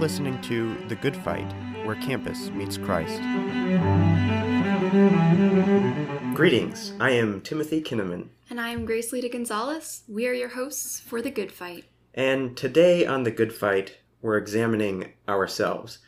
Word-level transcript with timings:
listening 0.00 0.40
to 0.40 0.74
The 0.88 0.96
Good 0.96 1.14
Fight, 1.14 1.52
where 1.84 1.94
campus 1.96 2.48
meets 2.48 2.78
Christ. 2.78 3.20
Greetings, 6.34 6.94
I 6.98 7.10
am 7.10 7.42
Timothy 7.42 7.82
Kinnamon. 7.82 8.30
And 8.48 8.58
I 8.58 8.70
am 8.70 8.86
Grace-Elleda 8.86 9.28
Gonzalez. 9.28 10.04
We 10.08 10.26
are 10.26 10.32
your 10.32 10.48
hosts 10.48 11.00
for 11.00 11.20
The 11.20 11.30
Good 11.30 11.52
Fight. 11.52 11.84
And 12.14 12.56
today 12.56 13.04
on 13.04 13.24
The 13.24 13.30
Good 13.30 13.52
Fight, 13.52 13.98
we're 14.22 14.38
examining 14.38 15.12
ourselves. 15.28 15.98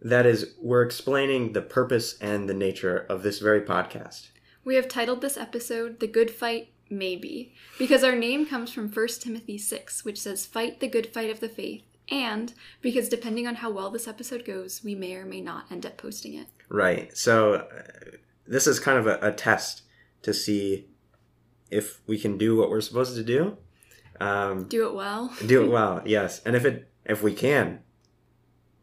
That 0.00 0.26
is, 0.26 0.54
we're 0.62 0.82
explaining 0.82 1.52
the 1.52 1.60
purpose 1.60 2.16
and 2.20 2.48
the 2.48 2.54
nature 2.54 2.98
of 2.98 3.24
this 3.24 3.40
very 3.40 3.62
podcast. 3.62 4.28
We 4.64 4.76
have 4.76 4.86
titled 4.86 5.22
this 5.22 5.36
episode 5.36 5.98
The 5.98 6.06
Good 6.06 6.30
Fight 6.30 6.68
Maybe, 6.88 7.52
because 7.78 8.04
our 8.04 8.14
name 8.14 8.46
comes 8.46 8.72
from 8.72 8.88
1 8.88 9.08
Timothy 9.20 9.58
6, 9.58 10.04
which 10.04 10.20
says, 10.20 10.46
Fight 10.46 10.78
the 10.78 10.88
good 10.88 11.08
fight 11.08 11.30
of 11.30 11.40
the 11.40 11.48
faith, 11.48 11.82
and 12.10 12.52
because 12.80 13.08
depending 13.08 13.46
on 13.46 13.56
how 13.56 13.70
well 13.70 13.90
this 13.90 14.08
episode 14.08 14.44
goes, 14.44 14.82
we 14.82 14.94
may 14.94 15.14
or 15.14 15.24
may 15.24 15.40
not 15.40 15.70
end 15.70 15.86
up 15.86 15.96
posting 15.96 16.34
it. 16.34 16.48
Right. 16.68 17.16
So, 17.16 17.54
uh, 17.54 18.16
this 18.46 18.66
is 18.66 18.80
kind 18.80 18.98
of 18.98 19.06
a, 19.06 19.18
a, 19.22 19.32
test 19.32 19.82
to 20.22 20.34
see 20.34 20.88
if 21.70 22.00
we 22.06 22.18
can 22.18 22.36
do 22.36 22.56
what 22.56 22.68
we're 22.68 22.80
supposed 22.80 23.14
to 23.14 23.22
do. 23.22 23.56
Um, 24.20 24.64
do 24.64 24.88
it 24.88 24.94
well. 24.94 25.32
do 25.46 25.64
it 25.64 25.70
well, 25.70 26.02
yes. 26.04 26.40
And 26.44 26.56
if 26.56 26.64
it 26.64 26.88
if 27.04 27.22
we 27.22 27.32
can, 27.32 27.80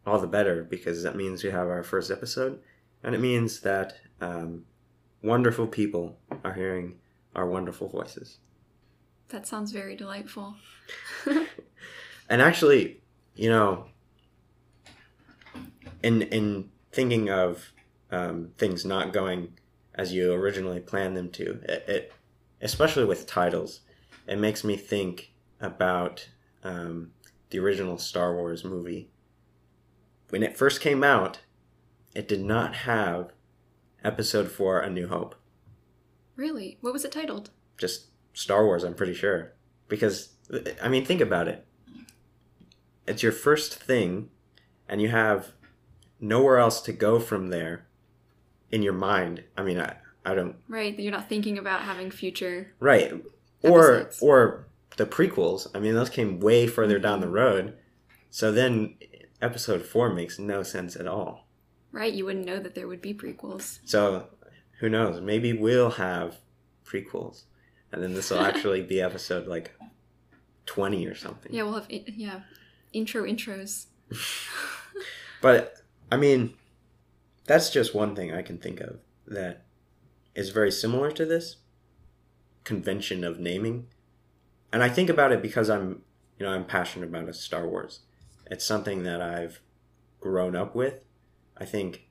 all 0.05 0.20
the 0.20 0.27
better 0.27 0.63
because 0.63 1.04
that 1.04 1.16
means 1.16 1.44
we 1.44 1.52
have 1.52 1.68
our 1.68 1.84
first 1.84 2.09
episode, 2.12 2.59
and 3.04 3.13
it 3.13 3.20
means 3.20 3.62
that 3.62 3.98
um, 4.21 4.63
wonderful 5.21 5.68
people 5.68 6.18
are 6.44 6.54
hearing 6.54 6.96
our 7.35 7.48
wonderful 7.48 7.90
voices. 7.90 8.40
That 9.30 9.46
sounds 9.46 9.73
very 9.73 9.96
delightful. 9.96 10.55
and 12.30 12.41
actually, 12.41 13.02
you 13.38 13.49
know, 13.49 13.85
in 16.04 16.24
in 16.24 16.70
thinking 16.91 17.30
of 17.30 17.71
um, 18.12 18.49
things 18.57 18.84
not 18.84 19.13
going 19.13 19.54
as 19.93 20.12
you 20.12 20.32
originally 20.34 20.80
planned 20.80 21.16
them 21.18 21.30
to, 21.30 21.60
it, 21.63 21.85
it, 21.88 22.13
especially 22.62 23.04
with 23.05 23.26
titles, 23.26 23.82
it 24.27 24.38
makes 24.38 24.63
me 24.63 24.76
think 24.77 25.34
about 25.60 26.30
um, 26.63 27.12
the 27.49 27.60
original 27.60 27.98
Star 27.98 28.35
Wars 28.35 28.63
movie. 28.63 29.10
When 30.30 30.43
it 30.43 30.58
first 30.58 30.82
came 30.82 31.04
out, 31.04 31.40
it 32.13 32.27
did 32.27 32.43
not 32.43 32.76
have 32.76 33.32
Episode 34.04 34.52
Four: 34.52 34.80
A 34.80 34.90
New 34.90 35.08
Hope. 35.08 35.35
Really? 36.35 36.77
What 36.82 36.93
was 36.93 37.05
it 37.05 37.12
titled? 37.12 37.52
Just 37.77 38.08
Star 38.34 38.65
Wars, 38.65 38.84
I'm 38.84 38.96
pretty 38.96 39.13
sure. 39.13 39.54
Because 39.88 40.34
I 40.82 40.88
mean, 40.88 41.05
think 41.05 41.21
about 41.21 41.48
it 41.48 41.66
it's 43.08 43.24
your 43.24 43.32
first 43.32 43.76
thing 43.76 44.30
and 44.88 45.02
you 45.02 45.10
have 45.10 45.54
nowhere 46.20 46.58
else 46.58 46.82
to 46.82 46.94
go 46.94 47.20
from 47.20 47.48
there 47.48 47.88
in 48.72 48.84
your 48.84 48.94
mind. 48.94 49.44
I 49.58 49.64
mean, 49.64 49.80
I, 49.80 49.96
I 50.26 50.36
don't. 50.36 50.55
Right. 50.68 50.98
You're 50.98 51.12
not 51.12 51.30
thinking 51.30 51.58
about 51.58 51.82
having 51.82 52.12
future. 52.12 52.74
Right. 52.80 53.14
Or, 53.64 54.10
or 54.22 54.68
the 54.98 55.05
prequels. 55.05 55.68
I 55.74 55.80
mean, 55.80 55.94
those 55.96 56.10
came 56.10 56.40
way 56.40 56.68
further 56.68 56.96
mm-hmm. 56.96 57.04
down 57.04 57.22
the 57.22 57.30
road. 57.30 57.77
So 58.30 58.52
then 58.52 58.96
episode 59.42 59.84
four 59.84 60.14
makes 60.14 60.38
no 60.38 60.64
sense 60.64 60.96
at 60.96 61.08
all. 61.08 61.48
Right. 61.92 62.14
You 62.14 62.26
wouldn't 62.26 62.46
know 62.46 62.60
that 62.60 62.76
there 62.76 62.88
would 62.88 63.02
be 63.02 63.14
prequels. 63.14 63.80
So 63.86 64.28
who 64.80 64.90
knows? 64.90 65.22
Maybe 65.22 65.53
we'll 65.53 65.92
have 65.92 66.38
prequels. 66.86 67.44
And 67.92 68.03
then 68.03 68.14
this 68.14 68.30
will 68.30 68.40
actually 68.46 68.84
be 68.84 69.02
episode 69.02 69.47
like 69.47 69.74
20 70.66 71.08
or 71.08 71.16
something. 71.16 71.53
Yeah, 71.53 71.64
we'll 71.64 71.75
have, 71.75 71.88
yeah, 71.90 72.42
intro 72.94 73.24
intros. 73.24 73.88
but 75.42 75.78
I 76.12 76.18
mean, 76.18 76.53
that's 77.46 77.70
just 77.70 77.96
one 77.96 78.16
thing 78.16 78.34
I 78.34 78.42
can 78.42 78.58
think 78.58 78.80
of 78.80 79.00
that 79.25 79.66
is 80.36 80.50
very 80.50 80.72
similar 80.72 81.12
to 81.12 81.25
this 81.25 81.58
convention 82.64 83.24
of 83.24 83.40
naming. 83.40 83.88
And 84.72 84.84
I 84.84 84.90
think 84.90 85.09
about 85.09 85.31
it 85.31 85.42
because 85.42 85.70
I'm, 85.70 86.02
you 86.38 86.46
know, 86.46 86.52
I'm 86.52 86.66
passionate 86.66 87.08
about 87.08 87.34
Star 87.36 87.68
Wars. 87.68 88.02
It's 88.46 88.66
something 88.66 89.04
that 89.04 89.22
I've 89.22 89.62
grown 90.19 90.56
up 90.56 90.75
with. 90.75 90.96
I 91.58 91.66
think 91.66 92.08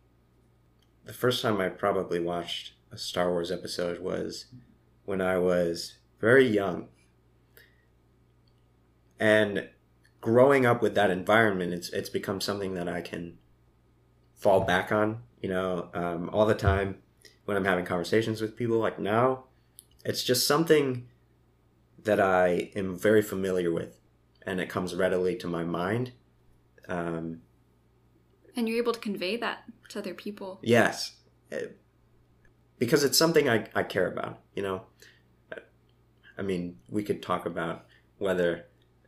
the 1.04 1.12
first 1.12 1.42
time 1.42 1.60
I 1.60 1.68
probably 1.68 2.20
watched 2.20 2.72
a 2.90 2.98
Star 2.98 3.30
Wars 3.30 3.52
episode 3.52 4.00
was 4.00 4.46
when 5.04 5.20
I 5.20 5.38
was 5.38 5.98
very 6.20 6.46
young. 6.46 6.88
And 9.20 9.68
growing 10.20 10.66
up 10.66 10.82
with 10.82 10.94
that 10.94 11.10
environment, 11.10 11.72
it's 11.72 11.90
it's 11.90 12.08
become 12.08 12.40
something 12.40 12.74
that 12.74 12.88
I 12.88 13.00
can 13.00 13.38
fall 14.34 14.60
back 14.60 14.92
on. 14.92 15.22
You 15.40 15.50
know, 15.50 15.90
um, 15.94 16.30
all 16.32 16.46
the 16.46 16.54
time 16.54 16.98
when 17.44 17.56
I'm 17.56 17.64
having 17.64 17.84
conversations 17.84 18.40
with 18.40 18.56
people. 18.56 18.78
Like 18.78 18.98
now, 18.98 19.44
it's 20.04 20.22
just 20.22 20.46
something 20.46 21.08
that 22.02 22.20
I 22.20 22.70
am 22.76 22.96
very 22.96 23.22
familiar 23.22 23.72
with, 23.72 23.98
and 24.42 24.60
it 24.60 24.68
comes 24.68 24.94
readily 24.94 25.36
to 25.36 25.46
my 25.46 25.64
mind. 25.64 26.12
Um, 26.88 27.42
and 28.54 28.68
you're 28.68 28.78
able 28.78 28.92
to 28.92 29.00
convey 29.00 29.36
that 29.36 29.64
to 29.90 29.98
other 29.98 30.14
people. 30.14 30.60
Yes, 30.62 31.16
it, 31.50 31.78
because 32.78 33.04
it's 33.04 33.18
something 33.18 33.48
I, 33.48 33.66
I 33.74 33.82
care 33.82 34.10
about. 34.10 34.40
You 34.54 34.62
know, 34.62 34.82
I 36.38 36.42
mean, 36.42 36.78
we 36.88 37.02
could 37.02 37.22
talk 37.22 37.46
about 37.46 37.84
whether 38.18 38.66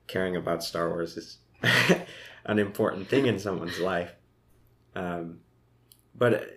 caring 0.09 0.37
about 0.37 0.65
Star 0.65 0.89
Wars 0.89 1.17
is 1.17 1.39
an 2.45 2.59
important 2.59 3.09
thing 3.09 3.27
in 3.27 3.39
someone's 3.39 3.79
life. 3.79 4.13
Um, 4.95 5.41
but 6.15 6.51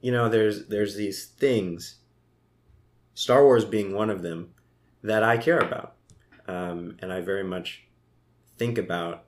you 0.00 0.12
know, 0.12 0.28
there's 0.28 0.66
there's 0.66 0.96
these 0.96 1.24
things, 1.24 1.96
Star 3.14 3.44
Wars 3.44 3.64
being 3.64 3.94
one 3.94 4.10
of 4.10 4.22
them, 4.22 4.50
that 5.02 5.22
I 5.22 5.38
care 5.38 5.60
about, 5.60 5.94
um, 6.46 6.96
and 7.00 7.12
I 7.12 7.20
very 7.20 7.44
much 7.44 7.84
think 8.58 8.76
about 8.76 9.24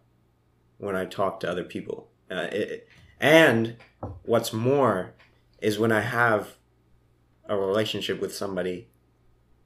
when 0.78 0.96
I 0.96 1.04
talk 1.04 1.40
to 1.40 1.50
other 1.50 1.64
people. 1.64 2.10
Uh, 2.30 2.48
it, 2.50 2.88
and 3.20 3.76
what's 4.24 4.52
more 4.52 5.14
is 5.62 5.78
when 5.78 5.92
I 5.92 6.00
have 6.00 6.56
a 7.48 7.56
relationship 7.56 8.20
with 8.20 8.34
somebody 8.34 8.88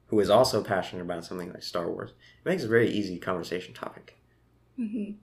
who 0.09 0.19
is 0.19 0.29
also 0.29 0.63
passionate 0.63 1.03
about 1.03 1.25
something 1.25 1.51
like 1.51 1.63
Star 1.63 1.89
Wars, 1.89 2.11
it 2.11 2.49
makes 2.49 2.63
a 2.63 2.67
very 2.67 2.89
easy 2.89 3.17
conversation 3.17 3.73
topic. 3.73 4.17
Mm-hmm. 4.77 5.13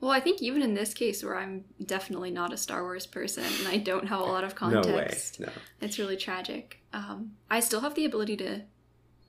Well, 0.00 0.12
I 0.12 0.20
think 0.20 0.40
even 0.40 0.62
in 0.62 0.74
this 0.74 0.94
case, 0.94 1.22
where 1.22 1.36
I'm 1.36 1.64
definitely 1.84 2.30
not 2.30 2.52
a 2.52 2.56
Star 2.56 2.82
Wars 2.82 3.06
person 3.06 3.44
and 3.44 3.68
I 3.68 3.76
don't 3.76 4.06
have 4.06 4.20
a 4.20 4.24
lot 4.24 4.44
of 4.44 4.54
context, 4.54 5.40
no 5.40 5.46
way. 5.46 5.52
No. 5.54 5.62
it's 5.86 5.98
really 5.98 6.16
tragic. 6.16 6.82
Um, 6.92 7.32
I 7.50 7.60
still 7.60 7.80
have 7.80 7.94
the 7.94 8.06
ability 8.06 8.36
to 8.38 8.62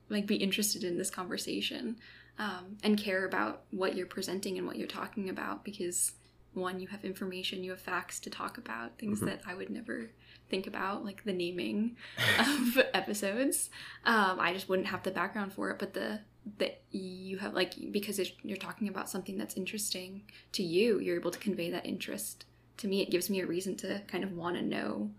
like 0.09 0.27
be 0.27 0.35
interested 0.35 0.83
in 0.83 0.97
this 0.97 1.09
conversation 1.09 1.97
um, 2.39 2.77
and 2.83 2.97
care 2.97 3.25
about 3.25 3.63
what 3.71 3.95
you're 3.95 4.05
presenting 4.05 4.57
and 4.57 4.65
what 4.65 4.77
you're 4.77 4.87
talking 4.87 5.29
about 5.29 5.63
because 5.65 6.13
one, 6.53 6.79
you 6.79 6.87
have 6.87 7.03
information, 7.05 7.63
you 7.63 7.71
have 7.71 7.81
facts 7.81 8.19
to 8.21 8.29
talk 8.29 8.57
about, 8.57 8.97
things 8.97 9.19
mm-hmm. 9.19 9.27
that 9.27 9.41
I 9.45 9.53
would 9.53 9.69
never 9.69 10.09
think 10.49 10.67
about, 10.67 11.05
like 11.05 11.23
the 11.23 11.33
naming 11.33 11.95
of 12.39 12.77
episodes. 12.93 13.69
Um, 14.05 14.39
I 14.39 14.53
just 14.53 14.67
wouldn't 14.67 14.89
have 14.89 15.03
the 15.03 15.11
background 15.11 15.53
for 15.53 15.69
it, 15.71 15.79
but 15.79 15.93
the 15.93 16.19
that 16.57 16.81
you 16.89 17.37
have 17.37 17.53
like 17.53 17.75
because 17.91 18.19
you're 18.41 18.57
talking 18.57 18.87
about 18.87 19.07
something 19.09 19.37
that's 19.37 19.55
interesting 19.55 20.23
to 20.53 20.63
you, 20.63 20.99
you're 20.99 21.15
able 21.15 21.31
to 21.31 21.39
convey 21.39 21.69
that 21.71 21.85
interest. 21.85 22.45
To 22.77 22.87
me, 22.87 23.01
it 23.01 23.11
gives 23.11 23.29
me 23.29 23.41
a 23.41 23.45
reason 23.45 23.75
to 23.77 24.01
kind 24.07 24.23
of 24.23 24.33
want 24.33 24.55
to 24.57 24.63
know 24.63 25.11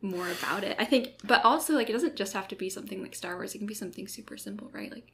more 0.00 0.28
about 0.30 0.62
it. 0.62 0.76
I 0.78 0.84
think, 0.84 1.14
but 1.24 1.44
also 1.44 1.74
like 1.74 1.90
it 1.90 1.94
doesn't 1.94 2.16
just 2.16 2.32
have 2.32 2.48
to 2.48 2.56
be 2.56 2.70
something 2.70 3.02
like 3.02 3.14
Star 3.14 3.34
Wars. 3.34 3.54
It 3.54 3.58
can 3.58 3.66
be 3.66 3.74
something 3.74 4.06
super 4.06 4.36
simple, 4.36 4.70
right? 4.72 4.92
Like 4.92 5.12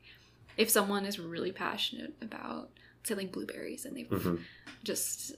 if 0.57 0.71
someone 0.71 1.07
is 1.07 1.19
really 1.19 1.53
passionate 1.53 2.15
about 2.21 2.71
say 3.03 3.15
like 3.15 3.33
blueberries 3.33 3.85
and 3.85 3.97
they've 3.97 4.09
mm-hmm. 4.09 4.37
just 4.83 5.35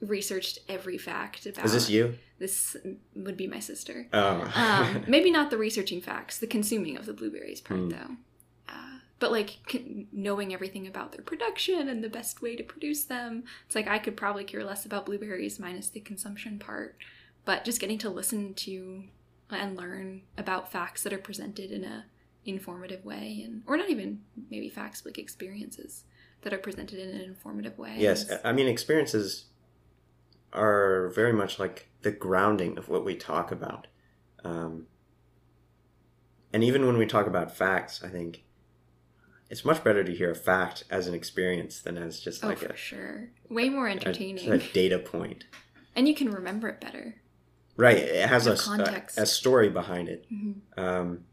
researched 0.00 0.58
every 0.68 0.98
fact 0.98 1.46
about. 1.46 1.64
Is 1.64 1.72
this 1.72 1.90
you? 1.90 2.16
This 2.38 2.76
would 3.14 3.36
be 3.36 3.46
my 3.46 3.60
sister. 3.60 4.06
Oh. 4.12 4.50
um, 4.54 5.04
maybe 5.08 5.30
not 5.30 5.50
the 5.50 5.58
researching 5.58 6.00
facts, 6.00 6.38
the 6.38 6.46
consuming 6.46 6.96
of 6.96 7.06
the 7.06 7.12
blueberries 7.12 7.60
part, 7.60 7.80
mm. 7.80 7.90
though. 7.90 8.16
Uh, 8.68 8.98
but 9.18 9.30
like 9.30 9.58
c- 9.68 10.06
knowing 10.12 10.54
everything 10.54 10.86
about 10.86 11.12
their 11.12 11.22
production 11.22 11.88
and 11.88 12.02
the 12.02 12.08
best 12.08 12.40
way 12.40 12.56
to 12.56 12.62
produce 12.62 13.04
them. 13.04 13.44
It's 13.66 13.74
like 13.74 13.88
I 13.88 13.98
could 13.98 14.16
probably 14.16 14.44
care 14.44 14.64
less 14.64 14.86
about 14.86 15.06
blueberries 15.06 15.60
minus 15.60 15.88
the 15.88 16.00
consumption 16.00 16.58
part. 16.58 16.96
But 17.44 17.64
just 17.64 17.80
getting 17.80 17.98
to 17.98 18.10
listen 18.10 18.54
to 18.54 19.04
and 19.50 19.76
learn 19.76 20.22
about 20.38 20.70
facts 20.70 21.02
that 21.02 21.12
are 21.12 21.18
presented 21.18 21.70
in 21.70 21.84
a 21.84 22.04
informative 22.46 23.04
way 23.04 23.42
and 23.44 23.62
or 23.66 23.76
not 23.76 23.90
even 23.90 24.18
maybe 24.50 24.70
facts 24.70 25.02
but 25.02 25.10
like 25.10 25.18
experiences 25.18 26.04
that 26.42 26.54
are 26.54 26.58
presented 26.58 26.98
in 26.98 27.10
an 27.10 27.20
informative 27.20 27.76
way. 27.78 27.94
Yes, 27.98 28.30
I 28.44 28.52
mean 28.52 28.66
experiences 28.66 29.44
are 30.52 31.08
very 31.08 31.32
much 31.32 31.58
like 31.58 31.88
the 32.02 32.10
grounding 32.10 32.78
of 32.78 32.88
what 32.88 33.04
we 33.04 33.14
talk 33.14 33.52
about. 33.52 33.86
Um, 34.44 34.86
and 36.52 36.64
even 36.64 36.86
when 36.86 36.98
we 36.98 37.06
talk 37.06 37.26
about 37.26 37.56
facts, 37.56 38.02
I 38.02 38.08
think 38.08 38.44
it's 39.48 39.64
much 39.64 39.82
better 39.84 40.02
to 40.04 40.14
hear 40.14 40.30
a 40.30 40.34
fact 40.34 40.84
as 40.90 41.06
an 41.06 41.14
experience 41.14 41.80
than 41.80 41.96
as 41.98 42.20
just 42.20 42.44
oh, 42.44 42.48
like 42.48 42.58
for 42.58 42.66
a, 42.66 42.76
sure. 42.76 43.30
Way 43.48 43.68
more 43.68 43.88
entertaining. 43.88 44.50
a 44.50 44.58
data 44.58 44.98
point. 44.98 45.44
and 45.94 46.08
you 46.08 46.14
can 46.14 46.30
remember 46.30 46.68
it 46.68 46.80
better. 46.80 47.16
Right. 47.76 47.98
It 47.98 48.28
has 48.28 48.46
a, 48.46 48.56
context. 48.56 49.18
a 49.18 49.26
story 49.26 49.68
behind 49.68 50.08
it. 50.08 50.26
hmm 50.28 50.52
Um, 50.76 51.24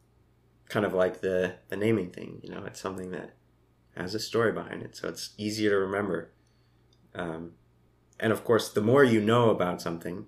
kind 0.70 0.86
of 0.86 0.94
like 0.94 1.22
the, 1.22 1.56
the 1.70 1.78
naming 1.78 2.10
thing. 2.12 2.40
You 2.44 2.52
know, 2.52 2.66
it's 2.66 2.80
something 2.80 3.12
that 3.12 3.36
has 3.96 4.14
a 4.14 4.20
story 4.20 4.52
behind 4.52 4.84
it, 4.84 4.96
so 4.96 5.08
it's 5.08 5.32
easier 5.38 5.72
to 5.72 5.78
remember. 5.78 6.32
Um, 7.16 7.54
and 8.20 8.32
of 8.32 8.44
course, 8.44 8.70
the 8.70 8.82
more 8.82 9.04
you 9.04 9.22
know 9.22 9.50
about 9.50 9.82
something, 9.82 10.26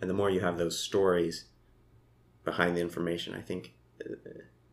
and 0.00 0.08
the 0.08 0.14
more 0.14 0.30
you 0.30 0.40
have 0.40 0.58
those 0.58 0.78
stories 0.78 1.46
behind 2.44 2.76
the 2.76 2.80
information, 2.80 3.34
I 3.34 3.40
think 3.40 3.74
uh, 4.04 4.14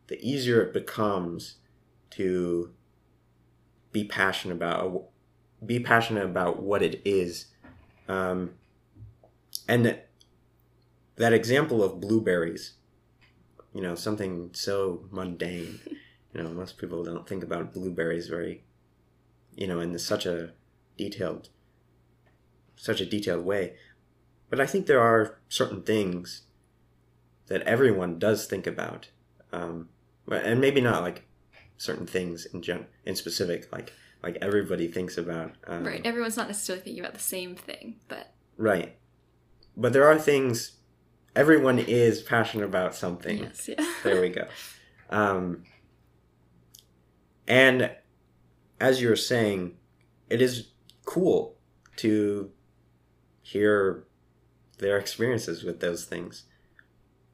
the 0.08 0.20
easier 0.22 0.62
it 0.62 0.74
becomes 0.74 1.56
to 2.12 2.72
be 3.92 4.04
passionate 4.04 4.56
about 4.56 5.10
be 5.66 5.80
passionate 5.80 6.26
about 6.26 6.62
what 6.62 6.84
it 6.84 7.02
is. 7.04 7.48
Um, 8.08 8.52
and 9.68 10.00
that 11.16 11.34
example 11.34 11.84
of 11.84 12.00
blueberries, 12.00 12.74
you 13.74 13.82
know, 13.82 13.96
something 13.96 14.52
so 14.54 15.06
mundane. 15.12 15.80
You 16.34 16.44
know, 16.44 16.50
most 16.50 16.78
people 16.78 17.04
don't 17.04 17.28
think 17.28 17.42
about 17.42 17.74
blueberries 17.74 18.28
very, 18.28 18.64
you 19.56 19.66
know, 19.66 19.80
in 19.80 19.98
such 19.98 20.28
a 20.28 20.52
detailed, 20.96 21.50
such 22.78 23.02
a 23.02 23.06
detailed 23.06 23.44
way. 23.44 23.74
But 24.50 24.62
I 24.62 24.66
think 24.66 24.86
there 24.86 25.02
are 25.02 25.38
certain 25.50 25.82
things 25.84 26.44
that 27.48 27.62
everyone 27.64 28.18
does 28.20 28.46
think 28.48 28.66
about, 28.66 29.10
um, 29.52 29.90
and 30.32 30.62
maybe 30.62 30.80
not 30.80 31.02
like 31.04 31.26
certain 31.78 32.08
things 32.08 32.46
in 32.46 32.62
gen- 32.62 32.88
in 33.06 33.16
specific, 33.16 33.70
like 33.74 33.92
like 34.24 34.38
everybody 34.42 34.88
thinks 34.88 35.18
about. 35.18 35.52
Um, 35.68 35.84
Right. 35.86 36.02
Everyone's 36.06 36.38
not 36.38 36.48
necessarily 36.48 36.82
thinking 36.84 37.02
about 37.04 37.14
the 37.14 37.20
same 37.20 37.56
thing, 37.56 38.00
but 38.08 38.34
Right. 38.58 38.98
But 39.76 39.94
there 39.94 40.06
are 40.08 40.18
things 40.18 40.78
everyone 41.36 41.78
is 41.78 42.22
passionate 42.24 42.66
about 42.66 42.96
something. 42.96 43.38
yes, 43.40 43.68
yeah. 43.70 43.94
There 44.04 44.22
we 44.22 44.30
go. 44.30 44.48
Um, 45.10 45.64
and 47.48 47.92
as 48.80 49.02
you 49.02 49.10
were 49.10 49.16
saying, 49.16 49.78
it 50.30 50.42
is 50.42 50.70
cool 51.06 51.56
to 51.98 52.52
hear 53.52 54.04
their 54.80 54.98
experiences 54.98 55.64
with 55.64 55.80
those 55.80 56.06
things. 56.06 56.44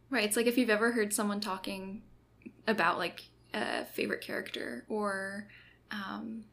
Right. 0.09 0.23
It's 0.25 0.37
like 0.37 0.45
if 0.45 0.57
you've 0.57 0.69
ever 0.69 0.91
heard 0.91 1.11
someone 1.13 1.39
talking 1.39 2.03
about 2.67 2.97
like 2.99 3.23
a 3.53 3.85
favorite 3.85 4.21
character 4.21 4.85
or 4.87 5.47
um, 5.91 6.43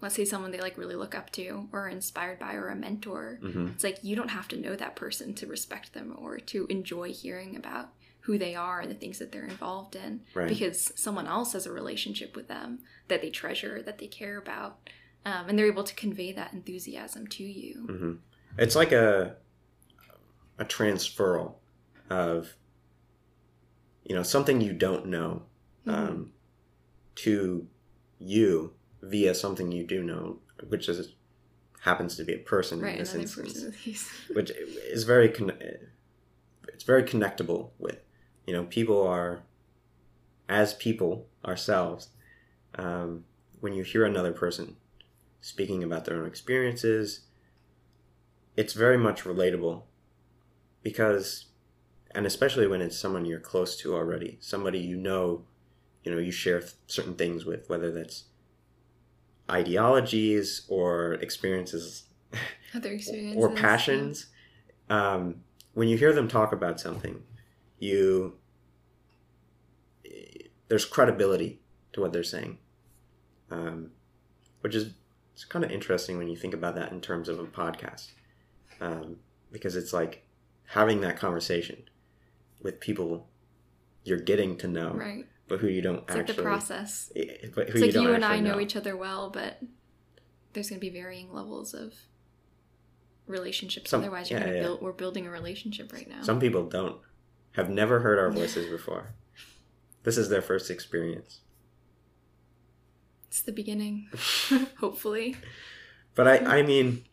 let's 0.00 0.14
say 0.14 0.24
someone 0.24 0.50
they 0.52 0.60
like 0.60 0.78
really 0.78 0.94
look 0.94 1.14
up 1.14 1.30
to 1.32 1.68
or 1.72 1.80
are 1.86 1.88
inspired 1.88 2.38
by 2.38 2.54
or 2.54 2.68
a 2.68 2.76
mentor. 2.76 3.38
hmm 3.42 3.68
It's 3.74 3.84
like 3.84 3.98
you 4.02 4.16
don't 4.16 4.30
have 4.30 4.48
to 4.48 4.56
know 4.56 4.74
that 4.74 4.96
person 4.96 5.34
to 5.34 5.46
respect 5.46 5.92
them 5.92 6.14
or 6.18 6.38
to 6.38 6.66
enjoy 6.70 7.12
hearing 7.12 7.56
about 7.56 7.90
who 8.20 8.38
they 8.38 8.54
are 8.54 8.80
and 8.80 8.90
the 8.90 8.94
things 8.94 9.18
that 9.18 9.32
they're 9.32 9.44
involved 9.44 9.96
in 9.96 10.22
Right. 10.34 10.48
because 10.48 10.92
someone 10.96 11.26
else 11.26 11.52
has 11.52 11.66
a 11.66 11.72
relationship 11.72 12.36
with 12.36 12.48
them 12.48 12.80
that 13.08 13.20
they 13.22 13.30
treasure, 13.30 13.82
that 13.82 13.98
they 13.98 14.06
care 14.06 14.38
about. 14.38 14.78
Um, 15.26 15.48
and 15.50 15.58
they're 15.58 15.66
able 15.66 15.84
to 15.84 15.94
convey 15.94 16.32
that 16.32 16.54
enthusiasm 16.54 17.26
to 17.28 17.44
you. 17.44 17.74
hmm 17.86 18.12
It's 18.58 18.76
like 18.76 18.92
a 18.92 19.36
a 20.58 20.64
transferal 20.64 21.54
of 22.10 22.54
you 24.04 24.14
know 24.14 24.22
something 24.22 24.60
you 24.60 24.72
don't 24.72 25.06
know 25.06 25.44
Mhm. 25.86 25.92
um, 25.94 26.32
to 27.16 27.66
you 28.18 28.74
via 29.02 29.34
something 29.34 29.72
you 29.72 29.86
do 29.86 30.02
know, 30.02 30.40
which 30.68 30.88
is 30.88 31.14
happens 31.80 32.14
to 32.16 32.24
be 32.24 32.34
a 32.34 32.38
person 32.38 32.80
right, 32.80 32.92
in 32.94 32.98
this 32.98 33.14
instance, 33.14 34.10
which 34.34 34.50
is 34.50 35.04
very 35.04 35.30
con- 35.30 35.56
it's 36.68 36.84
very 36.84 37.02
connectable 37.02 37.70
with 37.78 38.00
you 38.46 38.52
know 38.52 38.64
people 38.64 39.02
are 39.06 39.42
as 40.48 40.74
people 40.74 41.26
ourselves 41.44 42.08
um, 42.74 43.24
when 43.60 43.72
you 43.72 43.82
hear 43.84 44.04
another 44.04 44.32
person 44.32 44.76
speaking 45.40 45.82
about 45.82 46.04
their 46.04 46.16
own 46.18 46.26
experiences 46.26 47.20
it's 48.60 48.74
very 48.74 48.98
much 48.98 49.24
relatable 49.24 49.84
because 50.82 51.46
and 52.14 52.26
especially 52.26 52.66
when 52.66 52.82
it's 52.82 52.98
someone 52.98 53.24
you're 53.24 53.40
close 53.40 53.74
to 53.74 53.94
already 53.94 54.36
somebody 54.38 54.78
you 54.78 54.98
know 54.98 55.46
you 56.04 56.12
know 56.12 56.18
you 56.18 56.30
share 56.30 56.60
th- 56.60 56.74
certain 56.86 57.14
things 57.14 57.46
with 57.46 57.70
whether 57.70 57.90
that's 57.90 58.24
ideologies 59.50 60.66
or 60.68 61.14
experiences 61.14 62.04
Other 62.74 62.92
experiences. 62.92 63.42
or 63.42 63.48
passions 63.54 64.26
um, 64.90 65.36
when 65.72 65.88
you 65.88 65.96
hear 65.96 66.12
them 66.12 66.28
talk 66.28 66.52
about 66.52 66.78
something 66.78 67.22
you 67.78 68.34
there's 70.68 70.84
credibility 70.84 71.62
to 71.94 72.02
what 72.02 72.12
they're 72.12 72.22
saying 72.22 72.58
um, 73.50 73.92
which 74.60 74.74
is 74.74 74.92
it's 75.32 75.46
kind 75.46 75.64
of 75.64 75.70
interesting 75.70 76.18
when 76.18 76.28
you 76.28 76.36
think 76.36 76.52
about 76.52 76.74
that 76.74 76.92
in 76.92 77.00
terms 77.00 77.26
of 77.26 77.38
a 77.38 77.44
podcast 77.44 78.08
um, 78.80 79.16
because 79.52 79.76
it's 79.76 79.92
like 79.92 80.24
having 80.66 81.00
that 81.02 81.18
conversation 81.18 81.82
with 82.62 82.80
people 82.80 83.28
you're 84.04 84.18
getting 84.20 84.56
to 84.58 84.68
know 84.68 84.92
Right. 84.92 85.26
but 85.48 85.58
who 85.60 85.66
you 85.68 85.82
don't 85.82 86.04
It's 86.08 86.14
like 86.14 86.26
the 86.26 86.34
process. 86.34 87.10
but 87.54 87.68
who 87.70 87.78
It's 87.78 87.80
like 87.80 87.92
don't 87.92 88.02
you 88.04 88.14
and 88.14 88.24
I 88.24 88.34
actually 88.36 88.48
know 88.48 88.60
each 88.60 88.76
other 88.76 88.96
well, 88.96 89.30
but 89.30 89.60
there's 90.52 90.68
going 90.70 90.78
to 90.80 90.84
be 90.86 90.90
varying 90.90 91.32
levels 91.32 91.74
of 91.74 91.94
relationships. 93.26 93.90
Some- 93.90 94.00
Otherwise, 94.00 94.30
you're 94.30 94.38
yeah, 94.40 94.44
going 94.46 94.54
to 94.56 94.60
yeah. 94.62 94.66
build. 94.68 94.82
We're 94.82 94.92
building 94.92 95.26
a 95.26 95.30
relationship 95.30 95.92
right 95.92 96.08
now. 96.08 96.22
Some 96.22 96.40
people 96.40 96.64
don't 96.68 96.96
have 97.52 97.68
never 97.70 98.00
heard 98.00 98.18
our 98.18 98.30
voices 98.40 98.70
before. 98.70 99.08
This 100.02 100.16
is 100.16 100.28
their 100.28 100.42
first 100.42 100.70
experience. 100.70 101.40
It's 103.28 103.42
the 103.42 103.52
beginning, 103.52 104.08
hopefully. 104.80 105.36
But 106.14 106.26
I, 106.26 106.58
I 106.58 106.62
mean, 106.62 107.04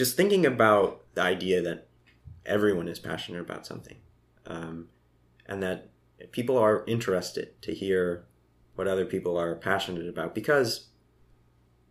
just 0.00 0.16
thinking 0.16 0.46
about 0.46 1.04
the 1.12 1.20
idea 1.20 1.60
that 1.60 1.86
everyone 2.46 2.88
is 2.88 2.98
passionate 2.98 3.42
about 3.42 3.66
something, 3.66 3.98
um, 4.46 4.88
and 5.44 5.62
that 5.62 5.90
people 6.32 6.56
are 6.56 6.84
interested 6.86 7.60
to 7.60 7.74
hear 7.74 8.24
what 8.76 8.88
other 8.88 9.04
people 9.04 9.36
are 9.36 9.54
passionate 9.54 10.08
about 10.08 10.34
because 10.34 10.88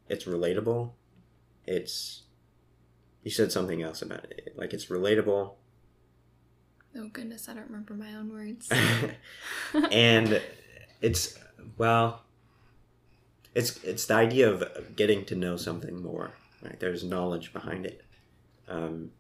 it's 0.08 0.26
relatable. 0.26 0.90
It's 1.68 2.24
you 3.22 3.30
said 3.30 3.52
something 3.52 3.84
else 3.84 4.02
about 4.02 4.26
it, 4.32 4.56
like 4.58 4.74
it's 4.74 4.88
relatable. 4.88 5.54
Oh 6.98 7.10
goodness, 7.14 7.48
I 7.48 7.54
don't 7.54 7.68
remember 7.68 7.94
my 7.94 8.16
own 8.16 8.34
words. 8.34 8.72
and 9.92 10.42
it's 11.00 11.38
well 11.78 12.24
it's 13.54 13.84
it's 13.84 14.08
the 14.08 14.16
idea 14.16 14.50
of 14.50 14.96
getting 14.96 15.26
to 15.26 15.36
know 15.36 15.58
something 15.58 16.02
more 16.02 16.32
right 16.64 16.80
there's 16.80 17.04
knowledge 17.04 17.54
behind 17.54 17.86
it 17.86 18.04
um, 18.70 19.12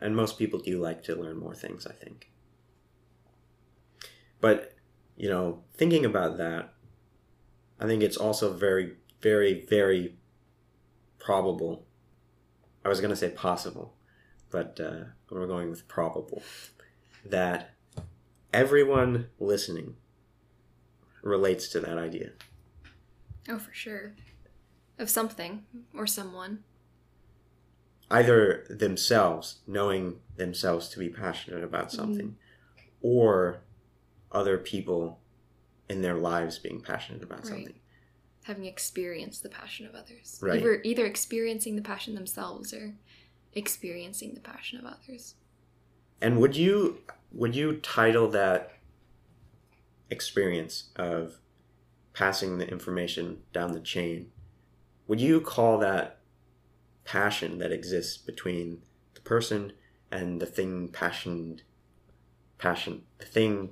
and 0.00 0.16
most 0.16 0.38
people 0.38 0.58
do 0.58 0.80
like 0.80 1.02
to 1.02 1.14
learn 1.14 1.38
more 1.38 1.54
things 1.54 1.86
i 1.86 1.92
think 1.92 2.30
but 4.40 4.72
you 5.16 5.28
know 5.28 5.62
thinking 5.74 6.04
about 6.04 6.38
that 6.38 6.72
i 7.80 7.86
think 7.86 8.02
it's 8.02 8.16
also 8.16 8.52
very 8.52 8.94
very 9.20 9.64
very 9.68 10.16
probable 11.18 11.86
i 12.84 12.88
was 12.88 13.00
going 13.00 13.10
to 13.10 13.16
say 13.16 13.30
possible 13.30 13.94
but 14.50 14.78
uh, 14.78 15.04
we're 15.30 15.48
going 15.48 15.68
with 15.68 15.88
probable 15.88 16.40
that 17.24 17.74
everyone 18.52 19.26
listening 19.40 19.96
relates 21.22 21.68
to 21.68 21.80
that 21.80 21.98
idea. 21.98 22.30
oh, 23.48 23.58
for 23.58 23.74
sure. 23.74 24.14
Of 24.98 25.10
something 25.10 25.64
or 25.92 26.06
someone. 26.06 26.62
Either 28.10 28.66
themselves, 28.68 29.60
knowing 29.66 30.20
themselves 30.36 30.88
to 30.90 30.98
be 30.98 31.08
passionate 31.08 31.64
about 31.64 31.88
mm-hmm. 31.88 31.96
something, 31.96 32.36
or 33.00 33.60
other 34.32 34.58
people 34.58 35.20
in 35.88 36.02
their 36.02 36.14
lives 36.14 36.58
being 36.58 36.80
passionate 36.80 37.22
about 37.22 37.40
Right. 37.40 37.48
something. 37.48 37.80
Having 38.44 38.66
experienced 38.66 39.42
the 39.42 39.48
passion 39.48 39.86
of 39.86 39.94
others. 39.94 40.38
Right. 40.42 40.58
Either, 40.58 40.80
either 40.84 41.06
experiencing 41.06 41.76
the 41.76 41.82
passion 41.82 42.14
themselves 42.14 42.72
or 42.74 42.94
experiencing 43.54 44.34
the 44.34 44.40
passion 44.40 44.78
of 44.78 44.84
others. 44.84 45.34
And 46.20 46.40
would 46.40 46.56
you 46.56 47.00
would 47.32 47.56
you 47.56 47.76
title 47.78 48.28
that 48.28 48.72
experience 50.08 50.90
of 50.96 51.40
passing 52.12 52.58
the 52.58 52.68
information 52.68 53.42
down 53.52 53.72
the 53.72 53.80
chain? 53.80 54.30
Would 55.08 55.20
you 55.20 55.40
call 55.40 55.78
that 55.78 56.18
passion 57.04 57.58
that 57.58 57.72
exists 57.72 58.16
between 58.16 58.82
the 59.14 59.20
person 59.20 59.72
and 60.10 60.40
the 60.40 60.46
thing 60.46 60.88
passioned 60.88 61.62
passion 62.58 63.02
the 63.18 63.26
thing 63.26 63.70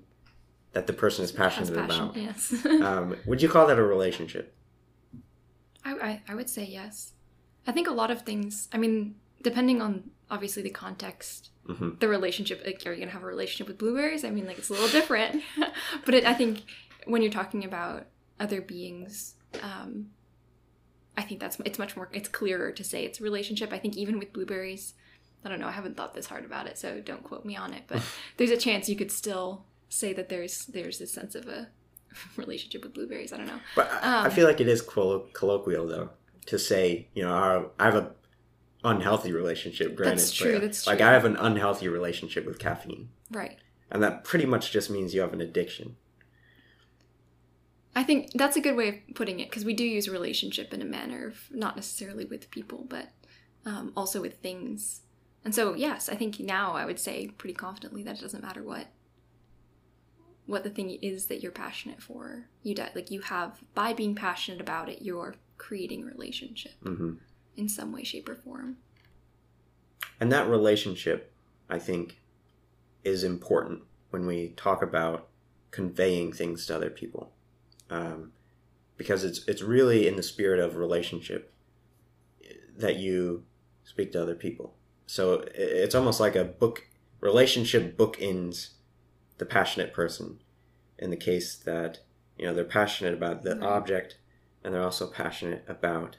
that 0.72 0.86
the 0.86 0.92
person 0.92 1.24
is 1.24 1.32
passionate 1.32 1.74
passion, 1.74 2.04
about. 2.04 2.16
Yes. 2.16 2.54
Um, 2.66 3.16
would 3.26 3.42
you 3.42 3.48
call 3.48 3.66
that 3.66 3.78
a 3.78 3.82
relationship? 3.82 4.54
I, 5.84 5.92
I, 5.92 6.22
I 6.28 6.34
would 6.34 6.48
say 6.48 6.64
yes. 6.64 7.12
I 7.66 7.72
think 7.72 7.88
a 7.88 7.92
lot 7.92 8.10
of 8.10 8.22
things, 8.22 8.68
I 8.72 8.78
mean, 8.78 9.16
depending 9.42 9.82
on 9.82 10.10
obviously 10.30 10.62
the 10.62 10.70
context, 10.70 11.50
hmm 11.66 11.90
the 12.00 12.08
relationship, 12.08 12.62
like, 12.66 12.82
are 12.86 12.90
you 12.90 12.96
going 12.96 13.08
to 13.08 13.12
have 13.12 13.22
a 13.22 13.26
relationship 13.26 13.68
with 13.68 13.78
blueberries? 13.78 14.24
I 14.24 14.30
mean, 14.30 14.46
like, 14.46 14.58
it's 14.58 14.70
a 14.70 14.72
little 14.72 14.88
different. 14.88 15.42
but 16.04 16.14
it, 16.14 16.24
I 16.24 16.34
think 16.34 16.62
when 17.06 17.22
you're 17.22 17.30
talking 17.30 17.64
about 17.64 18.06
other 18.40 18.60
beings, 18.60 19.34
um, 19.62 20.06
I 21.16 21.22
think 21.22 21.40
that's, 21.40 21.58
it's 21.64 21.78
much 21.78 21.96
more, 21.96 22.08
it's 22.12 22.28
clearer 22.28 22.72
to 22.72 22.84
say 22.84 23.04
it's 23.04 23.20
a 23.20 23.22
relationship. 23.22 23.72
I 23.72 23.78
think 23.78 23.96
even 23.96 24.18
with 24.18 24.32
blueberries, 24.32 24.94
I 25.44 25.48
don't 25.48 25.60
know, 25.60 25.66
I 25.68 25.72
haven't 25.72 25.96
thought 25.96 26.14
this 26.14 26.26
hard 26.26 26.44
about 26.44 26.66
it, 26.66 26.78
so 26.78 27.00
don't 27.00 27.22
quote 27.22 27.44
me 27.44 27.56
on 27.56 27.72
it, 27.74 27.82
but 27.86 28.02
there's 28.38 28.50
a 28.50 28.56
chance 28.56 28.88
you 28.88 28.96
could 28.96 29.12
still 29.12 29.64
say 29.88 30.12
that 30.14 30.28
there's, 30.28 30.66
there's 30.66 30.98
this 30.98 31.12
sense 31.12 31.34
of 31.34 31.48
a 31.48 31.68
relationship 32.36 32.82
with 32.82 32.94
blueberries. 32.94 33.32
I 33.32 33.36
don't 33.36 33.46
know. 33.46 33.60
But 33.76 33.90
I, 33.92 34.22
I 34.22 34.24
Um, 34.26 34.30
feel 34.30 34.46
like 34.46 34.60
it 34.60 34.68
is 34.68 34.80
collo- 34.80 35.26
colloquial 35.32 35.86
though 35.86 36.10
to 36.46 36.58
say, 36.58 37.08
you 37.14 37.22
know, 37.22 37.30
our, 37.32 37.66
I 37.78 37.84
have 37.86 37.94
a 37.96 38.12
unhealthy 38.84 39.32
relationship. 39.32 39.94
Granted, 39.94 40.18
That's 40.18 40.32
true, 40.32 40.58
that's 40.58 40.86
like. 40.86 41.00
I 41.00 41.12
have 41.12 41.24
an 41.24 41.36
unhealthy 41.36 41.88
relationship 41.88 42.44
with 42.46 42.58
caffeine, 42.58 43.10
Right. 43.30 43.58
and 43.90 44.02
that 44.02 44.24
pretty 44.24 44.46
much 44.46 44.72
just 44.72 44.90
means 44.90 45.14
you 45.14 45.20
have 45.20 45.32
an 45.32 45.40
addiction. 45.40 45.96
I 47.94 48.02
think 48.02 48.32
that's 48.34 48.56
a 48.56 48.60
good 48.60 48.76
way 48.76 48.88
of 48.88 48.94
putting 49.14 49.40
it 49.40 49.50
because 49.50 49.64
we 49.64 49.74
do 49.74 49.84
use 49.84 50.08
relationship 50.08 50.72
in 50.72 50.80
a 50.80 50.86
manner 50.86 51.26
of 51.26 51.36
not 51.50 51.76
necessarily 51.76 52.24
with 52.24 52.50
people, 52.50 52.86
but 52.88 53.08
um, 53.66 53.92
also 53.96 54.20
with 54.20 54.38
things. 54.38 55.02
And 55.44 55.54
so, 55.54 55.74
yes, 55.74 56.08
I 56.08 56.14
think 56.14 56.40
now 56.40 56.72
I 56.72 56.86
would 56.86 56.98
say 56.98 57.28
pretty 57.36 57.54
confidently 57.54 58.02
that 58.04 58.18
it 58.18 58.22
doesn't 58.22 58.42
matter 58.42 58.62
what 58.62 58.86
what 60.46 60.64
the 60.64 60.70
thing 60.70 60.90
is 60.90 61.26
that 61.26 61.40
you're 61.40 61.52
passionate 61.52 62.02
for. 62.02 62.48
You 62.62 62.74
di- 62.74 62.90
like 62.94 63.10
you 63.10 63.20
have 63.20 63.60
by 63.74 63.92
being 63.92 64.14
passionate 64.14 64.60
about 64.60 64.88
it, 64.88 65.02
you're 65.02 65.36
creating 65.58 66.02
a 66.02 66.06
relationship 66.06 66.72
hmm 66.82 67.14
in 67.54 67.68
some 67.68 67.92
way, 67.92 68.02
shape, 68.02 68.28
or 68.30 68.34
form. 68.34 68.78
And 70.18 70.32
that 70.32 70.48
relationship, 70.48 71.32
I 71.68 71.78
think, 71.78 72.18
is 73.04 73.24
important 73.24 73.82
when 74.10 74.26
we 74.26 74.54
talk 74.56 74.82
about 74.82 75.28
conveying 75.70 76.32
things 76.32 76.66
to 76.66 76.76
other 76.76 76.90
people, 76.90 77.32
um, 77.92 78.32
because 78.96 79.22
it's 79.22 79.46
it's 79.46 79.62
really 79.62 80.08
in 80.08 80.16
the 80.16 80.22
spirit 80.22 80.58
of 80.58 80.76
relationship 80.76 81.52
that 82.76 82.96
you 82.96 83.44
speak 83.84 84.12
to 84.12 84.22
other 84.22 84.34
people. 84.34 84.74
So 85.06 85.44
it's 85.54 85.94
almost 85.94 86.20
like 86.20 86.34
a 86.34 86.44
book 86.44 86.88
relationship 87.20 87.96
bookends 87.96 88.70
the 89.38 89.44
passionate 89.44 89.92
person. 89.92 90.40
In 90.98 91.10
the 91.10 91.16
case 91.16 91.56
that 91.56 92.00
you 92.38 92.46
know 92.46 92.54
they're 92.54 92.64
passionate 92.64 93.14
about 93.14 93.42
the 93.42 93.56
Right. 93.56 93.62
object, 93.68 94.18
and 94.64 94.72
they're 94.72 94.82
also 94.82 95.08
passionate 95.10 95.64
about 95.68 96.16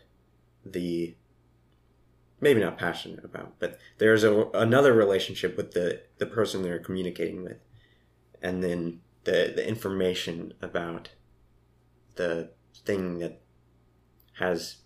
the 0.66 1.16
maybe 2.42 2.60
not 2.60 2.78
passionate 2.78 3.24
about, 3.24 3.54
but 3.60 3.80
there's 4.00 4.24
a, 4.26 4.50
another 4.54 4.94
relationship 4.94 5.56
with 5.56 5.72
the, 5.72 6.02
the 6.18 6.26
person 6.26 6.62
they're 6.62 6.78
communicating 6.78 7.42
with. 7.42 7.58
And 8.42 8.62
then 8.62 9.00
the, 9.24 9.54
the 9.56 9.66
information 9.66 10.54
about 10.62 11.12
the 12.16 12.50
thing 12.86 13.20
that 13.20 13.42
has 14.34 14.78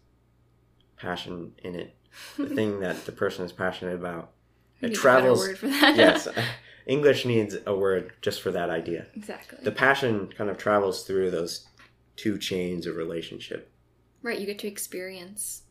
passion 0.97 1.53
in 1.63 1.75
it, 1.75 1.95
the 2.37 2.47
thing 2.55 2.79
that 2.79 3.05
the 3.05 3.11
person 3.11 3.45
is 3.45 3.51
passionate 3.51 3.95
about. 3.95 4.31
It 4.81 4.93
travels. 4.93 5.39
word 5.39 5.57
for 5.57 5.67
that. 5.67 5.95
yes, 5.95 6.27
English 6.85 7.25
needs 7.25 7.55
a 7.65 7.75
word 7.75 8.13
just 8.21 8.41
for 8.41 8.51
that 8.51 8.69
idea. 8.69 9.07
exactly. 9.15 9.57
The 9.63 9.71
passion 9.71 10.31
kind 10.37 10.49
of 10.49 10.57
travels 10.57 11.03
through 11.03 11.31
those 11.31 11.67
two 12.15 12.37
chains 12.37 12.85
of 12.87 12.95
relationship. 12.95 13.71
Right, 14.21 14.39
you 14.39 14.45
get 14.45 14.59
to 14.59 14.67
experience 14.67 15.63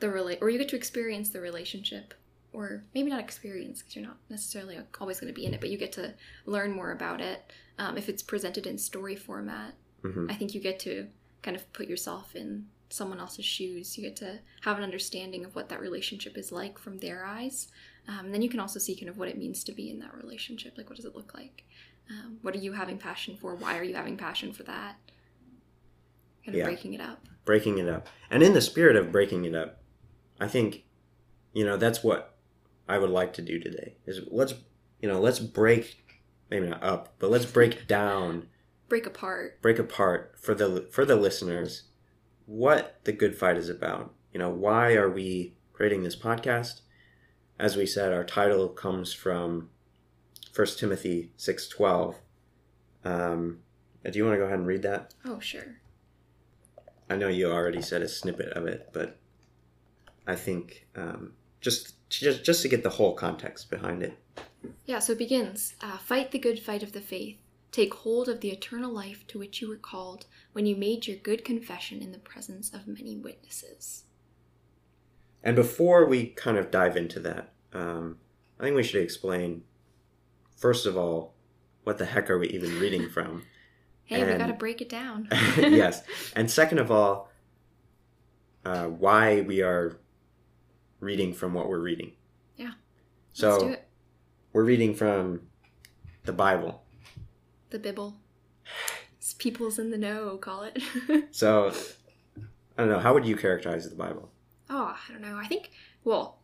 the 0.00 0.06
rela- 0.08 0.38
or 0.40 0.48
you 0.50 0.58
get 0.58 0.68
to 0.70 0.76
experience 0.76 1.30
the 1.30 1.40
relationship, 1.40 2.14
or 2.52 2.84
maybe 2.94 3.10
not 3.10 3.20
experience 3.20 3.80
because 3.80 3.96
you're 3.96 4.06
not 4.06 4.16
necessarily 4.28 4.78
always 5.00 5.20
going 5.20 5.32
to 5.32 5.38
be 5.38 5.44
in 5.46 5.54
it, 5.54 5.60
but 5.60 5.70
you 5.70 5.78
get 5.78 5.92
to 5.92 6.14
learn 6.46 6.72
more 6.72 6.92
about 6.92 7.20
it. 7.20 7.52
Um, 7.78 7.96
if 7.96 8.08
it's 8.08 8.22
presented 8.22 8.66
in 8.66 8.78
story 8.78 9.14
format, 9.16 9.74
hmm 10.02 10.26
I 10.30 10.34
think 10.34 10.54
you 10.54 10.60
get 10.60 10.78
to 10.80 11.08
kind 11.42 11.56
of 11.56 11.72
put 11.72 11.88
yourself 11.88 12.34
in 12.34 12.66
someone 12.90 13.20
else's 13.20 13.44
shoes. 13.44 13.96
You 13.98 14.04
get 14.04 14.16
to 14.16 14.38
have 14.62 14.76
an 14.78 14.82
understanding 14.84 15.44
of 15.44 15.54
what 15.54 15.68
that 15.68 15.80
relationship 15.80 16.36
is 16.38 16.50
like 16.50 16.78
from 16.78 16.98
their 16.98 17.24
eyes. 17.24 17.68
Um, 18.08 18.26
and 18.26 18.34
then 18.34 18.40
you 18.42 18.48
can 18.48 18.60
also 18.60 18.78
see 18.78 18.96
kind 18.96 19.08
of 19.10 19.18
what 19.18 19.28
it 19.28 19.36
means 19.36 19.62
to 19.64 19.72
be 19.72 19.90
in 19.90 19.98
that 20.00 20.16
relationship. 20.16 20.74
Like, 20.78 20.88
what 20.88 20.96
does 20.96 21.04
it 21.04 21.14
look 21.14 21.34
like? 21.34 21.64
Um, 22.10 22.38
what 22.40 22.54
are 22.54 22.58
you 22.58 22.72
having 22.72 22.96
passion 22.96 23.36
for? 23.36 23.54
Why 23.54 23.76
are 23.78 23.84
you 23.84 23.94
having 23.94 24.16
passion 24.16 24.52
for 24.54 24.62
that? 24.62 24.96
Kind 26.44 26.54
of 26.54 26.60
Yeah. 26.60 26.64
breaking 26.64 26.94
it 26.94 27.00
up. 27.00 27.26
breaking 27.44 27.78
it 27.78 27.88
up. 27.88 28.06
And 28.30 28.42
in 28.42 28.52
the 28.52 28.60
spirit 28.60 28.94
of 28.94 29.10
breaking 29.10 29.46
it 29.46 29.54
up, 29.54 29.82
I 30.38 30.48
think, 30.48 30.84
you 31.54 31.64
know, 31.64 31.78
that's 31.78 32.02
what 32.04 32.36
I 32.86 32.98
would 32.98 33.08
like 33.10 33.32
to 33.34 33.42
do 33.42 33.58
today. 33.58 33.96
Is 34.06 34.20
let's, 34.30 34.52
you 35.00 35.08
know, 35.08 35.18
let's 35.18 35.38
break, 35.38 36.04
maybe 36.50 36.68
not 36.68 36.82
up, 36.82 37.14
but 37.18 37.30
let's 37.30 37.46
break 37.46 37.86
down, 37.98 38.48
Break 38.88 39.06
apart. 39.06 39.60
break 39.60 39.78
apart 39.78 40.34
for 40.38 40.54
the 40.54 40.88
for 40.90 41.04
the 41.04 41.16
listeners 41.16 41.84
what 42.46 43.00
the 43.04 43.12
good 43.12 43.36
fight 43.36 43.56
is 43.58 43.68
about. 43.68 44.14
You 44.32 44.38
know, 44.38 44.48
why 44.50 44.94
are 44.94 45.10
we 45.10 45.54
creating 45.72 46.02
this 46.02 46.16
podcast? 46.16 46.80
As 47.58 47.76
we 47.76 47.84
said, 47.86 48.12
our 48.12 48.24
title 48.24 48.68
comes 48.68 49.12
from 49.12 49.68
1 50.54 50.66
Timothy 50.78 51.32
six 51.36 51.68
twelve. 51.68 52.16
Um, 53.04 53.58
do 54.08 54.16
you 54.16 54.24
want 54.24 54.34
to 54.34 54.38
go 54.38 54.44
ahead 54.44 54.58
and 54.58 54.66
read 54.66 54.82
that? 54.82 55.12
Oh, 55.24 55.40
sure. 55.40 55.76
I 57.10 57.16
know 57.16 57.28
you 57.28 57.50
already 57.50 57.82
said 57.82 58.02
a 58.02 58.08
snippet 58.08 58.52
of 58.52 58.66
it, 58.66 58.88
but 58.92 59.18
I 60.26 60.34
think 60.34 60.86
um, 60.96 61.32
just 61.60 61.94
just 62.08 62.44
just 62.44 62.62
to 62.62 62.68
get 62.68 62.82
the 62.82 62.90
whole 62.90 63.14
context 63.14 63.70
behind 63.70 64.02
it. 64.02 64.18
Yeah, 64.86 64.98
so 64.98 65.12
it 65.12 65.18
begins 65.18 65.74
uh, 65.80 65.98
Fight 65.98 66.30
the 66.30 66.38
good 66.38 66.58
fight 66.58 66.82
of 66.82 66.92
the 66.92 67.00
faith. 67.00 67.38
Take 67.70 67.92
hold 67.94 68.28
of 68.28 68.40
the 68.40 68.50
eternal 68.50 68.90
life 68.90 69.26
to 69.28 69.38
which 69.38 69.60
you 69.60 69.68
were 69.68 69.76
called 69.76 70.26
when 70.52 70.66
you 70.66 70.74
made 70.74 71.06
your 71.06 71.16
good 71.18 71.44
confession 71.44 72.00
in 72.02 72.12
the 72.12 72.18
presence 72.18 72.72
of 72.72 72.88
many 72.88 73.16
witnesses. 73.16 74.04
And 75.42 75.54
before 75.54 76.06
we 76.06 76.26
kind 76.28 76.56
of 76.56 76.70
dive 76.70 76.96
into 76.96 77.20
that, 77.20 77.52
um, 77.72 78.18
I 78.58 78.64
think 78.64 78.76
we 78.76 78.82
should 78.82 79.02
explain 79.02 79.62
first 80.56 80.86
of 80.86 80.96
all 80.96 81.34
what 81.84 81.98
the 81.98 82.06
heck 82.06 82.28
are 82.30 82.38
we 82.38 82.48
even 82.48 82.78
reading 82.80 83.08
from? 83.14 83.44
Hey, 84.04 84.24
we 84.24 84.30
And- 84.30 84.38
gotta 84.40 84.54
break 84.54 84.80
it 84.80 84.88
down. 84.88 85.28
yes, 85.58 86.02
and 86.36 86.50
second 86.50 86.78
of 86.78 86.90
all, 86.90 87.30
uh, 88.64 88.86
why 88.86 89.42
we 89.42 89.62
are 89.62 89.98
reading 91.00 91.32
from 91.34 91.52
what 91.54 91.68
we're 91.68 91.78
reading. 91.78 92.12
Yeah, 92.56 92.72
So 93.32 93.50
Let's 93.52 93.62
do 93.62 93.70
it. 93.70 93.88
we're 94.52 94.64
reading 94.64 94.94
from 94.94 95.42
the 96.24 96.32
Bible. 96.32 96.82
The 97.70 97.78
Bible. 97.78 98.16
It's 99.18 99.34
people's 99.34 99.78
in 99.78 99.90
the 99.90 99.98
know, 99.98 100.36
call 100.38 100.62
it. 100.62 100.82
So 101.32 101.72
I 102.76 102.82
don't 102.82 102.88
know. 102.88 102.98
How 102.98 103.12
would 103.14 103.26
you 103.26 103.36
characterize 103.36 103.88
the 103.88 103.96
Bible? 103.96 104.30
oh, 104.70 104.94
I 105.08 105.12
don't 105.12 105.22
know. 105.22 105.36
I 105.36 105.46
think, 105.46 105.70
well, 106.04 106.38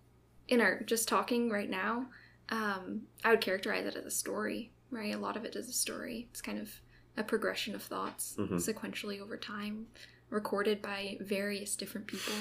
in 0.49 0.61
our 0.63 0.81
just 0.83 1.09
talking 1.09 1.51
right 1.51 1.69
now, 1.69 2.07
um, 2.49 3.03
I 3.23 3.31
would 3.31 3.41
characterize 3.43 3.85
it 3.87 3.97
as 3.97 4.05
a 4.07 4.11
story, 4.11 4.73
right? 4.91 5.15
A 5.15 5.19
lot 5.19 5.37
of 5.37 5.45
it 5.45 5.55
is 5.57 5.69
a 5.69 5.73
story. 5.73 6.27
It's 6.31 6.41
kind 6.41 6.59
of 6.59 6.71
a 7.19 7.23
progression 7.23 7.75
of 7.75 7.83
thoughts 7.83 8.35
Mhm. 8.39 8.53
sequentially 8.55 9.21
over 9.21 9.37
time, 9.37 9.87
recorded 10.31 10.81
by 10.83 11.19
various 11.21 11.77
different 11.77 12.07
people. 12.07 12.33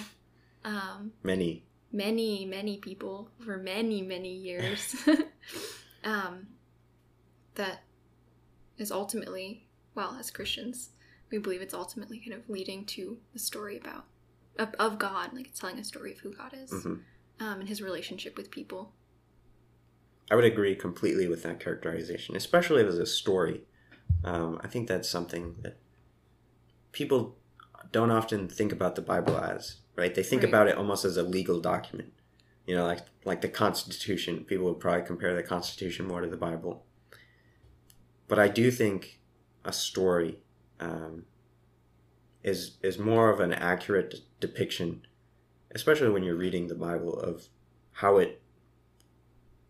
Um, 0.63 1.11
Many. 1.21 1.63
many, 1.91 2.45
many 2.45 2.77
people 2.77 3.29
for 3.45 3.57
many, 3.57 4.01
many 4.01 4.33
years. 4.33 4.95
um, 6.05 6.47
that 7.55 7.83
is 8.77 8.91
ultimately, 8.91 9.67
well, 9.95 10.17
as 10.19 10.31
Christians, 10.31 10.89
we 11.31 11.37
believe 11.37 11.61
it's 11.61 11.73
ultimately 11.73 12.19
kind 12.19 12.33
of 12.33 12.49
leading 12.49 12.85
to 12.85 13.17
the 13.33 13.39
story 13.39 13.77
about 13.77 14.05
of, 14.57 14.73
of 14.77 14.99
God, 14.99 15.33
like 15.33 15.47
it's 15.47 15.59
telling 15.59 15.79
a 15.79 15.83
story 15.83 16.11
of 16.11 16.19
who 16.19 16.33
God 16.33 16.53
is 16.53 16.71
hmm 16.71 16.95
um, 17.39 17.59
and 17.59 17.67
His 17.67 17.81
relationship 17.81 18.37
with 18.37 18.51
people. 18.51 18.93
I 20.31 20.35
would 20.35 20.45
agree 20.45 20.75
completely 20.75 21.27
with 21.27 21.43
that 21.43 21.59
characterization, 21.59 22.35
especially 22.35 22.85
as 22.85 22.97
a 22.97 23.05
story. 23.05 23.63
Um, 24.23 24.59
I 24.63 24.67
think 24.67 24.87
that's 24.87 25.09
something 25.09 25.55
that 25.61 25.77
people 26.91 27.37
don't 27.91 28.11
often 28.11 28.47
think 28.47 28.71
about 28.71 28.95
the 28.95 29.01
Bible 29.01 29.37
as, 29.37 29.77
right? 29.95 30.13
They 30.15 30.23
think 30.23 30.43
Right. 30.43 30.49
about 30.49 30.67
it 30.67 30.77
almost 30.77 31.03
as 31.05 31.17
a 31.17 31.23
legal 31.23 31.59
document. 31.59 32.13
You 32.65 32.75
know, 32.75 32.85
like 32.85 33.01
like 33.25 33.41
the 33.41 33.49
Constitution. 33.49 34.45
People 34.45 34.65
would 34.67 34.79
probably 34.79 35.05
compare 35.05 35.35
the 35.35 35.43
Constitution 35.43 36.07
more 36.07 36.21
to 36.21 36.27
the 36.27 36.37
Bible. 36.37 36.85
But 38.27 38.39
I 38.39 38.47
do 38.47 38.71
think 38.71 39.19
a 39.65 39.73
story 39.73 40.39
um, 40.79 41.25
is 42.43 42.77
is 42.81 42.97
more 42.97 43.29
of 43.29 43.39
an 43.39 43.53
accurate 43.53 44.21
depiction, 44.39 45.05
especially 45.73 46.09
when 46.09 46.23
you're 46.23 46.35
reading 46.35 46.67
the 46.67 46.75
Bible, 46.75 47.17
of 47.19 47.47
how 47.93 48.17
it 48.17 48.41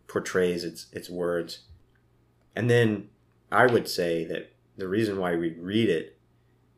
portrays 0.07 0.63
its 0.63 0.87
its 0.91 1.09
words. 1.09 1.61
And 2.55 2.69
then 2.69 3.09
I 3.51 3.65
would 3.65 3.87
say 3.87 4.25
that 4.25 4.53
the 4.77 4.87
reason 4.87 5.19
why 5.19 5.35
we 5.35 5.53
read 5.53 5.89
it 5.89 6.17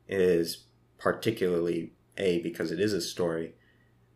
is 0.07 0.65
particularly 0.97 1.93
a 2.17 2.41
because 2.41 2.71
it 2.71 2.79
is 2.79 2.93
a 2.93 3.01
story, 3.01 3.55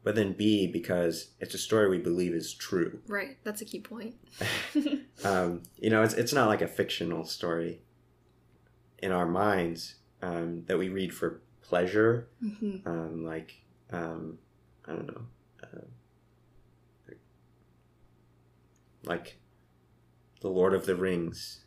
but 0.04 0.16
then 0.16 0.34
b 0.34 0.68
because 0.68 1.30
it's 1.40 1.54
a 1.54 1.58
story 1.58 1.90
we 1.90 1.98
believe 1.98 2.34
is 2.34 2.54
true. 2.54 3.00
Right. 3.08 3.38
That's 3.44 3.62
a 3.62 3.66
key 3.66 3.80
point. 3.82 4.16
Um, 5.26 5.64
you 5.78 5.90
know, 5.90 6.02
it's 6.02 6.14
it's 6.14 6.32
not 6.32 6.48
like 6.48 6.62
a 6.62 6.68
fictional 6.68 7.26
story 7.26 7.82
in 9.00 9.12
our 9.12 9.26
minds 9.26 9.96
um, 10.22 10.64
that 10.68 10.78
we 10.78 10.88
read 10.88 11.14
for 11.14 11.42
pleasure, 11.62 12.30
hmm 12.40 12.78
um, 12.86 13.26
like 13.26 13.56
um, 13.92 14.38
I 14.88 14.94
don't 14.94 15.08
know, 15.08 15.22
uh, 15.62 15.82
like 19.04 19.40
the 20.40 20.48
Lord 20.48 20.74
of 20.74 20.86
the 20.86 20.96
Rings. 20.96 21.66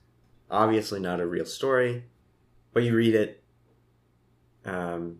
Obviously, 0.51 0.99
not 1.01 1.21
a 1.21 1.27
real 1.27 1.45
story, 1.47 2.05
but 2.73 2.83
you 2.83 2.95
read 2.97 3.15
it 3.15 3.43
um, 4.65 5.19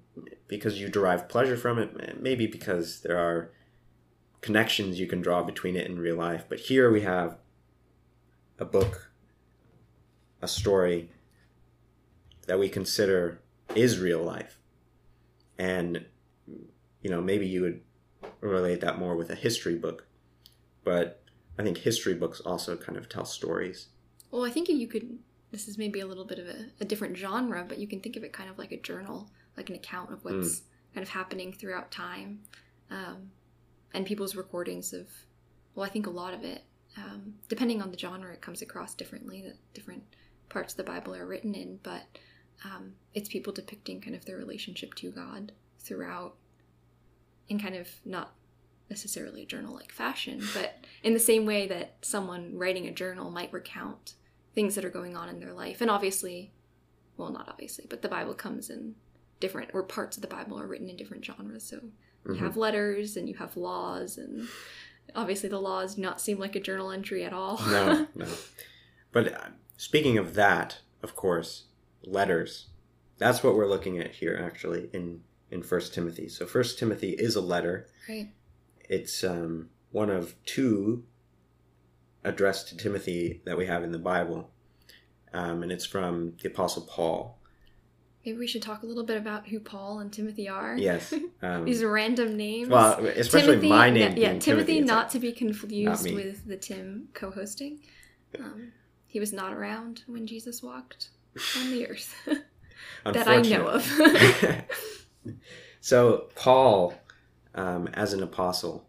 because 0.53 0.79
you 0.79 0.87
derive 0.87 1.31
pleasure 1.31 1.57
from 1.57 1.79
it. 1.79 2.21
Maybe 2.21 2.47
because 2.47 3.01
there 3.01 3.17
are 3.17 3.53
connections 4.43 5.01
you 5.01 5.07
can 5.07 5.23
draw 5.23 5.43
between 5.43 5.77
it 5.77 5.89
and 5.89 5.99
real 5.99 6.17
life. 6.17 6.45
But 6.47 6.61
here 6.61 6.93
we 6.93 7.01
have 7.01 7.39
a 8.59 8.67
book, 8.67 9.11
a 10.43 10.49
story 10.49 11.09
that 12.47 12.59
we 12.59 12.69
consider 12.69 13.41
is 13.75 13.99
real 13.99 14.23
life, 14.23 14.59
and 15.59 16.05
you 17.01 17.09
know 17.09 17.23
maybe 17.23 17.47
you 17.47 17.63
would 17.63 17.81
relate 18.43 18.83
that 18.83 18.99
more 18.99 19.17
with 19.17 19.31
a 19.31 19.35
history 19.35 19.77
book, 19.77 20.07
but 20.85 21.23
I 21.59 21.63
think 21.63 21.79
history 21.79 22.13
books 22.13 22.41
also 22.41 22.77
kind 22.77 22.99
of 22.99 23.09
tell 23.09 23.25
stories. 23.25 23.87
Well, 24.31 24.45
I 24.45 24.51
think 24.51 24.69
you 24.69 24.87
could. 24.87 25.19
This 25.51 25.67
is 25.67 25.79
maybe 25.79 26.01
a 26.01 26.07
little 26.07 26.27
bit 26.27 26.39
of 26.39 26.47
a, 26.47 26.67
a 26.81 26.85
different 26.85 27.17
genre, 27.17 27.65
but 27.67 27.79
you 27.79 27.87
can 27.87 28.01
think 28.01 28.17
of 28.17 28.25
it 28.25 28.35
kind 28.35 28.51
of 28.51 28.59
like 28.59 28.73
a 28.73 28.79
journal, 28.79 29.31
like 29.57 29.69
an 29.69 29.77
account 29.77 30.13
of 30.13 30.25
what's 30.25 30.63
kind 30.95 31.03
of 31.03 31.11
happening 31.11 31.53
throughout 31.53 31.91
time, 31.91 32.41
um, 32.91 33.31
and 33.95 34.07
people's 34.07 34.35
recordings 34.37 34.93
of. 34.93 35.09
Well, 35.75 35.87
I 35.87 35.89
think 35.89 36.07
a 36.07 36.11
lot 36.11 36.35
of 36.35 36.45
it, 36.45 36.65
um, 36.99 37.35
depending 37.49 37.81
on 37.81 37.91
the 37.91 37.99
genre, 37.99 38.33
it 38.33 38.43
comes 38.43 38.61
across 38.61 38.95
differently. 38.95 39.43
That 39.43 39.57
different 39.73 40.03
parts 40.49 40.75
of 40.75 40.77
the 40.77 40.85
Bible 40.85 41.15
are 41.15 41.27
written 41.27 41.55
in, 41.55 41.79
but 41.83 42.03
um, 42.65 42.93
it's 43.15 43.29
people 43.29 43.53
depicting 43.53 44.01
kind 44.01 44.15
of 44.15 44.25
their 44.25 44.37
relationship 44.37 44.95
to 44.97 45.11
God 45.11 45.53
throughout, 45.79 46.35
in 47.49 47.59
kind 47.59 47.75
of 47.75 47.89
not 48.05 48.35
necessarily 48.91 49.43
a 49.43 49.47
journal 49.47 49.75
like 49.75 49.91
fashion, 49.91 50.43
but 50.53 50.85
in 51.03 51.15
the 51.15 51.19
same 51.19 51.47
way 51.47 51.67
that 51.67 51.97
someone 52.03 52.59
writing 52.59 52.87
a 52.87 52.93
journal 52.93 53.31
might 53.31 53.53
recount 53.53 54.15
things 54.55 54.75
that 54.75 54.85
are 54.85 54.91
going 54.91 55.17
on 55.17 55.31
in 55.31 55.41
their 55.41 55.55
life. 55.55 55.81
And 55.81 55.91
obviously, 55.91 56.53
well, 57.17 57.31
not 57.31 57.49
obviously, 57.49 57.87
but 57.89 58.03
the 58.03 58.09
Bible 58.09 58.35
comes 58.35 58.69
in 58.69 58.95
different, 59.43 59.71
or 59.75 59.83
parts 59.83 60.17
of 60.17 60.23
the 60.23 60.29
Bible 60.29 60.59
are 60.59 60.67
written 60.67 60.89
in 60.89 60.97
different 60.97 61.23
genres. 61.25 61.65
So 61.65 61.77
you 62.25 62.35
Mhm. 62.35 62.39
have 62.39 62.57
letters 62.57 63.17
and 63.19 63.29
you 63.29 63.35
have 63.35 63.57
laws, 63.57 64.17
and 64.17 64.49
obviously 65.15 65.49
the 65.51 65.61
laws 65.61 65.97
do 65.97 66.03
not 66.03 66.21
seem 66.21 66.39
like 66.39 66.57
a 66.57 66.61
journal 66.61 66.91
entry 66.91 67.25
at 67.25 67.33
all. 67.35 67.59
no, 67.69 68.07
no. 68.15 68.27
But 69.13 69.31
uh, 69.35 69.49
speaking 69.77 70.17
of 70.17 70.33
that, 70.35 70.79
of 71.03 71.15
course, 71.15 71.65
letters. 72.03 72.69
That's 73.19 73.43
what 73.45 73.55
we're 73.55 73.69
looking 73.69 73.99
at 73.99 74.13
here, 74.13 74.41
actually, 74.43 74.89
in 74.95 75.23
in 75.51 75.63
First 75.63 75.93
Timothy. 75.93 76.29
So 76.31 76.47
First 76.47 76.79
Timothy 76.79 77.11
is 77.11 77.37
a 77.37 77.43
letter. 77.43 77.87
right. 78.09 78.31
It's 78.89 79.23
um, 79.23 79.69
one 79.91 80.09
of 80.09 80.35
two 80.47 81.05
addressed 82.25 82.69
to 82.69 82.77
Timothy 82.77 83.43
that 83.45 83.59
we 83.59 83.67
have 83.67 83.83
in 83.85 83.93
the 83.93 83.99
Bible, 83.99 84.51
um, 85.35 85.63
and 85.63 85.71
it's 85.71 85.85
from 85.85 86.35
the 86.43 86.49
Apostle 86.49 86.83
Paul. 86.89 87.39
Maybe 88.25 88.39
we 88.39 88.47
should 88.47 88.63
talk 88.63 88.83
a 88.83 88.87
little 88.87 89.03
bit 89.05 89.17
about 89.17 89.49
who 89.49 89.59
Paul 89.59 89.99
and 89.99 90.13
Timothy 90.13 90.49
are. 90.49 90.77
Yes. 90.77 91.13
Um, 91.45 91.65
These 91.65 91.83
random 91.83 92.37
names. 92.37 92.69
well, 92.69 93.05
especially 93.05 93.69
my 93.69 93.91
name. 93.91 94.17
Yeah, 94.17 94.29
being 94.29 94.39
Timothy, 94.39 94.79
it's 94.79 94.87
not 94.87 95.07
like- 95.07 95.11
to 95.11 95.19
be 95.19 95.33
confused 95.33 96.15
with 96.15 96.47
the 96.47 96.57
Tim 96.57 97.09
co-hosting. 97.15 97.81
Um, 98.39 98.71
he 99.09 99.19
was 99.19 99.33
not 99.33 99.53
around 99.53 100.05
when 100.07 100.25
Jesus 100.25 100.63
walked 100.63 101.09
on 101.59 101.73
the 101.73 101.89
earth 101.89 102.15
that 103.05 103.27
I 103.27 103.43
know 103.43 103.67
of. 103.67 104.65
so 105.81 106.29
Paul, 106.37 106.95
um, 107.57 107.89
as 107.89 108.13
an 108.13 108.23
apostle, 108.23 108.87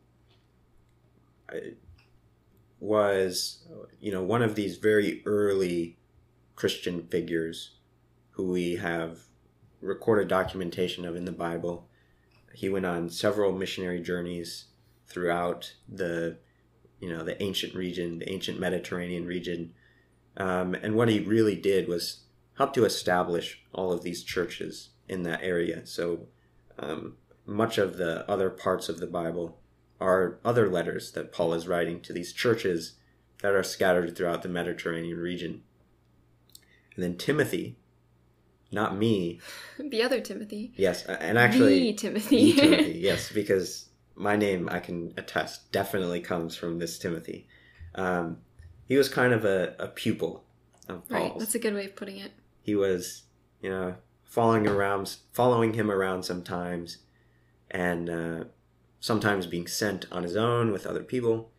was 2.79 3.63
you 3.99 4.11
know 4.11 4.21
one 4.21 4.41
of 4.41 4.55
these 4.55 4.77
very 4.77 5.23
early 5.25 5.97
Christian 6.55 7.07
figures 7.07 7.71
who 8.33 8.51
we 8.51 8.75
have 8.75 9.19
recorded 9.81 10.27
documentation 10.27 11.05
of 11.05 11.15
in 11.15 11.25
the 11.25 11.31
Bible. 11.31 11.87
He 12.53 12.69
went 12.69 12.85
on 12.85 13.09
several 13.09 13.51
missionary 13.51 14.01
journeys 14.01 14.65
throughout 15.07 15.73
the 15.87 16.37
you 16.99 17.09
know 17.09 17.23
the 17.23 17.41
ancient 17.41 17.75
region, 17.75 18.19
the 18.19 18.31
ancient 18.31 18.59
Mediterranean 18.59 19.25
region, 19.25 19.73
um, 20.37 20.73
and 20.75 20.95
what 20.95 21.09
he 21.09 21.19
really 21.19 21.55
did 21.55 21.87
was 21.87 22.21
help 22.57 22.73
to 22.73 22.85
establish 22.85 23.61
all 23.73 23.91
of 23.91 24.03
these 24.03 24.23
churches 24.23 24.89
in 25.09 25.23
that 25.23 25.43
area. 25.43 25.85
So 25.85 26.27
um, 26.79 27.17
much 27.45 27.77
of 27.77 27.97
the 27.97 28.29
other 28.29 28.49
parts 28.49 28.89
of 28.89 28.99
the 28.99 29.07
Bible 29.07 29.59
are 29.99 30.39
other 30.45 30.69
letters 30.69 31.11
that 31.11 31.31
Paul 31.31 31.53
is 31.53 31.67
writing 31.67 32.01
to 32.01 32.13
these 32.13 32.33
churches 32.33 32.93
that 33.41 33.53
are 33.53 33.63
scattered 33.63 34.15
throughout 34.15 34.41
the 34.41 34.49
Mediterranean 34.49 35.17
region. 35.17 35.63
And 36.95 37.03
then 37.03 37.17
Timothy, 37.17 37.77
not 38.73 38.97
me, 38.97 39.39
the 39.79 40.01
other 40.03 40.19
Timothy. 40.21 40.73
yes, 40.75 41.05
and 41.05 41.37
actually 41.37 41.79
the 41.79 41.93
Timothy. 41.93 42.51
the 42.53 42.61
Timothy, 42.61 42.91
yes, 42.99 43.31
because 43.31 43.89
my 44.15 44.35
name 44.35 44.69
I 44.69 44.79
can 44.79 45.13
attest 45.17 45.71
definitely 45.71 46.21
comes 46.21 46.55
from 46.55 46.79
this 46.79 46.97
Timothy. 46.99 47.47
Um, 47.95 48.37
he 48.87 48.97
was 48.97 49.09
kind 49.09 49.33
of 49.33 49.45
a, 49.45 49.75
a 49.79 49.87
pupil 49.87 50.43
of 50.89 51.07
Paul's. 51.07 51.21
right. 51.21 51.39
That's 51.39 51.55
a 51.55 51.59
good 51.59 51.73
way 51.73 51.85
of 51.85 51.95
putting 51.95 52.17
it. 52.17 52.31
he 52.61 52.75
was, 52.75 53.23
you 53.61 53.69
know, 53.69 53.95
following 54.23 54.67
around, 54.67 55.15
following 55.31 55.73
him 55.73 55.89
around 55.89 56.23
sometimes, 56.23 56.97
and 57.71 58.09
uh, 58.09 58.43
sometimes 58.99 59.47
being 59.47 59.67
sent 59.67 60.05
on 60.11 60.23
his 60.23 60.35
own 60.35 60.71
with 60.71 60.85
other 60.85 61.03
people. 61.03 61.51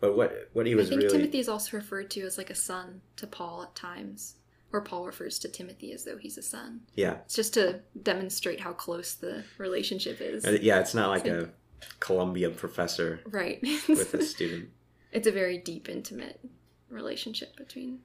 But 0.00 0.16
what 0.16 0.48
what 0.52 0.66
he 0.66 0.74
was 0.74 0.86
I 0.86 0.90
think 0.90 1.02
really 1.02 1.18
Timothy 1.18 1.38
is 1.40 1.48
also 1.48 1.76
referred 1.76 2.10
to 2.12 2.20
as 2.22 2.38
like 2.38 2.50
a 2.50 2.54
son 2.54 3.00
to 3.16 3.26
Paul 3.26 3.62
at 3.62 3.74
times, 3.74 4.36
or 4.72 4.80
Paul 4.82 5.06
refers 5.06 5.38
to 5.40 5.48
Timothy 5.48 5.92
as 5.92 6.04
though 6.04 6.16
he's 6.18 6.36
a 6.38 6.42
son. 6.42 6.80
yeah 6.94 7.16
It's 7.24 7.34
just 7.34 7.54
to 7.54 7.80
demonstrate 8.02 8.60
how 8.60 8.72
close 8.72 9.14
the 9.14 9.44
relationship 9.58 10.20
is. 10.20 10.44
Uh, 10.44 10.58
yeah 10.60 10.78
it's 10.80 10.94
not 10.94 11.08
like 11.10 11.26
a 11.26 11.50
Columbia 12.00 12.50
professor 12.50 13.20
Right. 13.26 13.60
with 13.88 14.12
a 14.14 14.22
student. 14.34 14.68
it's 15.12 15.26
a 15.26 15.32
very 15.32 15.58
deep, 15.58 15.88
intimate 15.88 16.40
relationship 16.90 17.56
between 17.56 18.00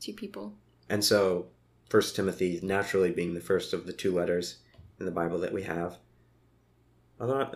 two 0.00 0.12
people. 0.12 0.54
And 0.88 1.02
so, 1.04 1.46
First 1.88 2.14
Timothy 2.16 2.60
naturally 2.62 3.10
being 3.10 3.34
the 3.34 3.40
first 3.40 3.72
of 3.72 3.86
the 3.86 3.92
two 3.92 4.12
letters 4.12 4.58
in 4.98 5.06
the 5.06 5.12
Bible 5.12 5.38
that 5.40 5.52
we 5.52 5.62
have. 5.62 5.96
Although, 7.20 7.54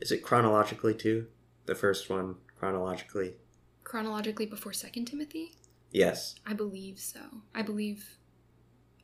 is 0.00 0.10
it 0.12 0.22
chronologically 0.22 0.94
too? 0.94 1.26
The 1.66 1.74
first 1.74 2.08
one 2.10 2.36
chronologically? 2.58 3.34
Chronologically 3.84 4.46
before 4.46 4.72
Second 4.72 5.04
Timothy? 5.06 5.52
Yes. 5.96 6.34
I 6.46 6.52
believe 6.52 6.98
so. 6.98 7.20
I 7.54 7.62
believe. 7.62 8.18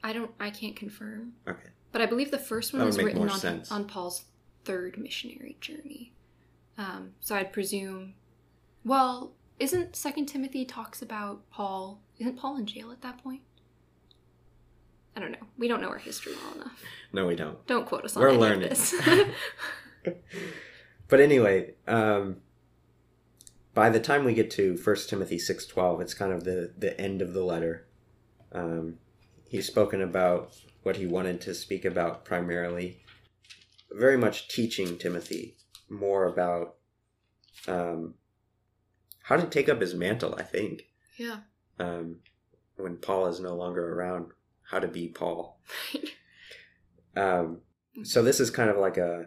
I 0.04 0.12
don't. 0.12 0.30
I 0.38 0.50
can't 0.50 0.76
confirm, 0.76 1.32
Okay. 1.48 1.70
but 1.90 2.02
I 2.02 2.06
believe 2.06 2.30
the 2.30 2.38
first 2.38 2.72
one 2.72 2.80
That 2.80 2.84
would 2.84 2.88
was 2.88 2.96
make 2.98 3.06
written 3.06 3.22
more 3.22 3.30
on 3.30 3.38
sense. 3.40 3.72
on 3.72 3.86
Paul's 3.86 4.24
third 4.64 4.98
missionary 4.98 5.56
journey. 5.60 6.12
Um, 6.76 7.12
so 7.20 7.34
I'd 7.34 7.52
presume. 7.52 8.14
Well, 8.84 9.32
isn't 9.58 9.96
Second 9.96 10.26
Timothy 10.26 10.64
talks 10.66 11.00
about 11.00 11.48
Paul? 11.50 12.00
Isn't 12.18 12.36
Paul 12.36 12.56
in 12.58 12.66
jail 12.66 12.90
at 12.92 13.00
that 13.02 13.22
point? 13.22 13.40
I 15.16 15.20
don't 15.20 15.30
know. 15.32 15.46
We 15.56 15.68
don't 15.68 15.80
know 15.80 15.88
our 15.88 15.98
history 15.98 16.34
well 16.44 16.54
enough. 16.56 16.82
No, 17.12 17.26
we 17.26 17.36
don't. 17.36 17.64
Don't 17.66 17.86
quote 17.86 18.04
us 18.04 18.16
on 18.16 18.22
We're 18.22 18.30
any 18.30 18.38
learning. 18.38 18.64
of 18.64 18.68
this. 18.70 18.94
But 21.08 21.20
anyway, 21.20 21.74
um, 21.86 22.36
by 23.74 23.90
the 23.90 24.00
time 24.00 24.24
we 24.24 24.34
get 24.34 24.50
to 24.52 24.76
First 24.76 25.08
Timothy 25.08 25.38
six 25.38 25.66
twelve, 25.66 26.00
it's 26.00 26.14
kind 26.14 26.32
of 26.32 26.44
the 26.44 26.72
the 26.76 26.98
end 27.00 27.22
of 27.22 27.34
the 27.34 27.44
letter. 27.44 27.86
Um, 28.52 28.98
he's 29.48 29.66
spoken 29.66 30.02
about 30.02 30.54
what 30.82 30.96
he 30.96 31.06
wanted 31.06 31.40
to 31.42 31.54
speak 31.54 31.84
about 31.84 32.24
primarily, 32.24 33.02
very 33.90 34.16
much 34.16 34.48
teaching 34.48 34.98
Timothy 34.98 35.56
more 35.88 36.26
about 36.26 36.76
um, 37.68 38.14
how 39.22 39.36
to 39.36 39.46
take 39.46 39.68
up 39.68 39.80
his 39.80 39.94
mantle. 39.94 40.34
I 40.36 40.42
think 40.42 40.82
yeah. 41.16 41.38
um, 41.78 42.16
when 42.76 42.96
Paul 42.96 43.26
is 43.26 43.40
no 43.40 43.54
longer 43.54 43.94
around, 43.94 44.32
how 44.70 44.80
to 44.80 44.88
be 44.88 45.08
Paul. 45.08 45.60
Um, 47.16 47.60
so 48.04 48.22
this 48.22 48.40
is 48.40 48.50
kind 48.50 48.70
of 48.70 48.78
like 48.78 48.96
a, 48.96 49.26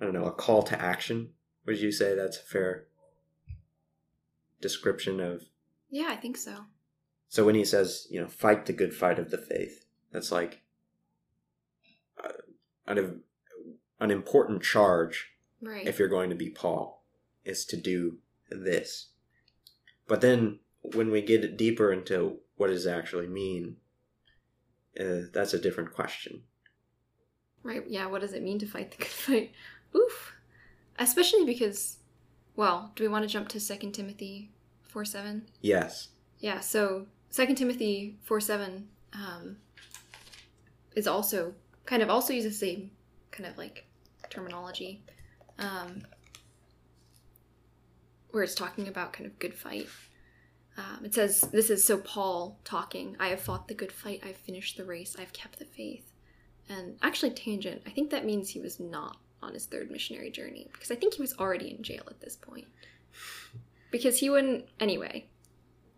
I 0.00 0.04
don't 0.04 0.14
know, 0.14 0.26
a 0.26 0.32
call 0.32 0.62
to 0.64 0.80
action. 0.80 1.30
Would 1.66 1.78
you 1.80 1.92
say 1.92 2.14
that's 2.14 2.38
a 2.38 2.42
fair 2.42 2.86
description 4.60 5.20
of? 5.20 5.44
Yeah, 5.90 6.08
I 6.08 6.16
think 6.16 6.36
so. 6.36 6.64
So 7.28 7.44
when 7.44 7.54
he 7.54 7.64
says, 7.64 8.06
you 8.10 8.20
know, 8.20 8.28
fight 8.28 8.66
the 8.66 8.72
good 8.72 8.94
fight 8.94 9.18
of 9.18 9.30
the 9.30 9.38
faith, 9.38 9.84
that's 10.12 10.32
like 10.32 10.62
uh, 12.22 12.32
an, 12.86 13.20
an 14.00 14.10
important 14.10 14.62
charge 14.62 15.28
Right. 15.62 15.86
if 15.86 15.98
you're 15.98 16.08
going 16.08 16.30
to 16.30 16.36
be 16.36 16.48
Paul, 16.50 17.04
is 17.44 17.64
to 17.66 17.76
do 17.76 18.18
this. 18.50 19.08
But 20.08 20.22
then 20.22 20.60
when 20.82 21.10
we 21.10 21.20
get 21.22 21.56
deeper 21.58 21.92
into 21.92 22.38
what 22.56 22.68
does 22.68 22.86
it 22.86 22.90
actually 22.90 23.28
mean, 23.28 23.76
uh, 24.98 25.26
that's 25.32 25.54
a 25.54 25.58
different 25.60 25.92
question. 25.92 26.42
Right. 27.62 27.82
Yeah. 27.86 28.06
What 28.06 28.22
does 28.22 28.32
it 28.32 28.42
mean 28.42 28.58
to 28.60 28.66
fight 28.66 28.90
the 28.90 28.96
good 28.96 29.06
fight? 29.06 29.52
Oof. 29.94 30.32
Especially 31.00 31.46
because, 31.46 31.96
well, 32.56 32.92
do 32.94 33.02
we 33.02 33.08
want 33.08 33.24
to 33.24 33.28
jump 33.28 33.48
to 33.48 33.58
Second 33.58 33.92
Timothy 33.92 34.50
four 34.82 35.04
seven? 35.06 35.48
Yes. 35.62 36.08
Yeah. 36.40 36.60
So 36.60 37.06
Second 37.30 37.56
Timothy 37.56 38.18
four 38.22 38.38
seven 38.38 38.88
um, 39.14 39.56
is 40.94 41.06
also 41.06 41.54
kind 41.86 42.02
of 42.02 42.10
also 42.10 42.34
uses 42.34 42.60
the 42.60 42.66
same 42.66 42.90
kind 43.30 43.48
of 43.48 43.56
like 43.56 43.86
terminology, 44.28 45.02
um, 45.58 46.02
where 48.30 48.42
it's 48.42 48.54
talking 48.54 48.86
about 48.86 49.14
kind 49.14 49.26
of 49.26 49.38
good 49.38 49.54
fight. 49.54 49.88
Um, 50.76 51.04
it 51.04 51.14
says, 51.14 51.40
"This 51.50 51.70
is 51.70 51.82
so 51.82 51.96
Paul 51.96 52.58
talking. 52.62 53.16
I 53.18 53.28
have 53.28 53.40
fought 53.40 53.68
the 53.68 53.74
good 53.74 53.90
fight. 53.90 54.20
I've 54.22 54.36
finished 54.36 54.76
the 54.76 54.84
race. 54.84 55.16
I've 55.18 55.32
kept 55.32 55.58
the 55.58 55.64
faith." 55.64 56.12
And 56.68 56.98
actually, 57.02 57.30
tangent. 57.30 57.82
I 57.86 57.90
think 57.90 58.10
that 58.10 58.26
means 58.26 58.50
he 58.50 58.60
was 58.60 58.78
not 58.78 59.16
on 59.42 59.54
his 59.54 59.66
third 59.66 59.90
missionary 59.90 60.30
journey 60.30 60.68
because 60.72 60.90
I 60.90 60.94
think 60.94 61.14
he 61.14 61.22
was 61.22 61.34
already 61.38 61.74
in 61.74 61.82
jail 61.82 62.02
at 62.08 62.20
this 62.20 62.36
point. 62.36 62.66
Because 63.90 64.18
he 64.18 64.30
wouldn't 64.30 64.66
anyway. 64.78 65.26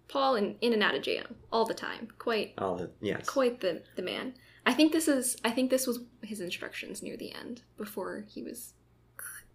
Paul 0.09 0.37
in, 0.37 0.57
in 0.61 0.73
and 0.73 0.83
out 0.83 0.95
of 0.95 1.03
jail 1.03 1.25
all 1.51 1.65
the 1.65 1.75
time. 1.75 2.09
Quite 2.19 2.55
All 2.59 2.77
the 2.77 2.91
yes. 3.01 3.29
quite 3.29 3.61
the 3.61 3.83
the 3.97 4.03
man. 4.03 4.35
I 4.67 4.75
think 4.75 4.93
this 4.93 5.09
is 5.09 5.37
I 5.45 5.51
think 5.51 5.71
this 5.71 5.87
was 5.87 6.01
his 6.23 6.41
instructions 6.41 7.03
near 7.03 7.17
the 7.17 7.33
end 7.35 7.63
before 7.77 8.25
he 8.29 8.43
was 8.43 8.75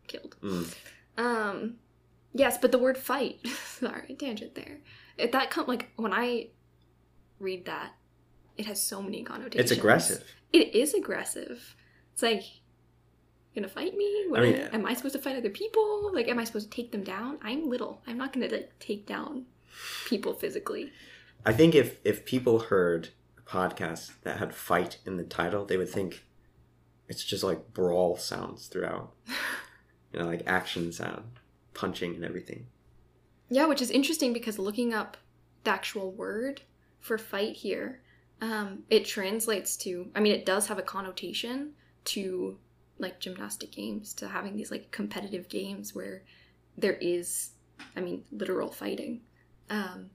killed. 0.08 0.36
Mm. 0.41 0.73
Um 1.17 1.76
yes, 2.34 2.58
but 2.58 2.71
the 2.71 2.80
word 2.80 2.97
fight. 2.97 3.39
sorry, 3.65 4.15
tangent 4.15 4.56
there. 4.56 4.80
It, 5.17 5.32
that 5.32 5.50
come 5.50 5.67
like 5.67 5.91
when 5.95 6.13
I 6.13 6.47
read 7.39 7.65
that, 7.65 7.93
it 8.58 8.65
has 8.65 8.82
so 8.82 9.02
many 9.02 9.23
connotations. 9.23 9.71
It's 9.71 9.80
aggressive. 9.80 10.23
It 10.54 10.73
is 10.73 10.93
aggressive. 10.93 11.76
It's 12.13 12.23
like 12.23 12.43
gonna 13.58 13.67
fight 13.67 13.96
me? 13.96 14.26
What, 14.30 14.41
I 14.41 14.43
mean- 14.43 14.56
am 14.56 14.86
I 14.86 14.93
supposed 14.93 15.15
to 15.15 15.22
fight 15.22 15.36
other 15.36 15.50
people? 15.50 16.12
Like, 16.13 16.28
am 16.28 16.39
I 16.39 16.43
supposed 16.43 16.70
to 16.72 16.76
take 16.76 16.91
them 16.91 17.04
down? 17.04 17.39
I'm 17.41 17.70
little. 17.70 18.02
I'm 18.08 18.17
not 18.17 18.34
gonna 18.34 18.48
like 18.48 18.72
take 18.80 19.06
down 19.06 19.46
people 20.06 20.34
physically. 20.34 20.91
I 21.46 21.54
think 21.54 21.76
if 21.76 22.00
if 22.04 22.26
people 22.26 22.60
heard 22.60 23.10
a 23.38 23.41
podcast 23.41 24.12
that 24.22 24.38
had 24.38 24.54
fight 24.54 25.00
in 25.06 25.17
the 25.17 25.24
title, 25.24 25.65
they 25.65 25.78
would 25.78 25.89
think 25.89 26.26
it's 27.08 27.24
just 27.24 27.43
like 27.43 27.74
brawl 27.74 28.17
sounds 28.17 28.67
throughout. 28.67 29.13
you 30.13 30.20
know, 30.20 30.26
like 30.26 30.43
action 30.46 30.91
sound, 30.91 31.39
punching 31.74 32.15
and 32.15 32.24
everything. 32.24 32.67
Yeah, 33.50 33.65
which 33.65 33.82
is 33.82 33.91
interesting 33.91 34.34
because 34.34 34.60
looking 34.60 34.93
up 34.93 35.17
the 35.63 35.72
actual 35.72 36.12
word 36.12 36.62
for 37.00 37.17
fight 37.17 37.56
here, 37.56 38.02
um, 38.41 38.84
it 38.89 39.06
translates 39.06 39.78
to, 39.78 40.10
I 40.15 40.20
mean, 40.20 40.34
it 40.34 40.46
does 40.46 40.67
have 40.67 40.78
a 40.78 40.84
connotation 40.84 41.74
to 42.06 42.58
like 43.00 43.20
gymnastic 43.20 43.72
games, 43.72 44.14
to 44.16 44.28
having 44.28 44.56
these 44.56 44.72
like 44.72 44.92
competitive 44.92 45.50
games 45.50 45.94
where 45.96 46.24
there 46.78 46.94
is, 46.94 47.52
I 47.96 48.02
mean, 48.02 48.24
literal 48.32 48.72
fighting. 48.72 49.22
Um, 49.70 50.12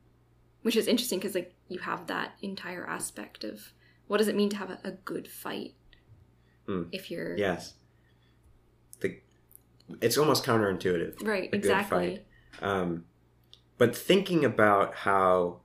which 0.63 0.77
is 0.77 0.87
interesting 0.87 1.19
because 1.19 1.35
like 1.35 1.55
you 1.69 1.81
have 1.81 2.07
that 2.07 2.33
entire 2.41 2.87
aspect 2.87 3.45
of 3.45 3.73
what 4.07 4.19
does 4.19 4.29
it 4.29 4.37
mean 4.37 4.49
to 4.51 4.57
have 4.57 4.71
a, 4.71 4.79
a 4.85 4.91
good 4.93 5.29
fight 5.29 5.75
Hmm. 6.67 6.85
if 6.93 7.11
you're 7.11 7.37
Yes. 7.37 7.75
The 9.01 9.19
it's 10.01 10.17
almost 10.17 10.45
counterintuitive. 10.45 11.27
right 11.27 11.49
a 11.49 11.49
good 11.49 11.57
exactly 11.59 12.09
fight. 12.09 12.27
Um, 12.63 13.05
but 13.79 13.97
thinking 13.97 14.45
about 14.45 14.95
how, 14.95 15.61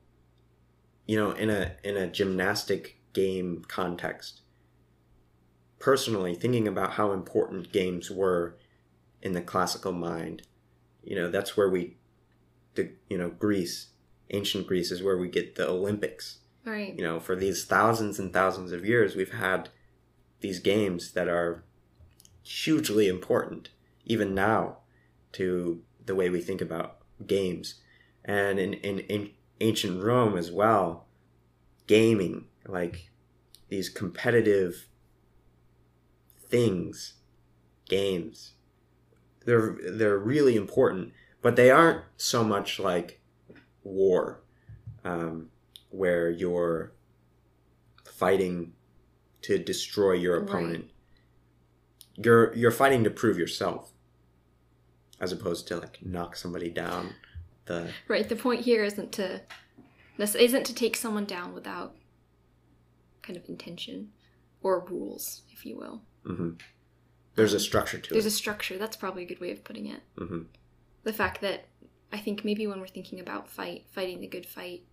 you 1.05 1.15
know, 1.17 1.31
in 1.31 1.49
a 1.51 1.75
in 1.83 1.95
a 1.95 2.07
gymnastic 2.07 2.97
game 3.13 3.63
context, 3.67 4.41
personally 5.79 6.35
thinking 6.35 6.67
about 6.67 6.93
how 6.93 7.11
important 7.11 7.71
games 7.71 8.09
were 8.09 8.55
in 9.21 9.33
the 9.33 9.41
classical 9.41 9.91
mind, 9.91 10.43
you 11.03 11.15
know, 11.15 11.29
that's 11.29 11.55
where 11.55 11.69
we, 11.69 11.97
the 12.75 12.91
you 13.09 13.17
know 13.17 13.29
Greece, 13.29 13.87
ancient 14.29 14.67
Greece 14.67 14.91
is 14.91 15.03
where 15.03 15.17
we 15.17 15.29
get 15.29 15.55
the 15.55 15.67
Olympics. 15.67 16.39
right 16.65 16.95
You 16.95 17.03
know, 17.03 17.19
for 17.19 17.35
these 17.35 17.65
thousands 17.65 18.19
and 18.19 18.33
thousands 18.33 18.71
of 18.71 18.85
years, 18.85 19.15
we've 19.15 19.33
had 19.33 19.69
these 20.41 20.59
games 20.59 21.11
that 21.13 21.27
are 21.27 21.63
hugely 22.43 23.07
important, 23.07 23.69
even 24.05 24.33
now, 24.33 24.77
to 25.33 25.81
the 26.05 26.15
way 26.15 26.29
we 26.29 26.41
think 26.41 26.61
about 26.61 26.97
games. 27.25 27.75
And 28.23 28.59
in, 28.59 28.73
in, 28.75 28.99
in 28.99 29.31
ancient 29.59 30.03
Rome 30.03 30.37
as 30.37 30.51
well, 30.51 31.07
gaming, 31.87 32.45
like 32.67 33.09
these 33.69 33.89
competitive 33.89 34.87
things, 36.49 37.13
games, 37.87 38.53
they're, 39.45 39.77
they're 39.91 40.17
really 40.17 40.55
important, 40.55 41.13
but 41.41 41.55
they 41.55 41.71
aren't 41.71 42.03
so 42.17 42.43
much 42.43 42.79
like 42.79 43.21
war, 43.83 44.41
um, 45.03 45.49
where 45.89 46.29
you're 46.29 46.91
fighting 48.05 48.73
to 49.43 49.57
destroy 49.57 50.13
your 50.13 50.39
Right. 50.41 50.49
opponent. 50.49 50.91
You're 52.17 52.53
you're 52.55 52.71
fighting 52.71 53.03
to 53.03 53.11
prove 53.11 53.37
yourself, 53.37 53.93
as 55.21 55.31
opposed 55.31 55.67
to 55.67 55.77
like 55.77 55.99
knock 56.03 56.35
somebody 56.35 56.69
down. 56.69 57.13
The 57.65 57.91
Right. 58.07 58.27
The 58.27 58.35
point 58.35 58.61
here 58.61 58.83
isn't 58.83 59.11
to 59.13 59.41
this 60.17 60.33
isn't 60.33 60.65
to 60.65 60.73
take 60.73 60.97
someone 60.97 61.25
down 61.25 61.53
without 61.53 61.95
kind 63.21 63.37
of 63.37 63.47
intention 63.47 64.11
or 64.63 64.83
rules, 64.89 65.43
if 65.51 65.63
you 65.65 65.77
will. 65.77 66.01
Hmm 66.27 66.51
there's 67.35 67.53
a 67.53 67.59
structure 67.59 67.99
to 67.99 68.09
it. 68.09 68.13
There's 68.13 68.25
a 68.25 68.31
structure. 68.31 68.79
That's 68.79 68.97
probably 68.97 69.21
a 69.21 69.27
good 69.27 69.39
way 69.39 69.51
of 69.51 69.63
putting 69.63 69.85
it. 69.85 70.01
hmm 70.17 70.43
The 71.03 71.13
fact 71.13 71.39
that 71.41 71.65
I 72.11 72.17
think 72.17 72.43
maybe 72.43 72.65
when 72.65 72.79
we're 72.79 72.87
thinking 72.87 73.19
about 73.19 73.47
fight, 73.47 73.85
fighting 73.91 74.21
the 74.21 74.27
good 74.27 74.45
fight, 74.47 74.83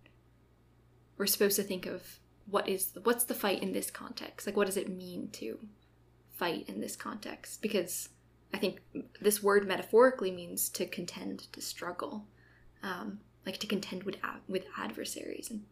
we're 1.17 1.27
supposed 1.27 1.57
to 1.57 1.63
think 1.63 1.87
of 1.87 2.19
what 2.47 2.69
is 2.69 2.93
what's 3.03 3.25
the 3.25 3.35
fight 3.35 3.63
in 3.63 3.73
this 3.73 3.91
context? 3.91 4.47
Like 4.47 4.57
what 4.57 4.67
does 4.67 4.77
it 4.77 4.89
mean 4.89 5.29
to 5.33 5.59
fight 6.33 6.69
in 6.69 6.81
this 6.81 6.97
context? 6.97 7.63
Because 7.63 8.11
I 8.53 8.59
think 8.59 8.81
this 9.21 9.43
word 9.43 9.67
metaphorically 9.67 10.31
means 10.31 10.69
to 10.71 10.87
contend, 10.87 11.53
to 11.53 11.61
struggle, 11.61 12.27
um, 12.83 13.21
like 13.47 13.59
to 13.59 13.67
contend 13.67 14.05
with 14.05 14.17
ad- 14.23 14.43
with 14.49 14.67
adversaries, 14.77 15.51
and 15.51 15.65